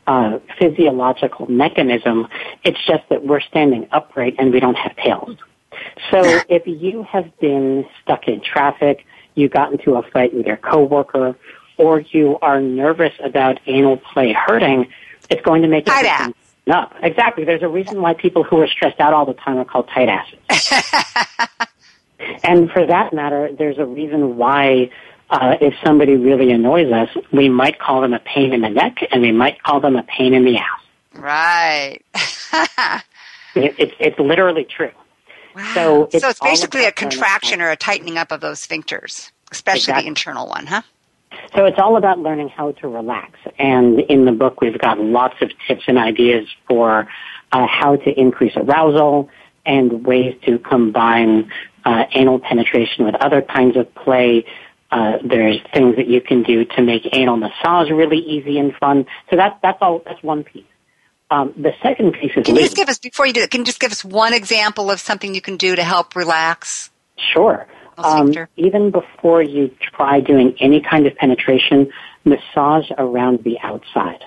uh, 0.07 0.39
physiological 0.59 1.51
mechanism. 1.51 2.29
It's 2.65 2.79
just 2.87 3.09
that 3.11 3.25
we're 3.25 3.41
standing 3.41 3.89
upright 3.93 4.37
and 4.39 4.53
we 4.53 4.61
don't 4.61 4.77
have 4.77 4.97
tails. 4.97 5.37
So 6.11 6.23
if 6.49 6.67
you 6.67 7.03
have 7.05 7.37
been 7.39 7.87
stuck 8.03 8.29
in 8.29 8.41
traffic, 8.41 9.05
you 9.35 9.49
got 9.49 9.73
into 9.73 9.97
a 9.97 10.03
fight 10.03 10.35
with 10.35 10.47
your 10.47 10.57
coworker, 10.57 11.37
or 11.77 12.01
you 12.01 12.39
are 12.41 12.61
nervous 12.61 13.13
about 13.23 13.61
anal 13.67 13.99
play 13.99 14.33
hurting, 14.33 14.87
It's 15.29 15.43
going 15.43 15.63
to 15.63 15.69
make 15.69 15.87
tight 15.87 16.07
ass. 16.07 16.33
No, 16.67 16.91
exactly. 17.03 17.45
There's 17.45 17.63
a 17.63 17.69
reason 17.69 18.01
why 18.03 18.15
people 18.15 18.43
who 18.43 18.61
are 18.61 18.67
stressed 18.67 18.99
out 18.99 19.13
all 19.13 19.25
the 19.25 19.35
time 19.35 19.59
are 19.59 19.65
called 19.65 19.89
tight 19.89 20.09
asses. 20.09 21.69
and 22.43 22.71
for 22.71 22.87
that 22.87 23.13
matter, 23.13 23.51
there's 23.57 23.79
a 23.79 23.85
reason 23.85 24.37
why 24.37 24.91
uh, 25.31 25.57
if 25.61 25.75
somebody 25.85 26.17
really 26.17 26.53
annoys 26.53 26.93
us, 26.93 27.09
we 27.33 27.49
might 27.49 27.79
call 27.79 28.01
them 28.01 28.15
a 28.15 28.19
pain 28.21 28.53
in 28.53 28.61
the 28.61 28.69
neck, 28.69 28.99
and 29.11 29.23
we 29.23 29.33
might 29.33 29.63
call 29.63 29.81
them 29.81 29.97
a 29.97 30.03
pain 30.03 30.35
in 30.35 30.45
the 30.45 30.57
ass. 30.57 30.81
Right. 31.15 32.01
it, 33.55 33.75
it's 33.79 33.95
it's 33.99 34.19
literally 34.19 34.65
true. 34.65 34.93
Wow. 35.55 35.73
So 35.75 36.09
it's, 36.13 36.21
so 36.21 36.29
it's 36.29 36.41
basically 36.41 36.85
a 36.85 36.93
contraction 36.93 37.61
or 37.61 37.71
a 37.71 37.77
tightening 37.77 38.19
up 38.19 38.31
of 38.31 38.41
those 38.41 38.65
sphincters, 38.65 39.31
especially 39.51 39.81
Exactly. 39.81 40.03
the 40.03 40.09
internal 40.09 40.47
one, 40.49 40.67
huh? 40.67 40.83
So 41.55 41.65
it's 41.65 41.79
all 41.79 41.97
about 41.97 42.19
learning 42.19 42.51
how 42.51 42.73
to 42.73 42.89
relax. 42.89 43.39
And 43.59 44.01
in 44.01 44.25
the 44.25 44.33
book, 44.33 44.61
we've 44.61 44.79
got 44.79 44.99
lots 45.01 45.37
of 45.41 45.51
tips 45.67 45.85
and 45.87 45.99
ideas 45.99 46.47
for 46.69 47.09
uh, 47.53 47.67
how 47.67 47.97
to 47.97 48.21
increase 48.21 48.53
arousal 48.57 49.31
and 49.65 50.05
ways 50.07 50.37
to 50.45 50.59
combine 50.59 51.51
uh, 51.85 52.05
anal 52.13 52.39
penetration 52.39 53.05
with 53.05 53.15
other 53.17 53.43
kinds 53.43 53.77
of 53.77 53.93
play. 53.95 54.45
Uh, 54.91 55.19
there's 55.25 55.59
things 55.75 55.97
that 55.97 56.07
you 56.07 56.21
can 56.21 56.43
do 56.43 56.65
to 56.65 56.83
make 56.83 57.09
anal 57.13 57.37
massage 57.37 57.91
really 57.91 58.19
easy 58.19 58.59
and 58.59 58.75
fun. 58.77 59.07
So 59.31 59.37
that's 59.37 59.57
that's 59.63 59.79
all. 59.81 60.03
That's 60.05 60.23
one 60.23 60.45
piece. 60.45 60.65
Um, 61.31 61.53
the 61.57 61.73
second 61.83 62.13
piece 62.13 62.31
is 62.37 62.47
Can 62.47 62.55
you 62.55 62.63
just 62.63 62.77
give 62.77 62.89
us, 62.89 62.99
before 62.99 63.27
you 63.27 63.33
do 63.33 63.41
it, 63.41 63.51
can 63.51 63.63
you 63.63 63.65
just 63.65 63.81
give 63.81 63.91
us 63.91 64.05
one 64.05 64.33
example 64.33 64.93
of 64.93 65.01
something 65.01 65.35
you 65.35 65.41
can 65.41 65.57
do 65.57 65.75
to 65.75 65.83
help 65.83 66.15
relax? 66.15 66.91
Sure. 67.17 67.67
Um, 67.99 68.33
even 68.57 68.91
before 68.91 69.43
you 69.43 69.75
try 69.81 70.21
doing 70.21 70.55
any 70.61 70.81
kind 70.81 71.07
of 71.07 71.17
penetration, 71.17 71.91
massage 72.25 72.91
around 72.97 73.43
the 73.43 73.59
outside. 73.61 74.23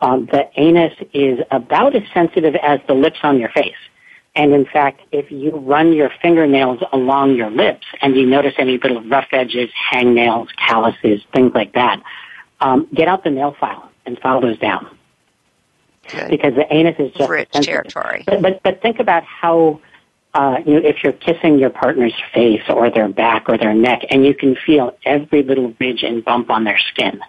Um, 0.00 0.26
the 0.26 0.50
anus 0.56 0.92
is 1.14 1.38
about 1.50 1.94
as 1.94 2.02
sensitive 2.12 2.56
as 2.56 2.80
the 2.88 2.94
lips 2.94 3.18
on 3.22 3.38
your 3.38 3.50
face. 3.50 3.72
And 4.36 4.52
in 4.52 4.64
fact, 4.66 5.00
if 5.12 5.30
you 5.30 5.52
run 5.52 5.92
your 5.92 6.10
fingernails 6.20 6.80
along 6.92 7.36
your 7.36 7.50
lips 7.50 7.86
and 8.02 8.16
you 8.16 8.26
notice 8.26 8.54
any 8.58 8.78
little 8.78 9.02
rough 9.04 9.28
edges, 9.32 9.70
hangnails, 9.92 10.48
calluses, 10.56 11.22
things 11.32 11.52
like 11.54 11.72
that, 11.74 12.02
um, 12.60 12.88
get 12.92 13.06
out 13.06 13.22
the 13.22 13.30
nail 13.30 13.54
file 13.58 13.90
and 14.06 14.18
file 14.18 14.40
those 14.40 14.58
down 14.58 14.96
Good. 16.10 16.30
because 16.30 16.54
the 16.54 16.66
anus 16.72 16.96
is 16.98 17.12
just 17.12 17.30
Rich 17.30 17.48
sensitive. 17.52 17.84
territory. 17.92 18.24
But, 18.26 18.42
but 18.42 18.62
but 18.62 18.82
think 18.82 18.98
about 18.98 19.22
how 19.22 19.80
uh, 20.34 20.58
you 20.66 20.74
know 20.74 20.80
if 20.88 21.04
you're 21.04 21.12
kissing 21.12 21.58
your 21.58 21.70
partner's 21.70 22.14
face 22.32 22.62
or 22.68 22.90
their 22.90 23.08
back 23.08 23.48
or 23.48 23.56
their 23.56 23.74
neck, 23.74 24.02
and 24.10 24.24
you 24.24 24.34
can 24.34 24.56
feel 24.56 24.96
every 25.04 25.42
little 25.44 25.74
ridge 25.78 26.02
and 26.02 26.24
bump 26.24 26.50
on 26.50 26.64
their 26.64 26.78
skin, 26.78 27.20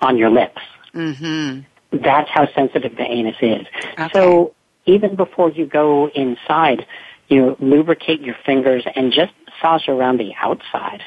on 0.00 0.16
your 0.16 0.30
lips. 0.30 0.60
Mm-hmm. 0.94 1.98
That's 2.02 2.30
how 2.30 2.48
sensitive 2.54 2.96
the 2.96 3.04
anus 3.04 3.36
is. 3.40 3.66
Okay. 3.98 4.08
So 4.12 4.54
even 4.86 5.16
before 5.16 5.50
you 5.50 5.66
go 5.66 6.08
inside, 6.10 6.86
you 7.28 7.56
lubricate 7.60 8.20
your 8.20 8.36
fingers 8.44 8.84
and 8.94 9.12
just 9.12 9.32
massage 9.46 9.88
around 9.88 10.18
the 10.18 10.32
outside, 10.40 11.02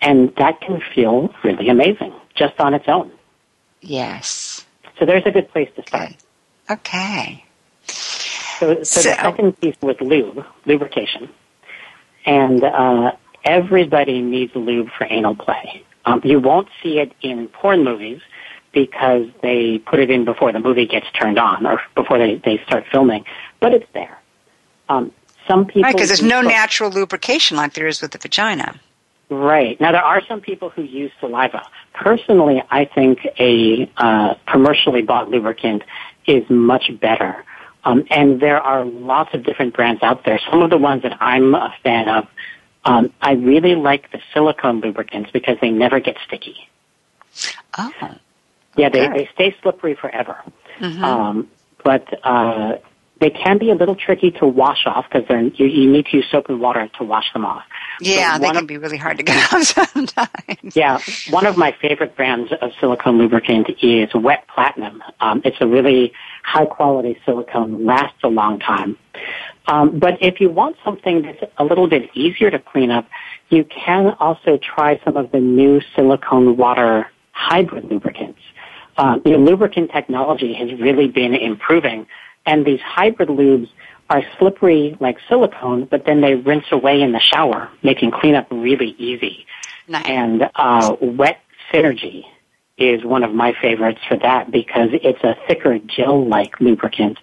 and 0.00 0.34
that 0.36 0.60
can 0.60 0.80
feel 0.94 1.32
really 1.42 1.68
amazing 1.68 2.12
just 2.34 2.58
on 2.60 2.74
its 2.74 2.86
own. 2.88 3.10
Yes. 3.80 4.64
So 4.98 5.06
there's 5.06 5.24
a 5.26 5.30
good 5.30 5.50
place 5.50 5.70
to 5.76 5.82
start. 5.86 6.10
Good. 6.68 6.78
Okay. 6.78 7.44
So, 7.86 8.76
so, 8.76 8.84
So- 8.84 9.10
the 9.10 9.16
second 9.16 9.60
piece 9.60 9.76
was 9.82 9.96
lube, 10.00 10.44
lubrication. 10.66 11.28
And 12.26 12.64
uh, 12.64 13.12
everybody 13.44 14.22
needs 14.22 14.54
lube 14.54 14.88
for 14.96 15.06
anal 15.10 15.34
play. 15.36 15.84
Um, 16.06 16.22
you 16.24 16.40
won't 16.40 16.68
see 16.82 16.98
it 16.98 17.12
in 17.20 17.48
porn 17.48 17.84
movies 17.84 18.20
because 18.74 19.26
they 19.42 19.78
put 19.78 20.00
it 20.00 20.10
in 20.10 20.24
before 20.24 20.52
the 20.52 20.58
movie 20.58 20.86
gets 20.86 21.06
turned 21.12 21.38
on 21.38 21.66
or 21.66 21.80
before 21.94 22.18
they, 22.18 22.36
they 22.44 22.60
start 22.66 22.84
filming, 22.90 23.24
but 23.60 23.72
it's 23.72 23.86
there. 23.94 24.18
Um, 24.88 25.12
some 25.48 25.66
people 25.66 25.82
Right, 25.82 25.94
because 25.94 26.08
there's 26.08 26.22
no 26.22 26.40
natural 26.40 26.90
lubrication 26.90 27.56
like 27.56 27.74
there 27.74 27.86
is 27.86 28.02
with 28.02 28.10
the 28.12 28.18
vagina. 28.18 28.80
Right. 29.30 29.80
Now, 29.80 29.92
there 29.92 30.02
are 30.02 30.22
some 30.26 30.40
people 30.40 30.70
who 30.70 30.82
use 30.82 31.10
saliva. 31.20 31.66
Personally, 31.94 32.62
I 32.70 32.84
think 32.84 33.26
a 33.38 33.90
uh, 33.96 34.34
commercially 34.46 35.02
bought 35.02 35.30
lubricant 35.30 35.82
is 36.26 36.48
much 36.50 36.90
better. 37.00 37.44
Um, 37.84 38.04
and 38.10 38.40
there 38.40 38.60
are 38.60 38.84
lots 38.84 39.34
of 39.34 39.44
different 39.44 39.74
brands 39.74 40.02
out 40.02 40.24
there. 40.24 40.40
Some 40.50 40.62
of 40.62 40.70
the 40.70 40.78
ones 40.78 41.02
that 41.02 41.16
I'm 41.20 41.54
a 41.54 41.74
fan 41.82 42.08
of, 42.08 42.26
um, 42.84 43.12
I 43.20 43.32
really 43.32 43.74
like 43.74 44.10
the 44.10 44.20
silicone 44.32 44.80
lubricants 44.80 45.30
because 45.32 45.56
they 45.60 45.70
never 45.70 46.00
get 46.00 46.16
sticky. 46.26 46.56
Oh. 47.78 47.92
Yeah, 48.76 48.88
they, 48.88 49.08
Okay. 49.08 49.18
they 49.18 49.28
stay 49.34 49.56
slippery 49.62 49.94
forever. 49.94 50.36
Mm-hmm. 50.80 51.04
Um, 51.04 51.48
but 51.84 52.06
uh, 52.24 52.76
they 53.20 53.30
can 53.30 53.58
be 53.58 53.70
a 53.70 53.74
little 53.74 53.94
tricky 53.94 54.30
to 54.32 54.46
wash 54.46 54.86
off 54.86 55.06
because 55.10 55.28
you, 55.58 55.66
you 55.66 55.90
need 55.90 56.06
to 56.06 56.16
use 56.16 56.26
soap 56.30 56.48
and 56.48 56.60
water 56.60 56.88
to 56.98 57.04
wash 57.04 57.32
them 57.32 57.44
off. 57.44 57.62
Yeah, 58.00 58.38
they 58.38 58.46
can 58.48 58.56
of- 58.56 58.66
be 58.66 58.76
really 58.78 58.96
hard 58.96 59.18
to 59.18 59.22
get 59.22 59.36
out 59.52 59.62
sometimes. 59.62 60.74
Yeah, 60.76 60.98
one 61.30 61.46
of 61.46 61.56
my 61.56 61.72
favorite 61.80 62.16
brands 62.16 62.52
of 62.60 62.72
silicone 62.80 63.18
lubricant 63.18 63.70
is 63.82 64.12
Wet 64.14 64.46
Platinum. 64.52 65.02
Um, 65.20 65.42
it's 65.44 65.58
a 65.60 65.66
really 65.66 66.12
high 66.42 66.66
quality 66.66 67.16
silicone, 67.24 67.84
lasts 67.84 68.18
a 68.24 68.28
long 68.28 68.58
time. 68.58 68.98
Um, 69.66 69.98
but 69.98 70.18
if 70.20 70.40
you 70.40 70.50
want 70.50 70.76
something 70.84 71.22
that's 71.22 71.42
a 71.56 71.64
little 71.64 71.88
bit 71.88 72.10
easier 72.14 72.50
to 72.50 72.58
clean 72.58 72.90
up, 72.90 73.06
you 73.48 73.64
can 73.64 74.08
also 74.20 74.58
try 74.58 75.00
some 75.04 75.16
of 75.16 75.30
the 75.30 75.40
new 75.40 75.80
silicone 75.94 76.56
water 76.56 77.06
hybrid 77.32 77.84
lubricants. 77.84 78.40
You 78.98 79.32
know, 79.32 79.38
lubricant 79.38 79.90
technology 79.90 80.54
has 80.54 80.72
really 80.80 81.08
been 81.08 81.34
improving, 81.34 82.06
and 82.46 82.64
these 82.64 82.80
hybrid 82.80 83.28
lubes 83.28 83.68
are 84.10 84.22
slippery 84.38 84.96
like 85.00 85.16
silicone, 85.28 85.86
but 85.86 86.04
then 86.04 86.20
they 86.20 86.34
rinse 86.34 86.66
away 86.70 87.00
in 87.00 87.12
the 87.12 87.20
shower, 87.20 87.70
making 87.82 88.10
cleanup 88.10 88.46
really 88.50 88.94
easy. 88.98 89.46
Nice. 89.88 90.04
And 90.06 90.50
uh, 90.54 90.96
Wet 91.00 91.40
Synergy 91.72 92.24
is 92.76 93.04
one 93.04 93.22
of 93.22 93.32
my 93.32 93.54
favorites 93.62 94.00
for 94.08 94.16
that 94.18 94.50
because 94.50 94.88
it's 94.92 95.22
a 95.22 95.36
thicker 95.46 95.78
gel-like 95.78 96.60
lubricant, 96.60 97.18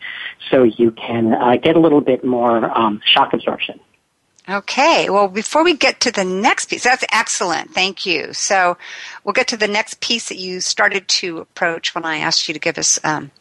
so 0.49 0.63
you 0.63 0.91
can 0.91 1.33
uh, 1.33 1.57
get 1.57 1.75
a 1.75 1.79
little 1.79 2.01
bit 2.01 2.23
more 2.23 2.75
um, 2.77 3.01
shock 3.05 3.33
absorption. 3.33 3.79
Okay, 4.51 5.09
well, 5.09 5.29
before 5.29 5.63
we 5.63 5.77
get 5.77 6.01
to 6.01 6.11
the 6.11 6.25
next 6.25 6.65
piece, 6.65 6.83
that's 6.83 7.05
excellent. 7.09 7.73
Thank 7.73 8.05
you. 8.05 8.33
So 8.33 8.77
we'll 9.23 9.31
get 9.31 9.47
to 9.47 9.57
the 9.57 9.67
next 9.67 10.01
piece 10.01 10.27
that 10.27 10.37
you 10.37 10.59
started 10.59 11.07
to 11.07 11.37
approach 11.37 11.95
when 11.95 12.03
I 12.03 12.17
asked 12.17 12.49
you 12.49 12.53
to 12.53 12.59
give 12.59 12.77
us 12.77 12.99
um, 13.05 13.31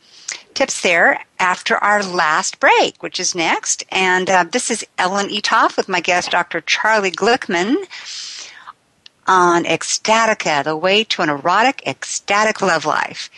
tips 0.54 0.82
there 0.82 1.24
after 1.40 1.76
our 1.78 2.04
last 2.04 2.61
break, 2.61 3.02
which 3.02 3.18
is 3.18 3.34
next. 3.34 3.82
And 3.90 4.30
uh, 4.30 4.44
this 4.44 4.70
is 4.70 4.86
Ellen 4.98 5.30
Eatough 5.30 5.76
with 5.76 5.88
my 5.88 6.00
guest, 6.00 6.30
Dr. 6.30 6.61
Charlie 6.61 7.11
Glickman, 7.11 7.74
on 9.26 9.64
Ecstatica, 9.64 10.62
the 10.62 10.76
way 10.76 11.02
to 11.02 11.22
an 11.22 11.28
erotic, 11.28 11.82
ecstatic 11.86 12.62
love 12.62 12.84
life. 12.84 13.30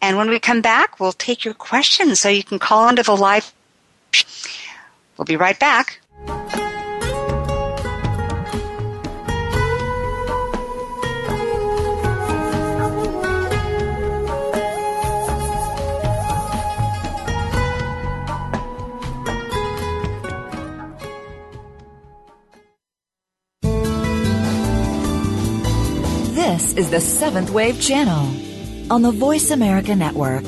And 0.00 0.16
when 0.16 0.30
we 0.30 0.38
come 0.38 0.62
back, 0.62 0.98
we'll 1.00 1.12
take 1.12 1.44
your 1.44 1.54
questions 1.54 2.20
so 2.20 2.30
you 2.30 2.44
can 2.44 2.58
call 2.58 2.88
into 2.88 3.02
the 3.02 3.16
live. 3.16 3.52
We'll 5.18 5.26
be 5.26 5.36
right 5.36 5.58
back. 5.58 6.00
This 26.54 26.72
is 26.74 26.88
the 26.88 27.00
Seventh 27.00 27.50
Wave 27.50 27.80
Channel 27.80 28.32
on 28.88 29.02
the 29.02 29.10
Voice 29.10 29.50
America 29.50 29.96
Network. 29.96 30.44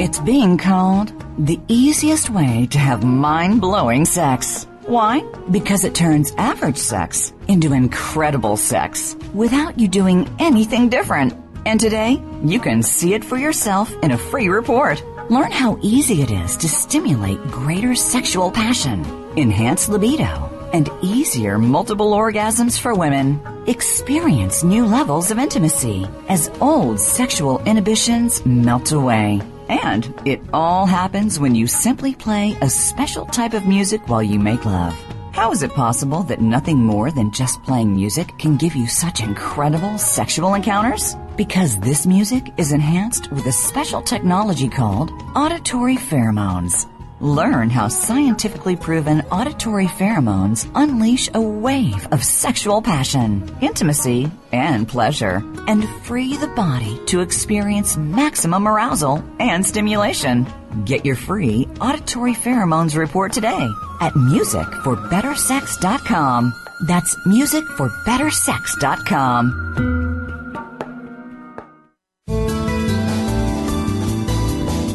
It's 0.00 0.18
being 0.18 0.58
called 0.58 1.12
the 1.38 1.60
easiest 1.68 2.30
way 2.30 2.66
to 2.72 2.78
have 2.80 3.04
mind 3.04 3.60
blowing 3.60 4.06
sex. 4.06 4.66
Why? 4.86 5.20
Because 5.52 5.84
it 5.84 5.94
turns 5.94 6.32
average 6.36 6.78
sex 6.78 7.32
into 7.46 7.72
incredible 7.72 8.56
sex 8.56 9.14
without 9.32 9.78
you 9.78 9.86
doing 9.86 10.28
anything 10.40 10.88
different. 10.88 11.32
And 11.64 11.78
today, 11.78 12.20
you 12.44 12.58
can 12.58 12.82
see 12.82 13.14
it 13.14 13.24
for 13.24 13.36
yourself 13.36 13.88
in 14.02 14.10
a 14.10 14.18
free 14.18 14.48
report. 14.48 15.00
Learn 15.30 15.52
how 15.52 15.78
easy 15.80 16.22
it 16.22 16.32
is 16.32 16.56
to 16.56 16.68
stimulate 16.68 17.40
greater 17.52 17.94
sexual 17.94 18.50
passion, 18.50 19.04
enhance 19.36 19.88
libido, 19.88 20.50
and 20.74 20.90
easier 21.02 21.56
multiple 21.56 22.10
orgasms 22.12 22.76
for 22.78 22.94
women. 22.94 23.40
Experience 23.68 24.64
new 24.64 24.84
levels 24.84 25.30
of 25.30 25.38
intimacy 25.38 26.04
as 26.28 26.50
old 26.60 26.98
sexual 26.98 27.62
inhibitions 27.62 28.44
melt 28.44 28.90
away. 28.90 29.40
And 29.68 30.12
it 30.24 30.40
all 30.52 30.84
happens 30.84 31.38
when 31.38 31.54
you 31.54 31.68
simply 31.68 32.12
play 32.16 32.56
a 32.60 32.68
special 32.68 33.24
type 33.24 33.54
of 33.54 33.68
music 33.68 34.08
while 34.08 34.22
you 34.22 34.40
make 34.40 34.64
love. 34.64 34.94
How 35.32 35.52
is 35.52 35.62
it 35.62 35.72
possible 35.74 36.24
that 36.24 36.40
nothing 36.40 36.78
more 36.78 37.12
than 37.12 37.30
just 37.30 37.62
playing 37.62 37.94
music 37.94 38.36
can 38.38 38.56
give 38.56 38.74
you 38.74 38.88
such 38.88 39.22
incredible 39.22 39.96
sexual 39.96 40.54
encounters? 40.54 41.16
Because 41.36 41.78
this 41.78 42.04
music 42.04 42.52
is 42.56 42.72
enhanced 42.72 43.30
with 43.30 43.46
a 43.46 43.52
special 43.52 44.02
technology 44.02 44.68
called 44.68 45.12
auditory 45.36 45.96
pheromones. 45.96 46.88
Learn 47.24 47.70
how 47.70 47.88
scientifically 47.88 48.76
proven 48.76 49.22
auditory 49.30 49.86
pheromones 49.86 50.70
unleash 50.74 51.30
a 51.32 51.40
wave 51.40 52.06
of 52.12 52.22
sexual 52.22 52.82
passion, 52.82 53.50
intimacy, 53.62 54.30
and 54.52 54.86
pleasure, 54.86 55.42
and 55.66 55.88
free 56.02 56.36
the 56.36 56.48
body 56.48 57.00
to 57.06 57.22
experience 57.22 57.96
maximum 57.96 58.68
arousal 58.68 59.24
and 59.40 59.64
stimulation. 59.64 60.46
Get 60.84 61.06
your 61.06 61.16
free 61.16 61.66
auditory 61.80 62.34
pheromones 62.34 62.94
report 62.94 63.32
today 63.32 63.70
at 64.02 64.12
musicforbettersex.com. 64.12 66.52
That's 66.86 67.16
musicforbettersex.com. 67.26 69.93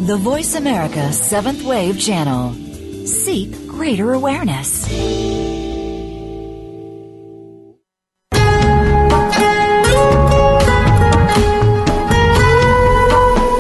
The 0.10 0.18
Voice 0.18 0.56
America 0.56 1.14
Seventh 1.14 1.64
Wave 1.64 2.00
Channel. 2.00 2.56
Seek 3.06 3.68
greater 3.68 4.14
awareness. 4.14 4.88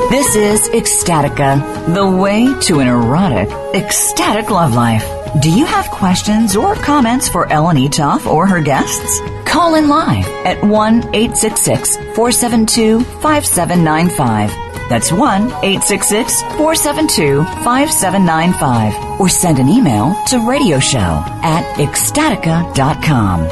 This 0.09 0.35
is 0.35 0.67
Ecstatica, 0.69 1.93
the 1.93 2.09
way 2.09 2.51
to 2.61 2.79
an 2.79 2.87
erotic, 2.87 3.49
ecstatic 3.75 4.49
love 4.49 4.73
life. 4.73 5.07
Do 5.43 5.51
you 5.51 5.65
have 5.65 5.85
questions 5.91 6.55
or 6.55 6.73
comments 6.73 7.29
for 7.29 7.45
Ellen 7.53 7.77
Eatough 7.77 8.25
or 8.25 8.47
her 8.47 8.59
guests? 8.59 9.19
Call 9.45 9.75
in 9.75 9.87
live 9.87 10.25
at 10.47 10.63
1 10.63 10.95
866 11.13 11.97
472 12.15 13.01
5795. 13.21 14.68
That's 14.89 15.11
1 15.11 15.43
866 15.63 16.41
472 16.41 17.43
5795. 17.63 19.21
Or 19.21 19.29
send 19.29 19.59
an 19.59 19.69
email 19.69 20.15
to 20.25 20.37
radioshow 20.37 21.21
at 21.43 21.63
ecstatica.com. 21.77 23.43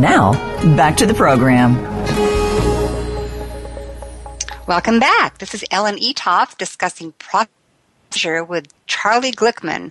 Now, 0.00 0.32
back 0.74 0.96
to 0.96 1.06
the 1.06 1.12
program. 1.12 1.76
Welcome 4.66 4.98
back. 4.98 5.36
This 5.38 5.54
is 5.54 5.64
Ellen 5.70 5.96
Eatough 5.96 6.56
discussing 6.56 7.12
pleasure 7.18 8.42
with 8.42 8.68
Charlie 8.86 9.32
Glickman, 9.32 9.90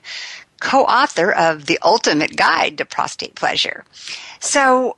co-author 0.60 1.32
of 1.32 1.68
The 1.68 1.78
Ultimate 1.84 2.36
Guide 2.36 2.80
to 2.80 2.86
Prostate 2.86 3.36
Pleasure. 3.36 3.86
So 4.40 4.98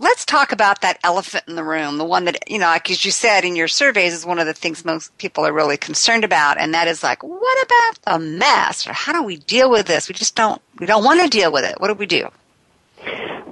let's 0.00 0.24
talk 0.24 0.50
about 0.50 0.80
that 0.80 0.98
elephant 1.04 1.44
in 1.46 1.54
the 1.54 1.62
room, 1.62 1.98
the 1.98 2.04
one 2.04 2.24
that, 2.24 2.50
you 2.50 2.58
know, 2.58 2.66
like 2.66 2.90
as 2.90 3.04
you 3.04 3.10
said 3.10 3.44
in 3.44 3.54
your 3.54 3.68
surveys 3.68 4.14
is 4.14 4.24
one 4.24 4.38
of 4.38 4.46
the 4.46 4.54
things 4.54 4.84
most 4.84 5.16
people 5.18 5.46
are 5.46 5.52
really 5.52 5.76
concerned 5.76 6.24
about. 6.24 6.58
And 6.58 6.74
that 6.74 6.88
is 6.88 7.02
like, 7.02 7.22
what 7.22 7.66
about 7.66 8.18
the 8.18 8.18
mess? 8.18 8.88
Or 8.88 8.92
how 8.94 9.12
do 9.12 9.22
we 9.22 9.36
deal 9.36 9.70
with 9.70 9.86
this? 9.86 10.08
We 10.08 10.14
just 10.14 10.34
don't, 10.34 10.60
we 10.78 10.86
don't 10.86 11.04
want 11.04 11.20
to 11.20 11.28
deal 11.28 11.52
with 11.52 11.64
it. 11.64 11.78
What 11.80 11.88
do 11.88 11.94
we 11.94 12.06
do? 12.06 12.28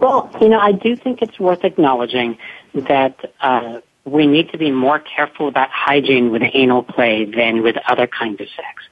Well, 0.01 0.31
you 0.41 0.49
know, 0.49 0.59
I 0.59 0.73
do 0.73 0.97
think 0.97 1.21
it's 1.23 1.39
worth 1.39 1.65
acknowledging 1.65 2.39
that 2.75 3.33
uh, 3.41 3.81
we 4.05 4.27
need 4.27 4.51
to 4.53 4.59
be 4.59 4.71
more 4.71 5.01
careful 5.01 5.49
about 5.49 5.69
hygiene 5.71 6.31
with 6.31 6.43
anal 6.55 6.83
play 6.83 7.27
than 7.27 7.63
with 7.63 7.77
other 7.87 8.07
kinds 8.07 8.41
of 8.41 8.49
sex. 8.49 8.85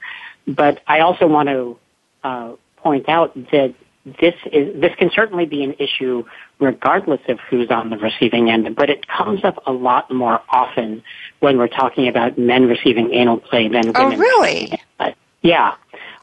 But 0.47 0.81
I 0.85 0.99
also 0.99 1.25
want 1.27 1.49
to 1.49 1.79
uh, 2.23 2.53
point 2.77 3.09
out 3.09 3.33
that 3.51 3.73
this 4.19 4.35
is 4.51 4.79
this 4.79 4.95
can 4.95 5.09
certainly 5.11 5.45
be 5.45 5.63
an 5.63 5.73
issue 5.79 6.23
regardless 6.59 7.21
of 7.27 7.39
who's 7.49 7.69
on 7.69 7.89
the 7.89 7.97
receiving 7.97 8.49
end, 8.49 8.75
but 8.75 8.89
it 8.89 9.07
comes 9.07 9.43
up 9.43 9.61
a 9.65 9.71
lot 9.71 10.11
more 10.11 10.41
often 10.49 11.03
when 11.39 11.57
we're 11.57 11.67
talking 11.67 12.07
about 12.07 12.37
men 12.37 12.67
receiving 12.67 13.13
anal 13.13 13.37
play 13.37 13.67
than 13.67 13.91
oh, 13.95 14.05
women. 14.05 14.17
Oh, 14.17 14.19
really? 14.19 14.81
yeah. 15.41 15.75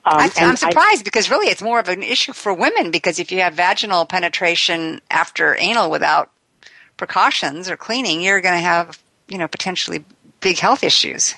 Um, 0.07 0.19
I, 0.19 0.31
am 0.37 0.57
surprised 0.57 1.01
I, 1.01 1.05
because 1.05 1.31
really 1.31 1.49
it's 1.49 1.63
more 1.63 1.79
of 1.79 1.89
an 1.89 2.03
issue 2.03 2.33
for 2.33 2.53
women 2.53 2.91
because 2.91 3.19
if 3.19 3.33
you 3.33 3.41
have 3.41 3.55
vaginal 3.55 4.05
penetration 4.05 5.01
after 5.11 5.57
anal 5.59 5.91
without 5.91 6.31
precautions 6.97 7.71
or 7.71 7.77
cleaning, 7.77 8.21
you're 8.21 8.41
going 8.41 8.55
to 8.55 8.61
have, 8.61 8.99
you 9.29 9.39
know, 9.39 9.49
potentially 9.49 10.05
big 10.41 10.59
health 10.59 10.85
issues. 10.85 11.35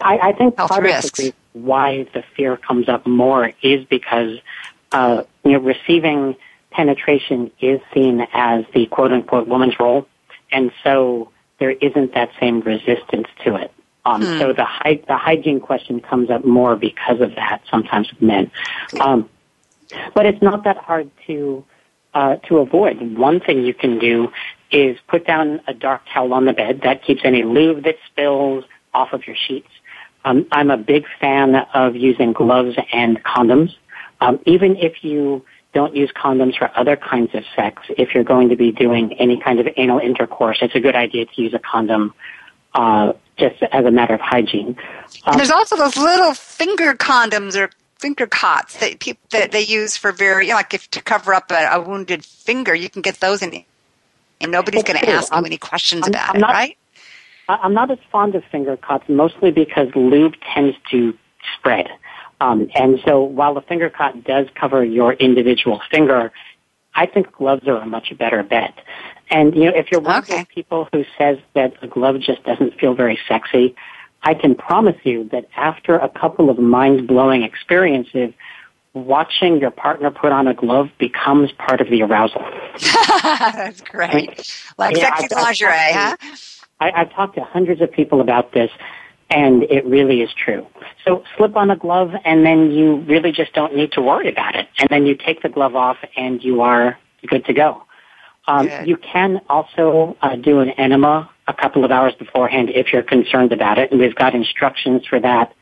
I, 0.00 0.18
I 0.18 0.32
think 0.32 0.56
health 0.56 0.70
part 0.70 0.82
risks. 0.82 1.18
of 1.18 1.26
the 1.26 1.34
why 1.52 2.06
the 2.12 2.22
fear 2.36 2.56
comes 2.56 2.88
up 2.88 3.06
more 3.06 3.52
is 3.62 3.84
because, 3.86 4.38
uh, 4.92 5.22
you 5.46 5.52
know, 5.52 5.60
receiving 5.60 6.36
penetration 6.70 7.50
is 7.60 7.80
seen 7.94 8.26
as 8.32 8.64
the 8.74 8.86
quote 8.86 9.12
unquote 9.12 9.48
woman's 9.48 9.78
role. 9.78 10.06
And 10.52 10.70
so 10.84 11.30
there 11.58 11.70
isn't 11.70 12.14
that 12.14 12.30
same 12.38 12.60
resistance 12.60 13.28
to 13.44 13.56
it. 13.56 13.72
Um, 14.04 14.22
hmm. 14.22 14.38
So 14.38 14.52
the, 14.52 14.64
hy- 14.64 15.02
the 15.06 15.16
hygiene 15.16 15.60
question 15.60 16.00
comes 16.00 16.30
up 16.30 16.44
more 16.44 16.76
because 16.76 17.20
of 17.20 17.34
that 17.36 17.62
sometimes 17.70 18.10
with 18.10 18.22
men. 18.22 18.50
Um, 19.00 19.28
but 20.14 20.26
it's 20.26 20.42
not 20.42 20.64
that 20.64 20.76
hard 20.76 21.10
to 21.26 21.64
uh, 22.14 22.36
to 22.48 22.58
avoid. 22.58 23.18
One 23.18 23.40
thing 23.40 23.62
you 23.64 23.74
can 23.74 23.98
do 23.98 24.32
is 24.70 24.96
put 25.06 25.26
down 25.26 25.60
a 25.68 25.74
dark 25.74 26.02
towel 26.12 26.32
on 26.32 26.46
the 26.46 26.52
bed. 26.54 26.80
That 26.82 27.04
keeps 27.04 27.20
any 27.24 27.42
lube 27.42 27.84
that 27.84 27.96
spills 28.06 28.64
off 28.94 29.12
of 29.12 29.26
your 29.26 29.36
sheets. 29.36 29.68
Um, 30.24 30.46
I'm 30.50 30.70
a 30.70 30.78
big 30.78 31.04
fan 31.20 31.54
of 31.74 31.94
using 31.94 32.32
gloves 32.32 32.76
and 32.92 33.22
condoms. 33.22 33.74
Um, 34.20 34.40
even 34.46 34.76
if 34.76 35.04
you 35.04 35.44
don't 35.74 35.94
use 35.94 36.10
condoms 36.12 36.56
for 36.56 36.70
other 36.74 36.96
kinds 36.96 37.34
of 37.34 37.44
sex, 37.54 37.82
if 37.90 38.14
you're 38.14 38.24
going 38.24 38.48
to 38.48 38.56
be 38.56 38.72
doing 38.72 39.12
any 39.18 39.38
kind 39.38 39.60
of 39.60 39.68
anal 39.76 39.98
intercourse, 39.98 40.58
it's 40.62 40.74
a 40.74 40.80
good 40.80 40.96
idea 40.96 41.26
to 41.26 41.42
use 41.42 41.52
a 41.54 41.58
condom 41.58 42.14
uh, 42.74 43.12
just 43.36 43.62
as 43.62 43.84
a 43.84 43.90
matter 43.90 44.14
of 44.14 44.20
hygiene. 44.20 44.68
Um, 45.24 45.32
and 45.32 45.40
there's 45.40 45.50
also 45.50 45.76
those 45.76 45.96
little 45.96 46.34
finger 46.34 46.94
condoms 46.94 47.56
or 47.56 47.70
finger 47.98 48.26
cots 48.26 48.78
that 48.80 49.00
people 49.00 49.22
that 49.30 49.52
they 49.52 49.62
use 49.62 49.96
for 49.96 50.12
very 50.12 50.46
you 50.46 50.50
know, 50.50 50.56
like 50.56 50.74
if 50.74 50.90
to 50.90 51.02
cover 51.02 51.34
up 51.34 51.50
a, 51.50 51.68
a 51.72 51.80
wounded 51.80 52.24
finger. 52.24 52.74
You 52.74 52.88
can 52.88 53.02
get 53.02 53.20
those 53.20 53.42
in, 53.42 53.64
and 54.40 54.52
nobody's 54.52 54.82
going 54.82 54.98
to 54.98 55.08
ask 55.08 55.32
you 55.32 55.44
any 55.44 55.58
questions 55.58 56.04
I'm, 56.04 56.10
about 56.10 56.30
I'm 56.30 56.36
it, 56.36 56.40
not, 56.40 56.50
right? 56.50 56.76
I'm 57.48 57.74
not 57.74 57.90
as 57.90 57.98
fond 58.10 58.34
of 58.34 58.44
finger 58.44 58.76
cots, 58.76 59.04
mostly 59.08 59.50
because 59.50 59.88
lube 59.94 60.34
tends 60.54 60.76
to 60.90 61.16
spread. 61.56 61.88
Um, 62.40 62.68
and 62.74 62.98
so 63.04 63.22
while 63.22 63.54
the 63.54 63.62
finger 63.62 63.90
cot 63.90 64.24
does 64.24 64.46
cover 64.54 64.84
your 64.84 65.14
individual 65.14 65.80
finger, 65.90 66.32
I 66.94 67.06
think 67.06 67.32
gloves 67.32 67.66
are 67.66 67.76
a 67.76 67.86
much 67.86 68.12
better 68.18 68.42
bet. 68.42 68.74
And 69.30 69.54
you 69.54 69.64
know, 69.66 69.72
if 69.74 69.90
you're 69.90 70.00
one 70.00 70.22
okay. 70.22 70.34
of 70.34 70.38
those 70.40 70.54
people 70.54 70.88
who 70.92 71.04
says 71.18 71.38
that 71.54 71.74
a 71.82 71.86
glove 71.86 72.20
just 72.20 72.42
doesn't 72.44 72.78
feel 72.78 72.94
very 72.94 73.18
sexy, 73.28 73.74
I 74.22 74.34
can 74.34 74.54
promise 74.54 74.96
you 75.04 75.28
that 75.32 75.46
after 75.56 75.96
a 75.96 76.08
couple 76.08 76.50
of 76.50 76.58
mind-blowing 76.58 77.42
experiences, 77.42 78.32
watching 78.94 79.58
your 79.58 79.70
partner 79.70 80.10
put 80.10 80.32
on 80.32 80.48
a 80.48 80.54
glove 80.54 80.88
becomes 80.98 81.52
part 81.52 81.80
of 81.80 81.90
the 81.90 82.02
arousal. 82.02 82.42
That's 83.22 83.80
great. 83.82 84.10
I 84.10 84.16
mean, 84.16 84.34
like 84.78 84.96
yeah, 84.96 85.16
sexy 85.16 85.34
I've, 85.34 85.42
lingerie, 85.42 85.68
I've 85.68 86.18
huh? 86.20 86.36
I, 86.80 86.92
I've 86.92 87.12
talked 87.12 87.36
to 87.36 87.44
hundreds 87.44 87.80
of 87.80 87.90
people 87.92 88.20
about 88.20 88.52
this, 88.52 88.70
and 89.30 89.64
it 89.64 89.84
really 89.86 90.22
is 90.22 90.30
true. 90.32 90.66
So 91.04 91.24
slip 91.36 91.56
on 91.56 91.70
a 91.70 91.76
glove, 91.76 92.12
and 92.24 92.44
then 92.44 92.70
you 92.70 92.96
really 93.00 93.32
just 93.32 93.52
don't 93.52 93.74
need 93.74 93.92
to 93.92 94.02
worry 94.02 94.28
about 94.28 94.54
it. 94.54 94.68
And 94.78 94.88
then 94.88 95.06
you 95.06 95.16
take 95.16 95.42
the 95.42 95.48
glove 95.48 95.74
off, 95.74 95.96
and 96.16 96.42
you 96.42 96.60
are 96.62 96.98
good 97.26 97.44
to 97.46 97.52
go. 97.52 97.82
Um, 98.48 98.70
you 98.84 98.96
can 98.96 99.40
also 99.48 100.16
uh, 100.22 100.36
do 100.36 100.60
an 100.60 100.70
enema 100.70 101.30
a 101.48 101.54
couple 101.54 101.84
of 101.84 101.90
hours 101.90 102.14
beforehand 102.14 102.70
if 102.70 102.92
you're 102.92 103.02
concerned 103.02 103.52
about 103.52 103.78
it, 103.78 103.90
and 103.90 104.00
we've 104.00 104.14
got 104.14 104.34
instructions 104.34 105.04
for 105.06 105.18
that 105.20 105.52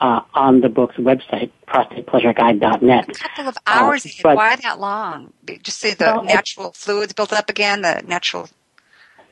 uh, 0.00 0.20
on 0.34 0.60
the 0.60 0.68
book's 0.68 0.96
website, 0.96 1.50
prostatepleasureguide.net. 1.68 3.08
A 3.08 3.12
couple 3.12 3.48
of 3.48 3.56
hours. 3.66 4.06
Uh, 4.06 4.10
but, 4.22 4.36
why 4.36 4.56
that 4.56 4.80
long? 4.80 5.32
Just 5.62 5.78
say 5.78 5.94
the 5.94 6.04
well, 6.04 6.24
natural 6.24 6.72
fluids 6.72 7.12
built 7.12 7.32
up 7.32 7.50
again, 7.50 7.82
the 7.82 8.02
natural 8.06 8.48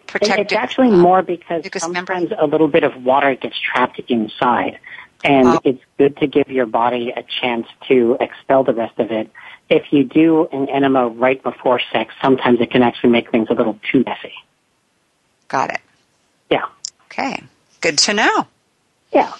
protective. 0.08 0.46
It's 0.46 0.52
actually 0.52 0.90
more 0.90 1.22
because 1.22 1.64
sometimes 1.76 2.08
membrane. 2.08 2.32
a 2.40 2.46
little 2.46 2.68
bit 2.68 2.82
of 2.82 3.04
water 3.04 3.34
gets 3.36 3.56
trapped 3.60 4.00
inside, 4.08 4.78
and 5.22 5.46
oh. 5.48 5.60
it's 5.64 5.82
good 5.98 6.16
to 6.16 6.26
give 6.26 6.48
your 6.48 6.66
body 6.66 7.12
a 7.14 7.22
chance 7.22 7.66
to 7.86 8.16
expel 8.20 8.64
the 8.64 8.74
rest 8.74 8.98
of 8.98 9.12
it. 9.12 9.30
If 9.70 9.92
you 9.92 10.04
do 10.04 10.48
an 10.50 10.68
enema 10.68 11.08
right 11.08 11.40
before 11.42 11.80
sex, 11.92 12.14
sometimes 12.20 12.60
it 12.60 12.70
can 12.70 12.82
actually 12.82 13.10
make 13.10 13.30
things 13.30 13.48
a 13.50 13.54
little 13.54 13.78
too 13.92 14.02
messy. 14.04 14.32
Got 15.46 15.70
it. 15.70 15.80
Yeah. 16.50 16.66
Okay. 17.06 17.42
Good 17.80 17.98
to 17.98 18.14
know. 18.14 18.46
Yeah. 19.12 19.32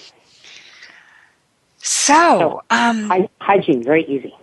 So, 1.79 2.63
um, 2.71 3.29
hygiene, 3.41 3.83
very 3.83 4.05
easy. 4.05 4.35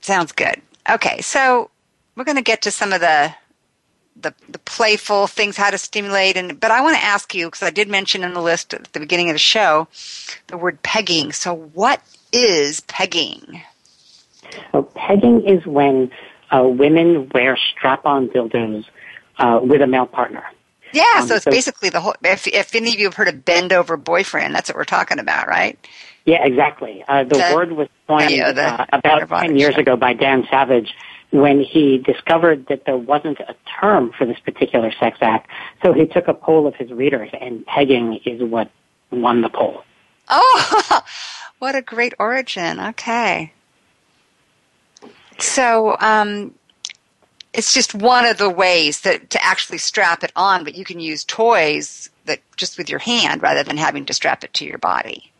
Sounds 0.00 0.32
good. 0.32 0.60
Okay, 0.88 1.20
so 1.20 1.70
we're 2.16 2.24
going 2.24 2.36
to 2.36 2.42
get 2.42 2.62
to 2.62 2.70
some 2.70 2.92
of 2.92 3.00
the 3.00 3.34
the, 4.16 4.34
the 4.48 4.58
playful 4.60 5.26
things, 5.26 5.56
how 5.56 5.70
to 5.70 5.78
stimulate, 5.78 6.36
and 6.36 6.58
but 6.58 6.70
I 6.70 6.80
want 6.80 6.96
to 6.96 7.04
ask 7.04 7.34
you 7.34 7.46
because 7.46 7.62
I 7.62 7.70
did 7.70 7.88
mention 7.88 8.22
in 8.24 8.34
the 8.34 8.42
list 8.42 8.74
at 8.74 8.92
the 8.92 9.00
beginning 9.00 9.30
of 9.30 9.34
the 9.34 9.40
show 9.40 9.88
the 10.48 10.56
word 10.56 10.82
pegging. 10.82 11.32
So, 11.32 11.54
what 11.54 12.02
is 12.32 12.80
pegging? 12.82 13.62
So 14.70 14.82
pegging 14.82 15.48
is 15.48 15.64
when 15.66 16.10
uh, 16.50 16.64
women 16.64 17.30
wear 17.32 17.56
strap-on 17.56 18.28
dildos 18.28 18.84
uh, 19.38 19.60
with 19.62 19.80
a 19.80 19.86
male 19.86 20.06
partner. 20.06 20.44
Yeah, 20.92 21.04
um, 21.20 21.26
so 21.26 21.36
it's 21.36 21.44
so, 21.44 21.50
basically 21.50 21.88
the 21.88 22.00
whole. 22.00 22.14
If, 22.22 22.46
if 22.46 22.74
any 22.74 22.92
of 22.92 23.00
you 23.00 23.06
have 23.06 23.14
heard 23.14 23.28
of 23.28 23.44
bend 23.44 23.72
over 23.72 23.96
boyfriend, 23.96 24.54
that's 24.54 24.68
what 24.68 24.76
we're 24.76 24.84
talking 24.84 25.18
about, 25.18 25.48
right? 25.48 25.78
Yeah, 26.26 26.44
exactly. 26.44 27.02
Uh, 27.08 27.24
the, 27.24 27.36
the, 27.36 27.52
word 27.54 27.72
was 27.72 27.88
coined 28.06 28.30
yeah, 28.30 28.52
the, 28.52 28.62
uh, 28.62 28.86
about 28.92 29.28
ten 29.40 29.56
years 29.56 29.76
ago 29.76 29.96
by 29.96 30.12
Dan 30.12 30.46
Savage 30.50 30.92
when 31.32 31.60
he 31.60 31.98
discovered 31.98 32.66
that 32.68 32.84
there 32.84 32.96
wasn't 32.96 33.40
a 33.40 33.56
term 33.80 34.12
for 34.16 34.26
this 34.26 34.38
particular 34.38 34.92
sex 35.00 35.18
act. 35.22 35.48
So 35.82 35.92
he 35.92 36.06
took 36.06 36.28
a 36.28 36.34
poll 36.34 36.66
of 36.66 36.74
his 36.74 36.90
readers, 36.90 37.30
and 37.40 37.66
pegging 37.66 38.20
is 38.24 38.42
what 38.42 38.70
won 39.10 39.40
the 39.40 39.48
poll. 39.48 39.82
Oh, 40.28 41.02
what 41.58 41.74
a 41.74 41.82
great 41.82 42.12
origin! 42.18 42.78
Okay. 42.78 43.52
So, 45.38 45.96
um, 45.98 46.54
it's 47.52 47.74
just 47.74 47.94
one 47.94 48.24
of 48.24 48.38
the 48.38 48.50
ways 48.50 49.00
that 49.00 49.30
to 49.30 49.44
actually 49.44 49.78
strap 49.78 50.22
it 50.22 50.32
on, 50.36 50.64
but 50.64 50.74
you 50.74 50.84
can 50.84 51.00
use 51.00 51.24
toys 51.24 52.10
that 52.26 52.40
just 52.56 52.78
with 52.78 52.88
your 52.88 52.98
hand 52.98 53.42
rather 53.42 53.62
than 53.62 53.76
having 53.76 54.04
to 54.06 54.14
strap 54.14 54.44
it 54.44 54.52
to 54.54 54.64
your 54.64 54.78
body. 54.78 55.30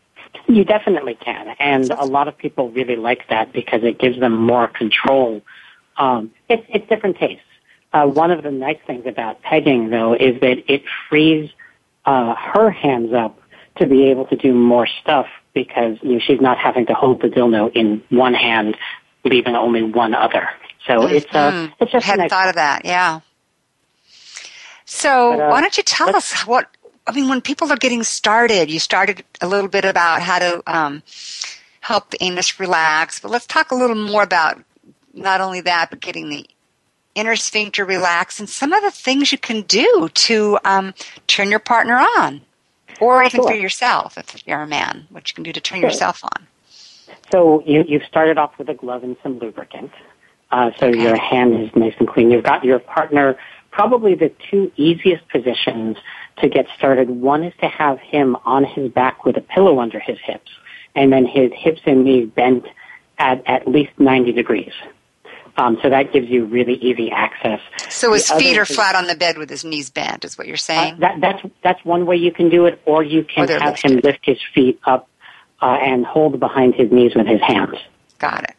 You 0.47 0.65
definitely 0.65 1.15
can, 1.15 1.55
and 1.59 1.89
a 1.91 2.05
lot 2.05 2.27
of 2.27 2.37
people 2.37 2.69
really 2.71 2.95
like 2.95 3.29
that 3.29 3.53
because 3.53 3.83
it 3.83 3.99
gives 3.99 4.19
them 4.19 4.35
more 4.35 4.67
control. 4.67 5.41
Um, 5.97 6.31
it's, 6.49 6.65
it's 6.69 6.87
different 6.87 7.17
tastes. 7.17 7.43
Uh, 7.91 8.07
one 8.07 8.31
of 8.31 8.41
the 8.43 8.51
nice 8.51 8.79
things 8.87 9.05
about 9.05 9.41
pegging, 9.43 9.89
though, 9.89 10.13
is 10.13 10.39
that 10.41 10.71
it 10.71 10.83
frees 11.09 11.51
uh, 12.05 12.33
her 12.35 12.71
hands 12.71 13.13
up 13.13 13.39
to 13.77 13.85
be 13.85 14.09
able 14.09 14.25
to 14.25 14.35
do 14.35 14.53
more 14.53 14.87
stuff 14.87 15.27
because 15.53 15.97
you 16.01 16.13
know, 16.13 16.19
she's 16.19 16.41
not 16.41 16.57
having 16.57 16.85
to 16.87 16.93
hold 16.93 17.21
the 17.21 17.27
dildo 17.27 17.71
in 17.75 18.03
one 18.09 18.33
hand, 18.33 18.75
leaving 19.23 19.55
only 19.55 19.83
one 19.83 20.13
other. 20.13 20.49
So 20.87 20.99
mm-hmm. 20.99 21.15
it's 21.15 21.33
uh, 21.33 21.69
it's 21.79 21.91
just. 21.91 22.05
I 22.07 22.11
hadn't 22.11 22.29
thought 22.29 22.49
of 22.49 22.55
that. 22.55 22.83
Yeah. 22.85 23.21
So 24.85 25.37
but, 25.37 25.43
uh, 25.43 25.49
why 25.49 25.61
don't 25.61 25.77
you 25.77 25.83
tell 25.83 26.15
us 26.15 26.45
what? 26.45 26.69
I 27.05 27.11
mean, 27.11 27.29
when 27.29 27.41
people 27.41 27.71
are 27.71 27.77
getting 27.77 28.03
started, 28.03 28.71
you 28.71 28.79
started 28.79 29.23
a 29.41 29.47
little 29.47 29.69
bit 29.69 29.85
about 29.85 30.21
how 30.21 30.39
to 30.39 30.63
um, 30.67 31.03
help 31.81 32.11
the 32.11 32.23
anus 32.23 32.59
relax, 32.59 33.19
but 33.19 33.29
let's 33.29 33.45
talk 33.45 33.71
a 33.71 33.75
little 33.75 33.95
more 33.95 34.23
about 34.23 34.63
not 35.13 35.41
only 35.41 35.61
that, 35.61 35.89
but 35.89 35.99
getting 35.99 36.29
the 36.29 36.45
inner 37.15 37.35
sphincter 37.35 37.85
relaxed 37.85 38.39
and 38.39 38.49
some 38.49 38.73
of 38.73 38.81
the 38.81 38.91
things 38.91 39.31
you 39.31 39.37
can 39.37 39.61
do 39.61 40.09
to 40.13 40.57
um, 40.65 40.93
turn 41.27 41.49
your 41.49 41.59
partner 41.59 41.95
on, 42.17 42.41
or 42.99 43.23
even 43.23 43.41
sure. 43.41 43.49
for 43.49 43.55
yourself 43.55 44.17
if 44.17 44.47
you're 44.47 44.61
a 44.61 44.67
man, 44.67 45.07
what 45.09 45.29
you 45.29 45.35
can 45.35 45.43
do 45.43 45.53
to 45.53 45.61
turn 45.61 45.79
sure. 45.79 45.89
yourself 45.89 46.23
on. 46.23 46.47
So 47.31 47.63
you, 47.65 47.83
you've 47.87 48.03
started 48.03 48.37
off 48.37 48.57
with 48.57 48.69
a 48.69 48.73
glove 48.73 49.03
and 49.03 49.15
some 49.23 49.39
lubricant. 49.39 49.91
Uh, 50.51 50.71
so 50.77 50.87
okay. 50.87 51.01
your 51.01 51.17
hand 51.17 51.59
is 51.61 51.75
nice 51.75 51.95
and 51.97 52.07
clean. 52.07 52.29
You've 52.29 52.43
got 52.43 52.63
your 52.63 52.79
partner, 52.79 53.37
probably 53.71 54.13
the 54.13 54.31
two 54.51 54.71
easiest 54.75 55.27
positions 55.29 55.97
to 56.37 56.49
get 56.49 56.67
started. 56.77 57.09
One 57.09 57.43
is 57.43 57.53
to 57.61 57.67
have 57.67 57.99
him 57.99 58.37
on 58.45 58.63
his 58.63 58.91
back 58.91 59.25
with 59.25 59.35
a 59.37 59.41
pillow 59.41 59.79
under 59.79 59.99
his 59.99 60.19
hips, 60.23 60.51
and 60.95 61.11
then 61.11 61.25
his 61.25 61.51
hips 61.55 61.81
and 61.85 62.03
knees 62.03 62.29
bent 62.29 62.65
at 63.17 63.41
at 63.47 63.67
least 63.67 63.91
90 63.97 64.31
degrees. 64.33 64.73
Um, 65.55 65.77
so 65.83 65.89
that 65.89 66.11
gives 66.11 66.27
you 66.29 66.45
really 66.45 66.73
easy 66.75 67.11
access. 67.11 67.59
So 67.89 68.13
his 68.13 68.31
feet 68.31 68.57
are 68.57 68.65
flat 68.65 68.95
on 68.95 69.05
the 69.05 69.15
bed 69.15 69.37
with 69.37 69.49
his 69.49 69.63
knees 69.63 69.91
bent, 69.91 70.25
is 70.25 70.37
what 70.37 70.47
you're 70.47 70.57
saying? 70.57 70.95
Uh, 70.95 70.97
that, 70.99 71.21
that's 71.21 71.53
that's 71.63 71.85
one 71.85 72.05
way 72.07 72.15
you 72.15 72.31
can 72.31 72.49
do 72.49 72.65
it, 72.65 72.81
or 72.85 73.03
you 73.03 73.23
can 73.23 73.49
or 73.49 73.59
have 73.59 73.73
lifted. 73.73 73.91
him 73.91 73.99
lift 74.03 74.19
his 74.23 74.39
feet 74.55 74.79
up 74.85 75.07
uh, 75.61 75.77
and 75.81 76.05
hold 76.05 76.39
behind 76.39 76.73
his 76.73 76.91
knees 76.91 77.13
with 77.15 77.27
his 77.27 77.41
hands. 77.41 77.77
Got 78.17 78.45
it. 78.45 78.55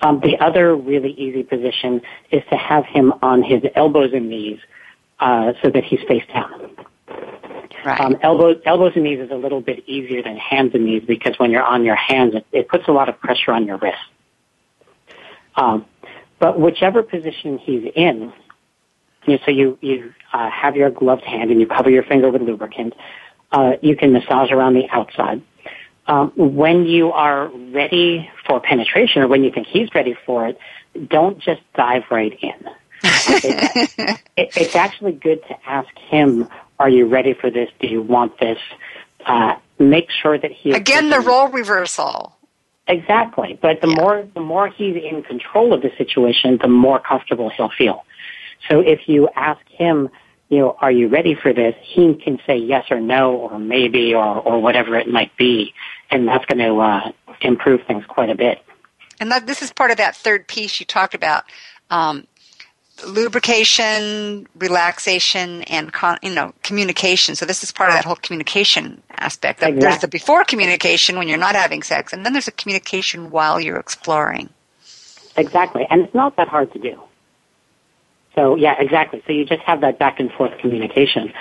Um, 0.00 0.20
the 0.20 0.38
other 0.38 0.74
really 0.74 1.12
easy 1.12 1.42
position 1.42 2.00
is 2.30 2.42
to 2.50 2.56
have 2.56 2.86
him 2.86 3.12
on 3.22 3.42
his 3.42 3.62
elbows 3.74 4.12
and 4.14 4.28
knees 4.28 4.58
uh, 5.20 5.52
so 5.62 5.70
that 5.70 5.84
he's 5.84 6.00
face 6.08 6.24
down. 6.32 6.70
Right. 7.84 8.00
Um, 8.00 8.16
elbows, 8.22 8.60
elbows 8.64 8.92
and 8.94 9.04
knees 9.04 9.20
is 9.20 9.30
a 9.30 9.36
little 9.36 9.60
bit 9.60 9.86
easier 9.86 10.22
than 10.22 10.36
hands 10.36 10.72
and 10.74 10.84
knees 10.86 11.04
because 11.06 11.38
when 11.38 11.50
you're 11.50 11.62
on 11.62 11.84
your 11.84 11.94
hands, 11.94 12.34
it, 12.34 12.46
it 12.52 12.68
puts 12.68 12.88
a 12.88 12.92
lot 12.92 13.08
of 13.08 13.20
pressure 13.20 13.52
on 13.52 13.66
your 13.66 13.76
wrist. 13.76 13.98
Um, 15.56 15.86
but 16.38 16.60
whichever 16.60 17.02
position 17.02 17.58
he's 17.58 17.90
in, 17.94 18.32
you 19.26 19.34
know, 19.34 19.38
so 19.44 19.50
you 19.50 19.78
you 19.80 20.12
uh, 20.32 20.50
have 20.50 20.76
your 20.76 20.90
gloved 20.90 21.24
hand 21.24 21.50
and 21.50 21.60
you 21.60 21.66
cover 21.66 21.90
your 21.90 22.04
finger 22.04 22.30
with 22.30 22.42
lubricant. 22.42 22.94
Uh, 23.50 23.72
you 23.80 23.96
can 23.96 24.12
massage 24.12 24.50
around 24.50 24.74
the 24.74 24.88
outside 24.90 25.42
um, 26.08 26.32
when 26.36 26.84
you 26.86 27.12
are 27.12 27.48
ready 27.48 28.30
for 28.46 28.60
penetration 28.60 29.22
or 29.22 29.28
when 29.28 29.42
you 29.42 29.50
think 29.50 29.66
he's 29.66 29.92
ready 29.94 30.16
for 30.24 30.46
it, 30.48 30.58
don't 31.08 31.38
just 31.38 31.60
dive 31.74 32.04
right 32.10 32.32
in. 32.40 32.68
it, 33.02 33.90
it, 34.36 34.50
it's 34.56 34.76
actually 34.76 35.12
good 35.12 35.42
to 35.48 35.56
ask 35.68 35.88
him, 35.98 36.48
are 36.78 36.88
you 36.88 37.06
ready 37.06 37.34
for 37.34 37.50
this? 37.50 37.70
Do 37.80 37.88
you 37.88 38.02
want 38.02 38.38
this? 38.38 38.58
Uh, 39.24 39.56
make 39.78 40.08
sure 40.10 40.38
that 40.38 40.52
he 40.52 40.70
again 40.72 41.10
the 41.10 41.20
role 41.20 41.48
reversal. 41.48 42.35
Exactly, 42.88 43.58
but 43.60 43.80
the 43.80 43.88
yeah. 43.88 43.94
more 43.94 44.28
the 44.34 44.40
more 44.40 44.68
he's 44.68 44.96
in 44.96 45.22
control 45.22 45.72
of 45.72 45.82
the 45.82 45.90
situation, 45.98 46.58
the 46.60 46.68
more 46.68 47.00
comfortable 47.00 47.50
he'll 47.50 47.70
feel. 47.70 48.04
So 48.68 48.80
if 48.80 49.08
you 49.08 49.28
ask 49.34 49.60
him, 49.68 50.08
you 50.48 50.58
know, 50.58 50.76
are 50.80 50.92
you 50.92 51.08
ready 51.08 51.34
for 51.34 51.52
this? 51.52 51.74
He 51.82 52.14
can 52.14 52.38
say 52.46 52.56
yes 52.56 52.84
or 52.90 53.00
no 53.00 53.34
or 53.34 53.58
maybe 53.58 54.14
or 54.14 54.24
or 54.24 54.62
whatever 54.62 54.96
it 54.96 55.08
might 55.08 55.36
be, 55.36 55.74
and 56.10 56.28
that's 56.28 56.44
going 56.46 56.58
to 56.58 56.78
uh, 56.80 57.12
improve 57.40 57.80
things 57.88 58.04
quite 58.06 58.30
a 58.30 58.36
bit. 58.36 58.62
And 59.18 59.32
that, 59.32 59.46
this 59.46 59.62
is 59.62 59.72
part 59.72 59.90
of 59.90 59.96
that 59.96 60.14
third 60.14 60.46
piece 60.46 60.78
you 60.78 60.86
talked 60.86 61.14
about. 61.14 61.44
Um, 61.90 62.26
lubrication, 63.04 64.46
relaxation, 64.56 65.62
and 65.64 65.92
con- 65.92 66.18
you 66.22 66.34
know 66.34 66.52
communication. 66.62 67.34
So 67.34 67.46
this 67.46 67.62
is 67.62 67.72
part 67.72 67.90
of 67.90 67.96
that 67.96 68.04
whole 68.04 68.16
communication 68.16 69.02
aspect. 69.10 69.60
Exactly. 69.60 69.80
There's 69.80 69.98
the 69.98 70.08
before 70.08 70.44
communication 70.44 71.18
when 71.18 71.28
you're 71.28 71.38
not 71.38 71.56
having 71.56 71.82
sex, 71.82 72.12
and 72.12 72.24
then 72.24 72.32
there's 72.32 72.48
a 72.48 72.52
communication 72.52 73.30
while 73.30 73.60
you're 73.60 73.78
exploring. 73.78 74.48
Exactly, 75.36 75.86
and 75.90 76.02
it's 76.02 76.14
not 76.14 76.36
that 76.36 76.48
hard 76.48 76.72
to 76.72 76.78
do. 76.78 77.00
So 78.34 78.56
yeah, 78.56 78.74
exactly. 78.78 79.22
So 79.26 79.32
you 79.32 79.44
just 79.44 79.62
have 79.62 79.80
that 79.80 79.98
back 79.98 80.20
and 80.20 80.30
forth 80.32 80.58
communication. 80.58 81.32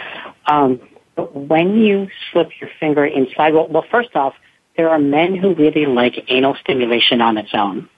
Um, 0.45 0.81
but 1.15 1.35
when 1.35 1.77
you 1.77 2.09
slip 2.31 2.49
your 2.59 2.69
finger 2.79 3.05
inside, 3.05 3.53
well, 3.53 3.67
well, 3.67 3.85
first 3.89 4.15
off, 4.15 4.33
there 4.75 4.89
are 4.89 4.99
men 4.99 5.35
who 5.35 5.53
really 5.55 5.85
like 5.85 6.25
anal 6.27 6.55
stimulation 6.55 7.21
on 7.21 7.37
its 7.37 7.53
own 7.53 7.89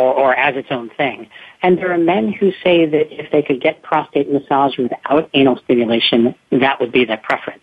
or, 0.00 0.14
or 0.14 0.34
as 0.34 0.56
its 0.56 0.68
own 0.70 0.90
thing. 0.90 1.28
And 1.62 1.76
there 1.78 1.92
are 1.92 1.98
men 1.98 2.32
who 2.32 2.52
say 2.64 2.86
that 2.86 3.12
if 3.12 3.30
they 3.30 3.42
could 3.42 3.60
get 3.60 3.82
prostate 3.82 4.30
massage 4.32 4.78
without 4.78 5.28
anal 5.34 5.58
stimulation, 5.64 6.34
that 6.50 6.80
would 6.80 6.92
be 6.92 7.04
their 7.04 7.18
preference. 7.18 7.62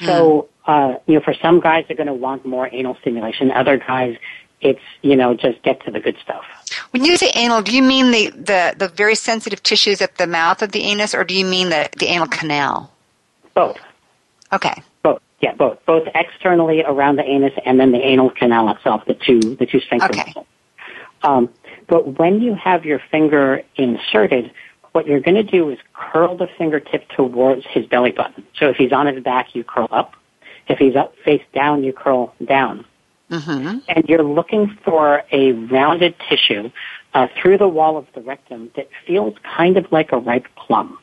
Mm. 0.00 0.06
So, 0.06 0.48
uh, 0.66 0.94
you 1.06 1.14
know, 1.14 1.20
for 1.20 1.34
some 1.42 1.60
guys, 1.60 1.84
they're 1.86 1.96
going 1.96 2.06
to 2.06 2.14
want 2.14 2.46
more 2.46 2.68
anal 2.72 2.96
stimulation. 3.00 3.50
Other 3.50 3.76
guys, 3.76 4.16
it's, 4.60 4.80
you 5.02 5.16
know, 5.16 5.34
just 5.34 5.62
get 5.62 5.84
to 5.84 5.90
the 5.90 6.00
good 6.00 6.16
stuff. 6.22 6.44
When 6.92 7.04
you 7.04 7.16
say 7.16 7.30
anal, 7.34 7.62
do 7.62 7.74
you 7.74 7.82
mean 7.82 8.12
the, 8.12 8.30
the, 8.30 8.74
the 8.78 8.88
very 8.88 9.16
sensitive 9.16 9.62
tissues 9.62 10.00
at 10.00 10.16
the 10.16 10.26
mouth 10.26 10.62
of 10.62 10.72
the 10.72 10.82
anus, 10.82 11.14
or 11.14 11.24
do 11.24 11.34
you 11.34 11.44
mean 11.44 11.70
the, 11.70 11.88
the 11.98 12.06
anal 12.06 12.28
canal? 12.28 12.92
Both. 13.54 13.78
Okay. 14.52 14.82
Both. 15.02 15.20
Yeah, 15.40 15.54
both 15.54 15.78
both 15.84 16.08
externally 16.14 16.82
around 16.82 17.16
the 17.16 17.22
anus 17.22 17.52
and 17.66 17.78
then 17.78 17.92
the 17.92 17.98
anal 17.98 18.30
canal 18.30 18.70
itself, 18.70 19.02
the 19.06 19.12
two 19.12 19.40
the 19.40 19.66
two 19.66 19.80
sphincter 19.80 20.08
okay. 20.08 20.32
Um, 21.22 21.50
but 21.86 22.18
when 22.18 22.40
you 22.40 22.54
have 22.54 22.84
your 22.84 23.00
finger 23.10 23.62
inserted, 23.76 24.52
what 24.92 25.06
you're 25.06 25.20
going 25.20 25.34
to 25.34 25.42
do 25.42 25.70
is 25.70 25.78
curl 25.92 26.36
the 26.36 26.48
fingertip 26.56 27.08
towards 27.10 27.64
his 27.66 27.86
belly 27.86 28.12
button. 28.12 28.44
So 28.58 28.68
if 28.68 28.76
he's 28.76 28.92
on 28.92 29.06
his 29.12 29.22
back, 29.22 29.54
you 29.54 29.64
curl 29.64 29.88
up. 29.90 30.14
If 30.68 30.78
he's 30.78 30.96
up 30.96 31.14
face 31.24 31.42
down, 31.52 31.84
you 31.84 31.92
curl 31.92 32.34
down. 32.44 32.84
Mm-hmm. 33.30 33.78
And 33.88 34.04
you're 34.08 34.22
looking 34.22 34.78
for 34.84 35.22
a 35.32 35.52
rounded 35.52 36.14
tissue 36.28 36.70
uh, 37.12 37.26
through 37.40 37.58
the 37.58 37.68
wall 37.68 37.96
of 37.96 38.06
the 38.14 38.20
rectum 38.20 38.70
that 38.76 38.88
feels 39.06 39.34
kind 39.56 39.76
of 39.76 39.90
like 39.90 40.12
a 40.12 40.18
ripe 40.18 40.46
plum. 40.56 40.98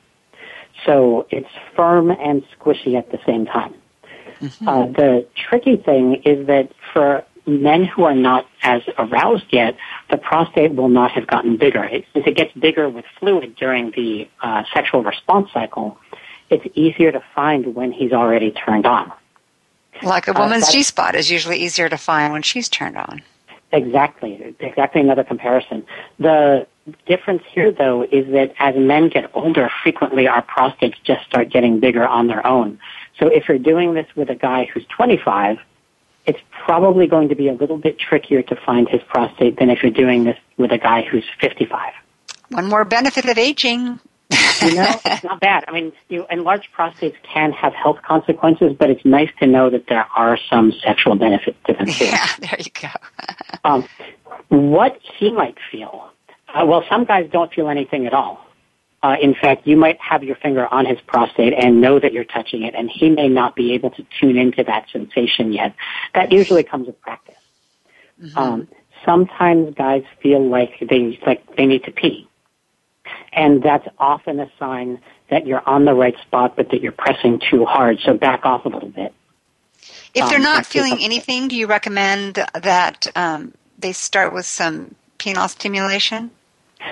So 0.86 1.28
it's 1.30 1.50
firm 1.76 2.12
and 2.12 2.44
squishy 2.58 2.98
at 2.98 3.12
the 3.12 3.20
same 3.26 3.46
time. 3.46 3.74
Mm-hmm. 4.40 4.68
Uh, 4.68 4.86
the 4.88 5.28
tricky 5.36 5.78
thing 5.78 6.22
is 6.26 6.48
that 6.48 6.72
for 6.94 7.24
men 7.46 7.86
who 7.86 8.04
are 8.04 8.16
not 8.16 8.48
as 8.62 8.82
aroused 8.98 9.46
yet, 9.52 9.76
the 10.10 10.18
prostate 10.18 10.74
will 10.76 10.90
not 10.90 11.12
have 11.12 11.28
gotten 11.28 11.58
bigger. 11.58 11.84
It, 11.84 12.06
as 12.16 12.24
it 12.26 12.36
gets 12.36 12.54
bigger 12.54 12.90
with 12.90 13.06
fluid 13.20 13.56
during 13.56 13.92
the 13.92 14.30
uh, 14.42 14.64
sexual 14.74 15.04
response 15.04 15.50
cycle, 15.54 15.98
it's 16.50 16.66
easier 16.76 17.12
to 17.12 17.24
find 17.34 17.76
when 17.76 17.92
he's 17.92 18.12
already 18.12 18.52
turned 18.52 18.86
on. 18.86 19.12
Like 20.04 20.28
a 20.28 20.36
uh, 20.36 20.40
woman's 20.40 20.68
uh, 20.68 20.72
G 20.72 20.84
spot 20.84 21.16
is 21.16 21.30
usually 21.30 21.58
easier 21.58 21.90
to 21.90 21.98
find 21.98 22.34
when 22.34 22.42
she's 22.42 22.70
turned 22.70 22.98
on. 22.98 23.22
Exactly. 23.72 24.56
Exactly 24.60 25.02
another 25.02 25.24
comparison. 25.24 25.86
The 26.20 26.68
difference 27.06 27.44
here, 27.54 27.72
though, 27.72 28.04
is 28.04 28.28
that 28.32 28.54
as 28.60 28.76
men 28.76 29.10
get 29.10 29.32
older, 29.34 29.70
frequently 29.84 30.28
our 30.28 30.44
prostates 30.44 30.96
just 31.04 31.26
start 31.26 31.50
getting 31.50 31.80
bigger 31.80 32.06
on 32.06 32.28
their 32.28 32.46
own. 32.46 32.80
So 33.20 33.28
if 33.28 33.48
you're 33.48 33.60
doing 33.60 33.94
this 33.94 34.08
with 34.16 34.30
a 34.30 34.36
guy 34.36 34.66
who's 34.66 34.86
25, 34.88 35.58
it's 36.26 36.40
probably 36.66 37.08
going 37.08 37.30
to 37.30 37.36
be 37.36 37.48
a 37.48 37.54
little 37.54 37.78
bit 37.78 37.98
trickier 38.00 38.42
to 38.44 38.56
find 38.66 38.88
his 38.88 39.02
prostate 39.08 39.58
than 39.58 39.70
if 39.70 39.82
you're 39.82 39.92
doing 39.92 40.24
this 40.24 40.38
with 40.58 40.72
a 40.72 40.78
guy 40.78 41.02
who's 41.04 41.26
55. 41.40 41.94
One 42.50 42.68
more 42.68 42.86
benefit 42.86 43.26
of 43.26 43.38
aging. 43.38 44.00
you 44.62 44.76
know, 44.76 45.00
it's 45.06 45.24
not 45.24 45.40
bad. 45.40 45.66
I 45.68 45.72
mean, 45.72 45.92
you 46.10 46.26
enlarged 46.30 46.68
prostates 46.78 47.16
can 47.34 47.52
have 47.54 47.74
health 47.74 47.98
consequences, 48.08 48.76
but 48.78 48.90
it's 48.90 49.04
nice 49.04 49.30
to 49.40 49.48
know 49.48 49.70
that 49.70 49.86
there 49.88 50.06
are 50.16 50.38
some 50.50 50.72
sexual 50.84 51.16
benefits 51.16 51.58
to 51.68 51.74
them 51.74 51.88
too. 51.88 52.06
Yeah, 52.06 52.28
there 52.40 52.58
you 52.60 52.72
go. 52.80 52.90
um, 53.66 53.88
what 54.50 55.00
he 55.20 55.32
might 55.32 55.58
feel. 55.72 56.10
Uh, 56.54 56.66
well, 56.66 56.84
some 56.90 57.06
guys 57.06 57.30
don't 57.32 57.54
feel 57.54 57.70
anything 57.70 58.06
at 58.06 58.14
all. 58.14 58.46
Uh, 59.04 59.16
in 59.20 59.34
fact, 59.34 59.66
you 59.66 59.76
might 59.76 60.00
have 60.00 60.24
your 60.24 60.36
finger 60.36 60.68
on 60.68 60.86
his 60.86 61.00
prostate 61.02 61.54
and 61.54 61.82
know 61.82 62.00
that 62.00 62.14
you're 62.14 62.24
touching 62.24 62.64
it, 62.64 62.76
and 62.76 62.90
he 62.90 63.10
may 63.10 63.28
not 63.28 63.56
be 63.56 63.74
able 63.74 63.90
to 63.90 64.06
tune 64.20 64.38
into 64.38 64.64
that 64.64 64.86
sensation 64.92 65.52
yet. 65.52 65.74
That 66.14 66.32
usually 66.32 66.64
comes 66.64 66.86
with 66.86 67.02
practice. 67.02 67.36
Mm-hmm. 68.22 68.38
Um, 68.38 68.68
sometimes 69.04 69.74
guys 69.74 70.04
feel 70.22 70.48
like 70.48 70.74
they 70.88 71.20
like 71.26 71.56
they 71.56 71.66
need 71.66 71.84
to 71.86 71.92
pee, 71.92 72.28
and 73.34 73.64
that's 73.64 73.88
often 73.98 74.40
a 74.40 74.52
sign 74.60 75.02
that 75.32 75.48
you're 75.48 75.68
on 75.68 75.86
the 75.86 75.96
right 75.96 76.16
spot, 76.22 76.56
but 76.56 76.70
that 76.70 76.82
you're 76.82 76.92
pressing 76.92 77.42
too 77.50 77.66
hard. 77.66 78.00
So 78.06 78.14
back 78.14 78.46
off 78.46 78.66
a 78.66 78.70
little 78.70 78.90
bit. 78.90 79.14
If 80.14 80.30
they're 80.30 80.38
um, 80.38 80.44
not 80.44 80.68
feeling 80.68 80.98
anything, 81.02 81.48
do 81.48 81.56
you 81.56 81.66
recommend 81.66 82.36
that 82.36 83.08
um, 83.16 83.54
they 83.80 83.94
start 83.94 84.32
with 84.32 84.46
some 84.46 84.94
penile 85.18 85.50
stimulation? 85.50 86.30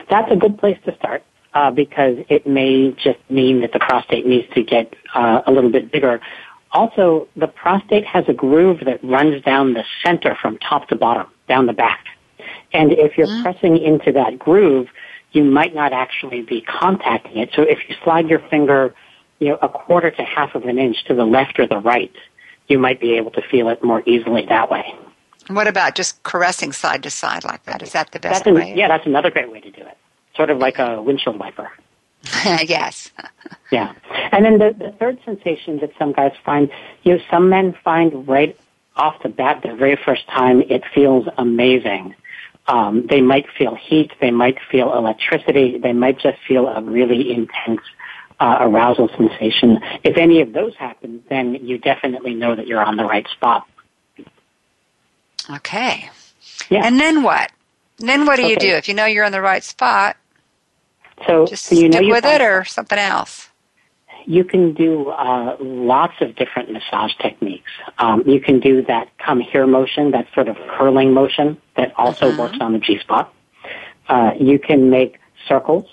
That's 0.09 0.31
a 0.31 0.35
good 0.35 0.57
place 0.57 0.77
to 0.85 0.95
start 0.95 1.23
uh, 1.53 1.71
because 1.71 2.17
it 2.29 2.45
may 2.45 2.91
just 2.91 3.19
mean 3.29 3.61
that 3.61 3.73
the 3.73 3.79
prostate 3.79 4.25
needs 4.25 4.47
to 4.53 4.63
get 4.63 4.93
uh, 5.13 5.41
a 5.45 5.51
little 5.51 5.71
bit 5.71 5.91
bigger. 5.91 6.21
Also, 6.71 7.27
the 7.35 7.47
prostate 7.47 8.05
has 8.05 8.25
a 8.27 8.33
groove 8.33 8.81
that 8.85 9.03
runs 9.03 9.43
down 9.43 9.73
the 9.73 9.83
center 10.03 10.37
from 10.39 10.57
top 10.59 10.87
to 10.89 10.95
bottom, 10.95 11.27
down 11.47 11.65
the 11.65 11.73
back. 11.73 12.05
And 12.71 12.91
if 12.91 13.17
you're 13.17 13.27
mm. 13.27 13.41
pressing 13.41 13.77
into 13.77 14.11
that 14.11 14.37
groove, 14.37 14.87
you 15.31 15.43
might 15.43 15.73
not 15.73 15.93
actually 15.93 16.43
be 16.43 16.61
contacting 16.61 17.37
it. 17.37 17.49
So 17.55 17.63
if 17.63 17.79
you 17.87 17.95
slide 18.03 18.29
your 18.29 18.39
finger, 18.49 18.93
you 19.39 19.49
know, 19.49 19.59
a 19.61 19.69
quarter 19.69 20.11
to 20.11 20.23
half 20.23 20.53
of 20.53 20.65
an 20.65 20.77
inch 20.77 21.03
to 21.05 21.15
the 21.15 21.25
left 21.25 21.59
or 21.59 21.67
the 21.67 21.77
right, 21.77 22.13
you 22.67 22.77
might 22.77 22.99
be 22.99 23.17
able 23.17 23.31
to 23.31 23.41
feel 23.41 23.69
it 23.69 23.83
more 23.83 24.03
easily 24.05 24.45
that 24.49 24.69
way. 24.69 24.93
What 25.47 25.67
about 25.67 25.95
just 25.95 26.21
caressing 26.21 26.71
side 26.71 27.01
to 27.03 27.09
side 27.09 27.43
like 27.43 27.63
that? 27.63 27.81
Is 27.81 27.93
that 27.93 28.11
the 28.11 28.19
best 28.19 28.45
an, 28.45 28.53
way? 28.53 28.73
Yeah, 28.75 28.87
that's 28.87 29.07
another 29.07 29.31
great 29.31 29.51
way 29.51 29.61
to 29.61 29.71
do 29.71 29.81
it 29.81 29.97
sort 30.39 30.49
of 30.49 30.57
like 30.57 30.79
a 30.79 31.01
windshield 31.01 31.37
wiper. 31.37 31.69
yes. 32.45 33.11
yeah. 33.71 33.93
And 34.31 34.45
then 34.45 34.57
the, 34.57 34.73
the 34.85 34.91
third 34.93 35.19
sensation 35.25 35.79
that 35.81 35.91
some 35.99 36.13
guys 36.13 36.31
find, 36.45 36.71
you 37.03 37.17
know, 37.17 37.23
some 37.29 37.49
men 37.49 37.75
find 37.83 38.25
right 38.25 38.57
off 38.95 39.21
the 39.21 39.27
bat, 39.27 39.63
the 39.63 39.75
very 39.75 39.97
first 39.97 40.25
time, 40.27 40.61
it 40.61 40.83
feels 40.95 41.27
amazing. 41.37 42.15
Um, 42.67 43.05
they 43.07 43.19
might 43.19 43.47
feel 43.57 43.75
heat, 43.75 44.11
they 44.21 44.31
might 44.31 44.59
feel 44.71 44.93
electricity, 44.93 45.77
they 45.77 45.91
might 45.91 46.19
just 46.19 46.37
feel 46.47 46.69
a 46.69 46.81
really 46.81 47.33
intense 47.33 47.81
uh, 48.39 48.59
arousal 48.61 49.09
sensation. 49.17 49.79
If 50.05 50.15
any 50.15 50.39
of 50.39 50.53
those 50.53 50.73
happen, 50.75 51.21
then 51.29 51.55
you 51.55 51.79
definitely 51.79 52.33
know 52.33 52.55
that 52.55 52.65
you're 52.65 52.81
on 52.81 52.95
the 52.95 53.03
right 53.03 53.27
spot. 53.27 53.67
Okay. 55.49 56.09
Yeah. 56.69 56.85
And 56.85 56.97
then 56.97 57.23
what? 57.23 57.51
then 57.99 58.25
what 58.25 58.37
do 58.37 58.43
okay. 58.43 58.51
you 58.51 58.57
do 58.57 58.69
if 58.75 58.87
you 58.87 58.93
know 58.93 59.05
you're 59.05 59.25
on 59.25 59.33
the 59.33 59.41
right 59.41 59.63
spot? 59.63 60.15
So, 61.25 61.45
just 61.45 61.65
so 61.65 61.75
you 61.75 61.91
stick 61.91 62.01
know 62.01 62.09
with 62.09 62.25
it 62.25 62.41
or 62.41 62.65
something 62.65 62.97
else. 62.97 63.49
You 64.25 64.43
can 64.43 64.73
do 64.73 65.09
uh, 65.09 65.57
lots 65.59 66.15
of 66.21 66.35
different 66.35 66.71
massage 66.71 67.13
techniques. 67.19 67.71
Um, 67.97 68.23
you 68.27 68.39
can 68.39 68.59
do 68.59 68.83
that 68.83 69.09
come 69.17 69.39
here 69.39 69.65
motion, 69.65 70.11
that 70.11 70.27
sort 70.33 70.47
of 70.47 70.57
curling 70.77 71.13
motion 71.13 71.57
that 71.77 71.93
also 71.97 72.29
mm-hmm. 72.29 72.39
works 72.39 72.57
on 72.59 72.73
the 72.73 72.79
G 72.79 72.99
spot. 72.99 73.33
Uh, 74.07 74.31
you 74.39 74.59
can 74.59 74.89
make 74.89 75.19
circles, 75.47 75.85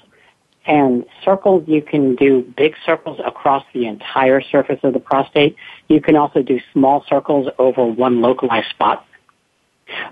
and 0.66 1.05
circles 1.24 1.64
you 1.66 1.81
can 1.81 2.14
do 2.16 2.43
big 2.57 2.74
circles 2.85 3.20
across 3.24 3.64
the 3.72 3.87
entire 3.87 4.41
surface 4.41 4.81
of 4.83 4.93
the 4.93 5.01
prostate. 5.01 5.57
You 5.89 6.01
can 6.01 6.16
also 6.16 6.43
do 6.43 6.61
small 6.72 7.05
circles 7.09 7.49
over 7.59 7.85
one 7.87 8.20
localized 8.20 8.68
spot. 8.70 9.07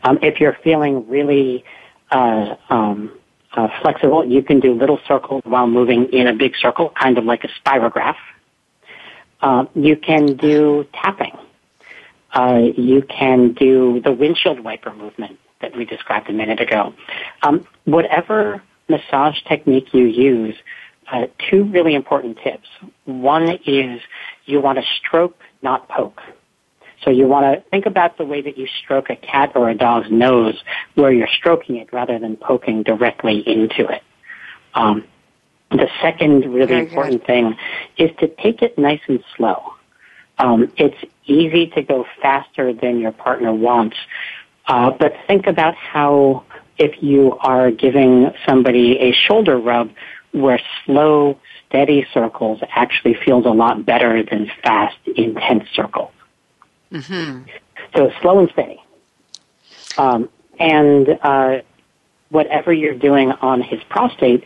Um, 0.05 0.19
if 0.23 0.41
you're 0.41 0.57
feeling 0.63 1.09
really 1.09 1.65
uh, 2.11 2.55
um, 2.71 3.11
uh, 3.55 3.69
flexible. 3.81 4.25
You 4.25 4.43
can 4.43 4.61
do 4.61 4.75
little 4.75 4.99
circles 5.07 5.43
while 5.45 5.67
moving 5.67 6.07
in 6.13 6.27
a 6.27 6.35
big 6.35 6.57
circle, 6.57 6.91
kind 6.91 7.19
of 7.19 7.25
like 7.25 7.45
a 7.45 7.49
spirograph. 7.49 8.17
Uh, 9.41 9.67
you 9.75 9.97
can 9.97 10.37
do 10.37 10.87
tapping. 10.93 11.37
Uh, 12.33 12.63
you 12.77 13.03
can 13.03 13.53
do 13.53 14.01
the 14.01 14.13
windshield 14.13 14.61
wiper 14.61 14.93
movement 14.93 15.39
that 15.61 15.77
we 15.77 15.85
described 15.85 16.29
a 16.29 16.33
minute 16.33 16.61
ago. 16.61 16.93
Um, 17.43 17.67
whatever 17.85 18.63
massage 18.89 19.41
technique 19.49 19.95
you 19.95 20.05
use, 20.05 20.57
uh, 21.13 21.27
two 21.51 21.65
really 21.65 21.95
important 21.95 22.39
tips. 22.43 22.69
One 23.05 23.59
is 23.67 24.01
you 24.47 24.61
want 24.61 24.79
to 24.79 24.85
stroke, 24.99 25.39
not 25.63 25.89
poke. 25.89 26.21
So 27.05 27.11
you 27.11 27.29
want 27.29 27.45
to 27.45 27.71
think 27.71 27.87
about 27.87 28.17
the 28.17 28.25
way 28.25 28.41
that 28.41 28.57
you 28.57 28.67
stroke 28.83 29.11
a 29.11 29.17
cat 29.17 29.53
or 29.55 29.69
a 29.69 29.75
dog's 29.75 30.11
nose, 30.11 30.63
where 30.95 31.13
you're 31.13 31.29
stroking 31.29 31.77
it 31.77 31.93
rather 31.93 32.19
than 32.19 32.37
poking 32.37 32.83
directly 32.83 33.41
into 33.47 33.87
it. 33.87 34.03
Um, 34.75 35.05
the 35.71 35.89
second 36.01 36.53
really 36.53 36.67
Very 36.67 36.87
important 36.87 37.21
good. 37.21 37.27
thing 37.27 37.57
is 37.99 38.11
to 38.21 38.29
take 38.29 38.63
it 38.63 38.79
nice 38.79 39.01
and 39.07 39.23
slow. 39.37 39.75
Um, 40.39 40.73
it's 40.77 40.97
easy 41.27 41.69
to 41.69 41.83
go 41.83 42.07
faster 42.21 42.73
than 42.73 43.01
your 43.01 43.13
partner 43.13 43.53
wants, 43.53 43.97
uh, 44.67 44.91
but 44.91 45.13
think 45.27 45.47
about 45.47 45.75
how 45.75 46.45
if 46.79 47.03
you 47.03 47.37
are 47.41 47.71
giving 47.71 48.31
somebody 48.47 48.99
a 48.99 49.13
shoulder 49.13 49.59
rub, 49.59 49.91
where 50.33 50.61
slow, 50.85 51.39
steady 51.69 52.05
circles 52.13 52.61
actually 52.71 53.15
feels 53.25 53.47
a 53.47 53.51
lot 53.51 53.87
better 53.87 54.25
than 54.25 54.51
fast, 54.63 54.97
intense 55.17 55.65
circles. 55.73 56.11
Mm-hmm. 56.95 57.43
So 57.95 58.11
slow 58.23 58.39
and 58.39 58.51
steady. 58.51 58.81
Um, 59.99 60.29
and 60.59 61.19
uh, 61.23 61.63
whatever 62.31 62.73
you're 62.73 62.95
doing 62.95 63.33
on 63.33 63.61
his 63.61 63.83
prostate, 63.85 64.45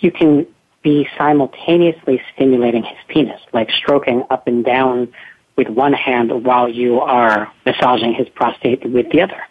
you 0.00 0.10
can 0.10 0.46
be 0.82 1.08
simultaneously 1.16 2.20
stimulating 2.34 2.82
his 2.82 2.98
penis, 3.08 3.40
like 3.52 3.70
stroking 3.70 4.24
up 4.28 4.46
and 4.46 4.64
down 4.64 5.12
with 5.56 5.68
one 5.68 5.92
hand 5.92 6.44
while 6.44 6.68
you 6.68 7.00
are 7.00 7.50
massaging 7.64 8.12
his 8.12 8.28
prostate 8.28 8.84
with 8.84 9.10
the 9.10 9.22
other. 9.22 9.42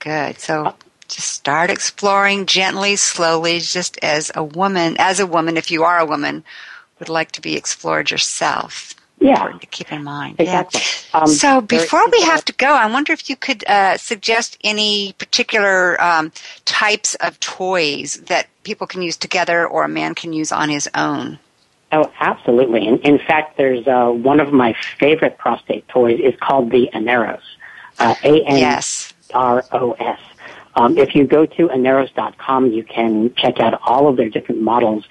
Good. 0.00 0.40
So 0.40 0.74
just 1.06 1.30
start 1.30 1.70
exploring 1.70 2.46
gently, 2.46 2.96
slowly, 2.96 3.60
just 3.60 3.98
as 4.02 4.32
a 4.34 4.42
woman, 4.42 4.96
as 4.98 5.20
a 5.20 5.26
woman, 5.26 5.56
if 5.56 5.70
you 5.70 5.84
are 5.84 6.00
a 6.00 6.06
woman, 6.06 6.42
would 6.98 7.08
like 7.08 7.30
to 7.32 7.40
be 7.40 7.56
explored 7.56 8.10
yourself 8.10 8.94
yeah. 9.22 9.32
important 9.32 9.60
to 9.62 9.66
keep 9.68 9.92
in 9.92 10.04
mind. 10.04 10.36
Exactly. 10.38 10.80
Yeah. 11.14 11.20
Um, 11.20 11.26
so 11.26 11.60
before 11.60 12.08
we 12.10 12.22
have 12.22 12.44
to 12.46 12.52
go, 12.52 12.68
I 12.68 12.86
wonder 12.90 13.12
if 13.12 13.28
you 13.28 13.36
could 13.36 13.64
uh, 13.66 13.96
suggest 13.96 14.58
any 14.62 15.14
particular 15.18 16.00
um, 16.00 16.32
types 16.64 17.14
of 17.16 17.38
toys 17.40 18.14
that 18.26 18.48
people 18.62 18.86
can 18.86 19.02
use 19.02 19.16
together 19.16 19.66
or 19.66 19.84
a 19.84 19.88
man 19.88 20.14
can 20.14 20.32
use 20.32 20.52
on 20.52 20.68
his 20.68 20.88
own. 20.94 21.38
Oh, 21.92 22.10
absolutely. 22.20 22.86
In, 22.86 22.98
in 23.00 23.18
fact, 23.18 23.58
there's 23.58 23.86
uh, 23.86 24.08
one 24.08 24.40
of 24.40 24.52
my 24.52 24.74
favorite 24.98 25.36
prostate 25.36 25.86
toys 25.88 26.20
is 26.22 26.34
called 26.40 26.70
the 26.70 26.88
Aneros. 26.94 27.42
Uh, 27.98 28.14
A-N-R-O-S. 28.24 30.20
Um, 30.74 30.96
if 30.96 31.14
you 31.14 31.26
go 31.26 31.44
to 31.44 31.68
aneros.com, 31.68 32.72
you 32.72 32.82
can 32.82 33.34
check 33.34 33.60
out 33.60 33.78
all 33.84 34.08
of 34.08 34.16
their 34.16 34.30
different 34.30 34.62
models. 34.62 35.04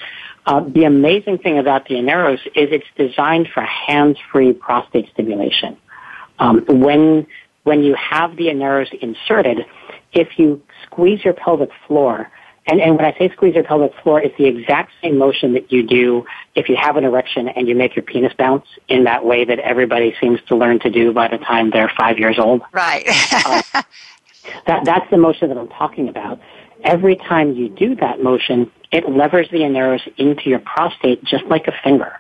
Uh, 0.46 0.62
the 0.68 0.86
amazing 0.86 1.38
thing 1.38 1.60
about 1.60 1.88
the 1.88 1.96
Aneros 1.96 2.40
is 2.56 2.70
it's 2.72 2.86
designed 2.96 3.48
for 3.54 3.62
hands-free 3.62 4.54
prostate 4.54 5.10
stimulation. 5.14 5.78
Um, 6.40 6.66
when 6.68 7.28
when 7.64 7.84
you 7.84 7.94
have 7.94 8.36
the 8.38 8.46
Aneros 8.46 8.92
inserted, 9.02 9.66
if 10.14 10.40
you 10.40 10.64
squeeze 10.86 11.24
your 11.24 11.34
pelvic 11.34 11.70
floor, 11.86 12.32
and, 12.68 12.80
and 12.80 12.96
when 12.96 13.06
I 13.06 13.18
say 13.18 13.30
squeeze 13.30 13.56
your 13.56 13.64
pelvic 13.64 13.92
floor, 14.02 14.22
it's 14.22 14.36
the 14.38 14.46
exact 14.46 14.92
same 15.02 15.18
motion 15.18 15.54
that 15.54 15.72
you 15.72 15.84
do 15.86 16.26
if 16.56 16.70
you 16.70 16.76
have 16.76 16.96
an 16.96 17.04
erection 17.04 17.48
and 17.50 17.68
you 17.68 17.76
make 17.76 17.96
your 17.96 18.04
penis 18.04 18.34
bounce 18.38 18.66
in 18.88 19.06
that 19.06 19.26
way 19.26 19.46
that 19.46 19.60
everybody 19.60 20.16
seems 20.22 20.40
to 20.48 20.56
learn 20.56 20.80
to 20.80 20.90
do 20.90 21.12
by 21.12 21.28
the 21.28 21.38
time 21.38 21.72
they're 21.72 21.92
five 21.98 22.20
years 22.20 22.38
old. 22.38 22.62
Right. 22.72 23.04
uh, 23.34 23.62
that, 24.68 24.86
that's 24.86 25.10
the 25.10 25.18
motion 25.18 25.50
that 25.50 25.58
I'm 25.58 25.70
talking 25.70 26.08
about. 26.08 26.40
Every 26.84 27.16
time 27.16 27.54
you 27.54 27.70
do 27.70 27.96
that 27.96 28.22
motion, 28.24 28.72
it 28.92 29.10
levers 29.10 29.48
the 29.52 29.60
aneros 29.60 30.02
into 30.18 30.50
your 30.50 30.60
prostate 30.60 31.24
just 31.24 31.46
like 31.46 31.68
a 31.68 31.74
finger. 31.84 32.14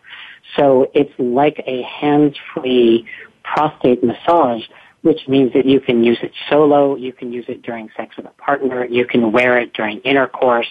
So 0.57 0.89
it's 0.93 1.13
like 1.17 1.63
a 1.65 1.81
hands-free 1.83 3.07
prostate 3.43 4.03
massage, 4.03 4.63
which 5.01 5.27
means 5.27 5.53
that 5.53 5.65
you 5.65 5.79
can 5.79 6.03
use 6.03 6.19
it 6.21 6.31
solo, 6.49 6.95
you 6.95 7.13
can 7.13 7.31
use 7.31 7.45
it 7.47 7.61
during 7.61 7.89
sex 7.95 8.15
with 8.17 8.25
a 8.25 8.41
partner, 8.41 8.85
you 8.85 9.05
can 9.05 9.31
wear 9.31 9.59
it 9.59 9.73
during 9.73 9.99
intercourse, 9.99 10.69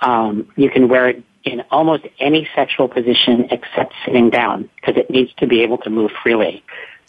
um, 0.00 0.48
you 0.56 0.70
can 0.70 0.88
wear 0.88 1.08
it 1.08 1.24
in 1.44 1.62
almost 1.70 2.04
any 2.18 2.48
sexual 2.54 2.88
position 2.88 3.48
except 3.50 3.92
sitting 4.04 4.30
down 4.30 4.68
because 4.76 4.96
it 4.96 5.10
needs 5.10 5.32
to 5.34 5.46
be 5.46 5.62
able 5.62 5.78
to 5.78 5.90
move 5.90 6.10
freely. 6.22 6.64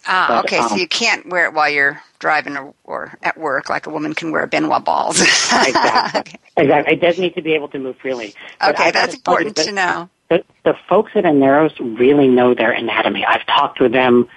Ah, 0.06 0.40
okay. 0.40 0.58
Um, 0.58 0.68
so 0.68 0.76
you 0.76 0.88
can't 0.88 1.28
wear 1.28 1.46
it 1.46 1.54
while 1.54 1.70
you're 1.70 2.00
driving 2.18 2.56
or, 2.56 2.74
or, 2.84 3.18
at 3.22 3.38
work, 3.38 3.68
like 3.68 3.86
a 3.86 3.90
woman 3.90 4.14
can 4.14 4.32
wear 4.32 4.46
Ben 4.46 4.68
Wa 4.68 4.78
balls. 4.78 5.20
exactly. 5.20 6.20
okay. 6.20 6.38
Exactly. 6.56 6.94
It 6.94 7.00
does 7.00 7.18
need 7.18 7.34
to 7.34 7.42
be 7.42 7.54
able 7.54 7.68
to 7.68 7.78
move 7.78 7.96
freely. 7.98 8.34
But 8.60 8.78
okay, 8.78 8.90
that's 8.90 9.14
important 9.14 9.56
to 9.56 9.72
know. 9.72 10.08
The, 10.28 10.44
the 10.64 10.74
folks 10.88 11.12
at 11.14 11.24
Aneros 11.24 11.78
really 11.98 12.28
know 12.28 12.54
their 12.54 12.72
anatomy. 12.72 13.24
I've 13.24 13.46
talked 13.46 13.80
with 13.80 13.92
them 13.92 14.28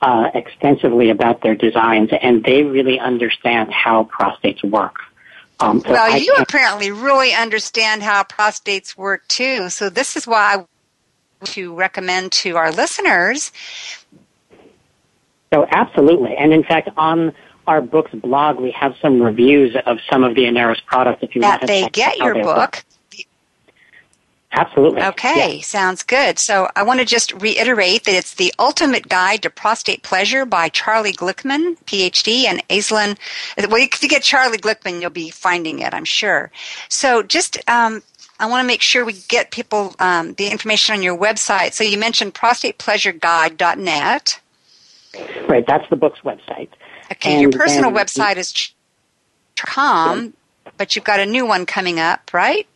uh, 0.00 0.30
extensively 0.34 1.10
about 1.10 1.42
their 1.42 1.54
designs, 1.54 2.10
and 2.20 2.44
they 2.44 2.62
really 2.62 2.98
understand 2.98 3.72
how 3.72 4.04
prostates 4.04 4.62
work. 4.62 4.96
Um, 5.60 5.80
so 5.80 5.90
well, 5.90 6.12
I 6.12 6.18
you 6.18 6.34
apparently 6.38 6.92
really 6.92 7.32
understand 7.32 8.02
how 8.02 8.22
prostates 8.22 8.96
work 8.96 9.26
too. 9.26 9.70
So 9.70 9.90
this 9.90 10.16
is 10.16 10.26
why 10.26 10.56
I 10.56 10.64
to 11.44 11.74
recommend 11.74 12.32
to 12.32 12.56
our 12.56 12.72
listeners. 12.72 13.52
So 15.52 15.66
absolutely, 15.70 16.36
and 16.36 16.52
in 16.52 16.62
fact, 16.62 16.90
on 16.96 17.32
our 17.66 17.80
book's 17.80 18.12
blog, 18.12 18.58
we 18.58 18.70
have 18.72 18.94
some 19.00 19.22
reviews 19.22 19.76
of 19.86 19.98
some 20.10 20.24
of 20.24 20.34
the 20.34 20.42
Aneros 20.42 20.84
products. 20.86 21.22
If 21.22 21.34
you 21.34 21.42
that 21.42 21.48
want 21.48 21.60
to 21.62 21.66
they 21.66 21.88
get 21.90 22.18
your 22.18 22.34
book. 22.34 22.84
Absolutely. 24.50 25.02
Okay, 25.02 25.56
yeah. 25.56 25.62
sounds 25.62 26.02
good. 26.02 26.38
So 26.38 26.70
I 26.74 26.82
want 26.82 27.00
to 27.00 27.06
just 27.06 27.34
reiterate 27.34 28.04
that 28.04 28.14
it's 28.14 28.32
The 28.32 28.50
Ultimate 28.58 29.06
Guide 29.06 29.42
to 29.42 29.50
Prostate 29.50 30.02
Pleasure 30.02 30.46
by 30.46 30.70
Charlie 30.70 31.12
Glickman, 31.12 31.76
PhD, 31.84 32.44
and 32.44 32.66
Aislinn. 32.68 33.18
Well, 33.58 33.82
if 33.82 34.02
you 34.02 34.08
get 34.08 34.22
Charlie 34.22 34.56
Glickman, 34.56 35.02
you'll 35.02 35.10
be 35.10 35.28
finding 35.28 35.80
it, 35.80 35.92
I'm 35.92 36.06
sure. 36.06 36.50
So 36.88 37.22
just, 37.22 37.58
um, 37.68 38.02
I 38.40 38.46
want 38.46 38.62
to 38.62 38.66
make 38.66 38.80
sure 38.80 39.04
we 39.04 39.16
get 39.28 39.50
people 39.50 39.94
um, 39.98 40.32
the 40.34 40.48
information 40.48 40.94
on 40.94 41.02
your 41.02 41.18
website. 41.18 41.74
So 41.74 41.84
you 41.84 41.98
mentioned 41.98 42.32
prostatepleasureguide.net. 42.34 44.40
Right, 45.48 45.66
that's 45.66 45.88
the 45.90 45.96
book's 45.96 46.20
website. 46.20 46.68
Okay, 47.10 47.34
and, 47.34 47.42
your 47.42 47.52
personal 47.52 47.90
website 47.90 48.36
is 48.36 48.72
com, 49.56 50.34
but 50.76 50.94
you've 50.94 51.04
got 51.04 51.20
a 51.20 51.26
new 51.26 51.46
one 51.46 51.66
coming 51.66 51.98
up, 51.98 52.32
right? 52.32 52.66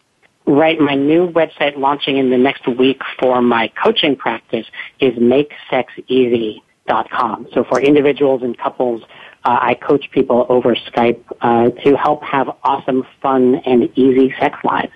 Right. 0.46 0.80
My 0.80 0.94
new 0.94 1.30
website 1.30 1.76
launching 1.76 2.16
in 2.18 2.30
the 2.30 2.38
next 2.38 2.66
week 2.66 3.00
for 3.20 3.40
my 3.40 3.68
coaching 3.68 4.16
practice 4.16 4.66
is 4.98 5.14
makesexeasy.com. 5.14 7.48
So 7.52 7.62
for 7.64 7.80
individuals 7.80 8.42
and 8.42 8.58
couples, 8.58 9.02
uh, 9.44 9.58
I 9.60 9.74
coach 9.74 10.10
people 10.10 10.46
over 10.48 10.74
Skype 10.74 11.22
uh, 11.40 11.70
to 11.84 11.96
help 11.96 12.24
have 12.24 12.50
awesome, 12.64 13.06
fun, 13.20 13.62
and 13.66 13.96
easy 13.96 14.34
sex 14.40 14.58
lives. 14.64 14.90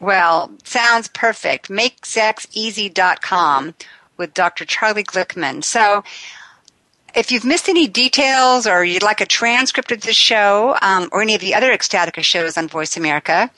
Well, 0.00 0.50
sounds 0.64 1.08
perfect. 1.08 1.70
MakeSexEasy.com 1.70 3.74
with 4.16 4.32
Dr. 4.34 4.64
Charlie 4.66 5.04
Glickman. 5.04 5.64
So, 5.64 6.04
if 7.14 7.30
you've 7.30 7.44
missed 7.44 7.68
any 7.68 7.86
details 7.86 8.66
or 8.66 8.84
you'd 8.84 9.02
like 9.02 9.20
a 9.20 9.26
transcript 9.26 9.92
of 9.92 10.02
this 10.02 10.16
show 10.16 10.76
um, 10.82 11.08
or 11.12 11.22
any 11.22 11.34
of 11.34 11.40
the 11.40 11.54
other 11.54 11.70
Ecstatica 11.70 12.22
shows 12.22 12.56
on 12.56 12.68
Voice 12.68 12.96
America, 12.96 13.50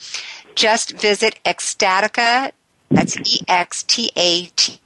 just 0.54 0.92
visit 0.92 1.38
Ecstatica, 1.44 2.52
that's 2.90 3.16
E-X-T-A-T 3.16 4.80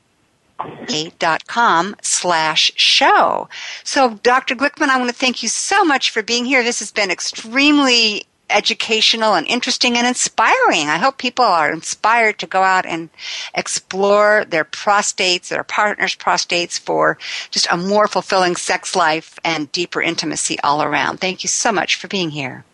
dot 1.19 1.47
com 1.47 1.97
slash 2.03 2.71
show. 2.77 3.49
So 3.83 4.19
Dr. 4.23 4.55
Glickman, 4.55 4.89
I 4.89 4.99
want 4.99 5.09
to 5.09 5.17
thank 5.17 5.43
you 5.43 5.49
so 5.49 5.85
much 5.85 6.11
for 6.11 6.23
being 6.23 6.45
here. 6.45 6.63
This 6.63 6.81
has 6.81 6.91
been 6.91 7.11
extremely 7.11 8.27
educational 8.51 9.35
and 9.35 9.47
interesting 9.47 9.97
and 9.97 10.07
inspiring. 10.07 10.89
I 10.89 10.99
hope 10.99 11.19
people 11.19 11.45
are 11.45 11.73
inspired 11.73 12.39
to 12.39 12.47
go 12.47 12.63
out 12.63 12.87
and 12.87 13.11
explore 13.55 14.45
their 14.45 14.65
prostates, 14.65 15.49
their 15.49 15.65
partner's 15.65 16.15
prostates 16.15 16.79
for 16.79 17.19
just 17.51 17.67
a 17.71 17.77
more 17.77 18.09
fulfilling 18.09 18.57
sex 18.57 18.95
life 18.95 19.39
and 19.45 19.71
deeper 19.73 20.03
intimacy 20.03 20.59
all 20.61 20.83
around. 20.83 21.19
Thank 21.19 21.43
you 21.43 21.49
so 21.49 21.73
much 21.73 21.97
for 21.97 22.09
being 22.09 22.31
here. 22.31 22.65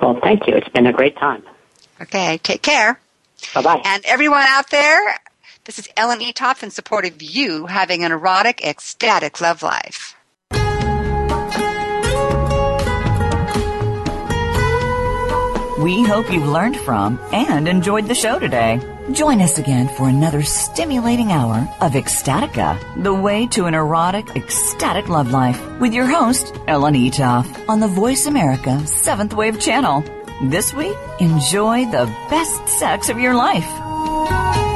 Well, 0.00 0.18
thank 0.22 0.46
you. 0.46 0.54
It's 0.54 0.68
been 0.68 0.86
a 0.86 0.92
great 0.92 1.16
time. 1.16 1.42
Okay, 2.00 2.38
take 2.38 2.62
care. 2.62 3.00
Bye 3.54 3.62
bye. 3.62 3.82
And 3.84 4.04
everyone 4.04 4.44
out 4.46 4.70
there, 4.70 5.18
this 5.64 5.78
is 5.78 5.88
Ellen 5.96 6.20
in 6.20 6.70
support 6.70 7.06
of 7.06 7.22
you 7.22 7.66
having 7.66 8.04
an 8.04 8.12
erotic, 8.12 8.64
ecstatic 8.64 9.40
love 9.40 9.62
life. 9.62 10.15
We 15.78 16.02
hope 16.04 16.32
you've 16.32 16.48
learned 16.48 16.78
from 16.78 17.20
and 17.32 17.68
enjoyed 17.68 18.06
the 18.06 18.14
show 18.14 18.38
today. 18.38 18.80
Join 19.12 19.42
us 19.42 19.58
again 19.58 19.88
for 19.88 20.08
another 20.08 20.42
stimulating 20.42 21.32
hour 21.32 21.68
of 21.82 21.92
Ecstatica, 21.92 23.02
the 23.02 23.12
way 23.12 23.46
to 23.48 23.66
an 23.66 23.74
erotic, 23.74 24.34
ecstatic 24.34 25.10
love 25.10 25.32
life, 25.32 25.62
with 25.78 25.92
your 25.92 26.06
host, 26.06 26.54
Ellen 26.66 26.94
Eatough, 26.94 27.68
on 27.68 27.80
the 27.80 27.88
Voice 27.88 28.24
America 28.24 28.86
Seventh 28.86 29.34
Wave 29.34 29.60
Channel. 29.60 30.02
This 30.44 30.72
week, 30.72 30.96
enjoy 31.20 31.84
the 31.90 32.06
best 32.30 32.68
sex 32.68 33.10
of 33.10 33.18
your 33.18 33.34
life. 33.34 34.75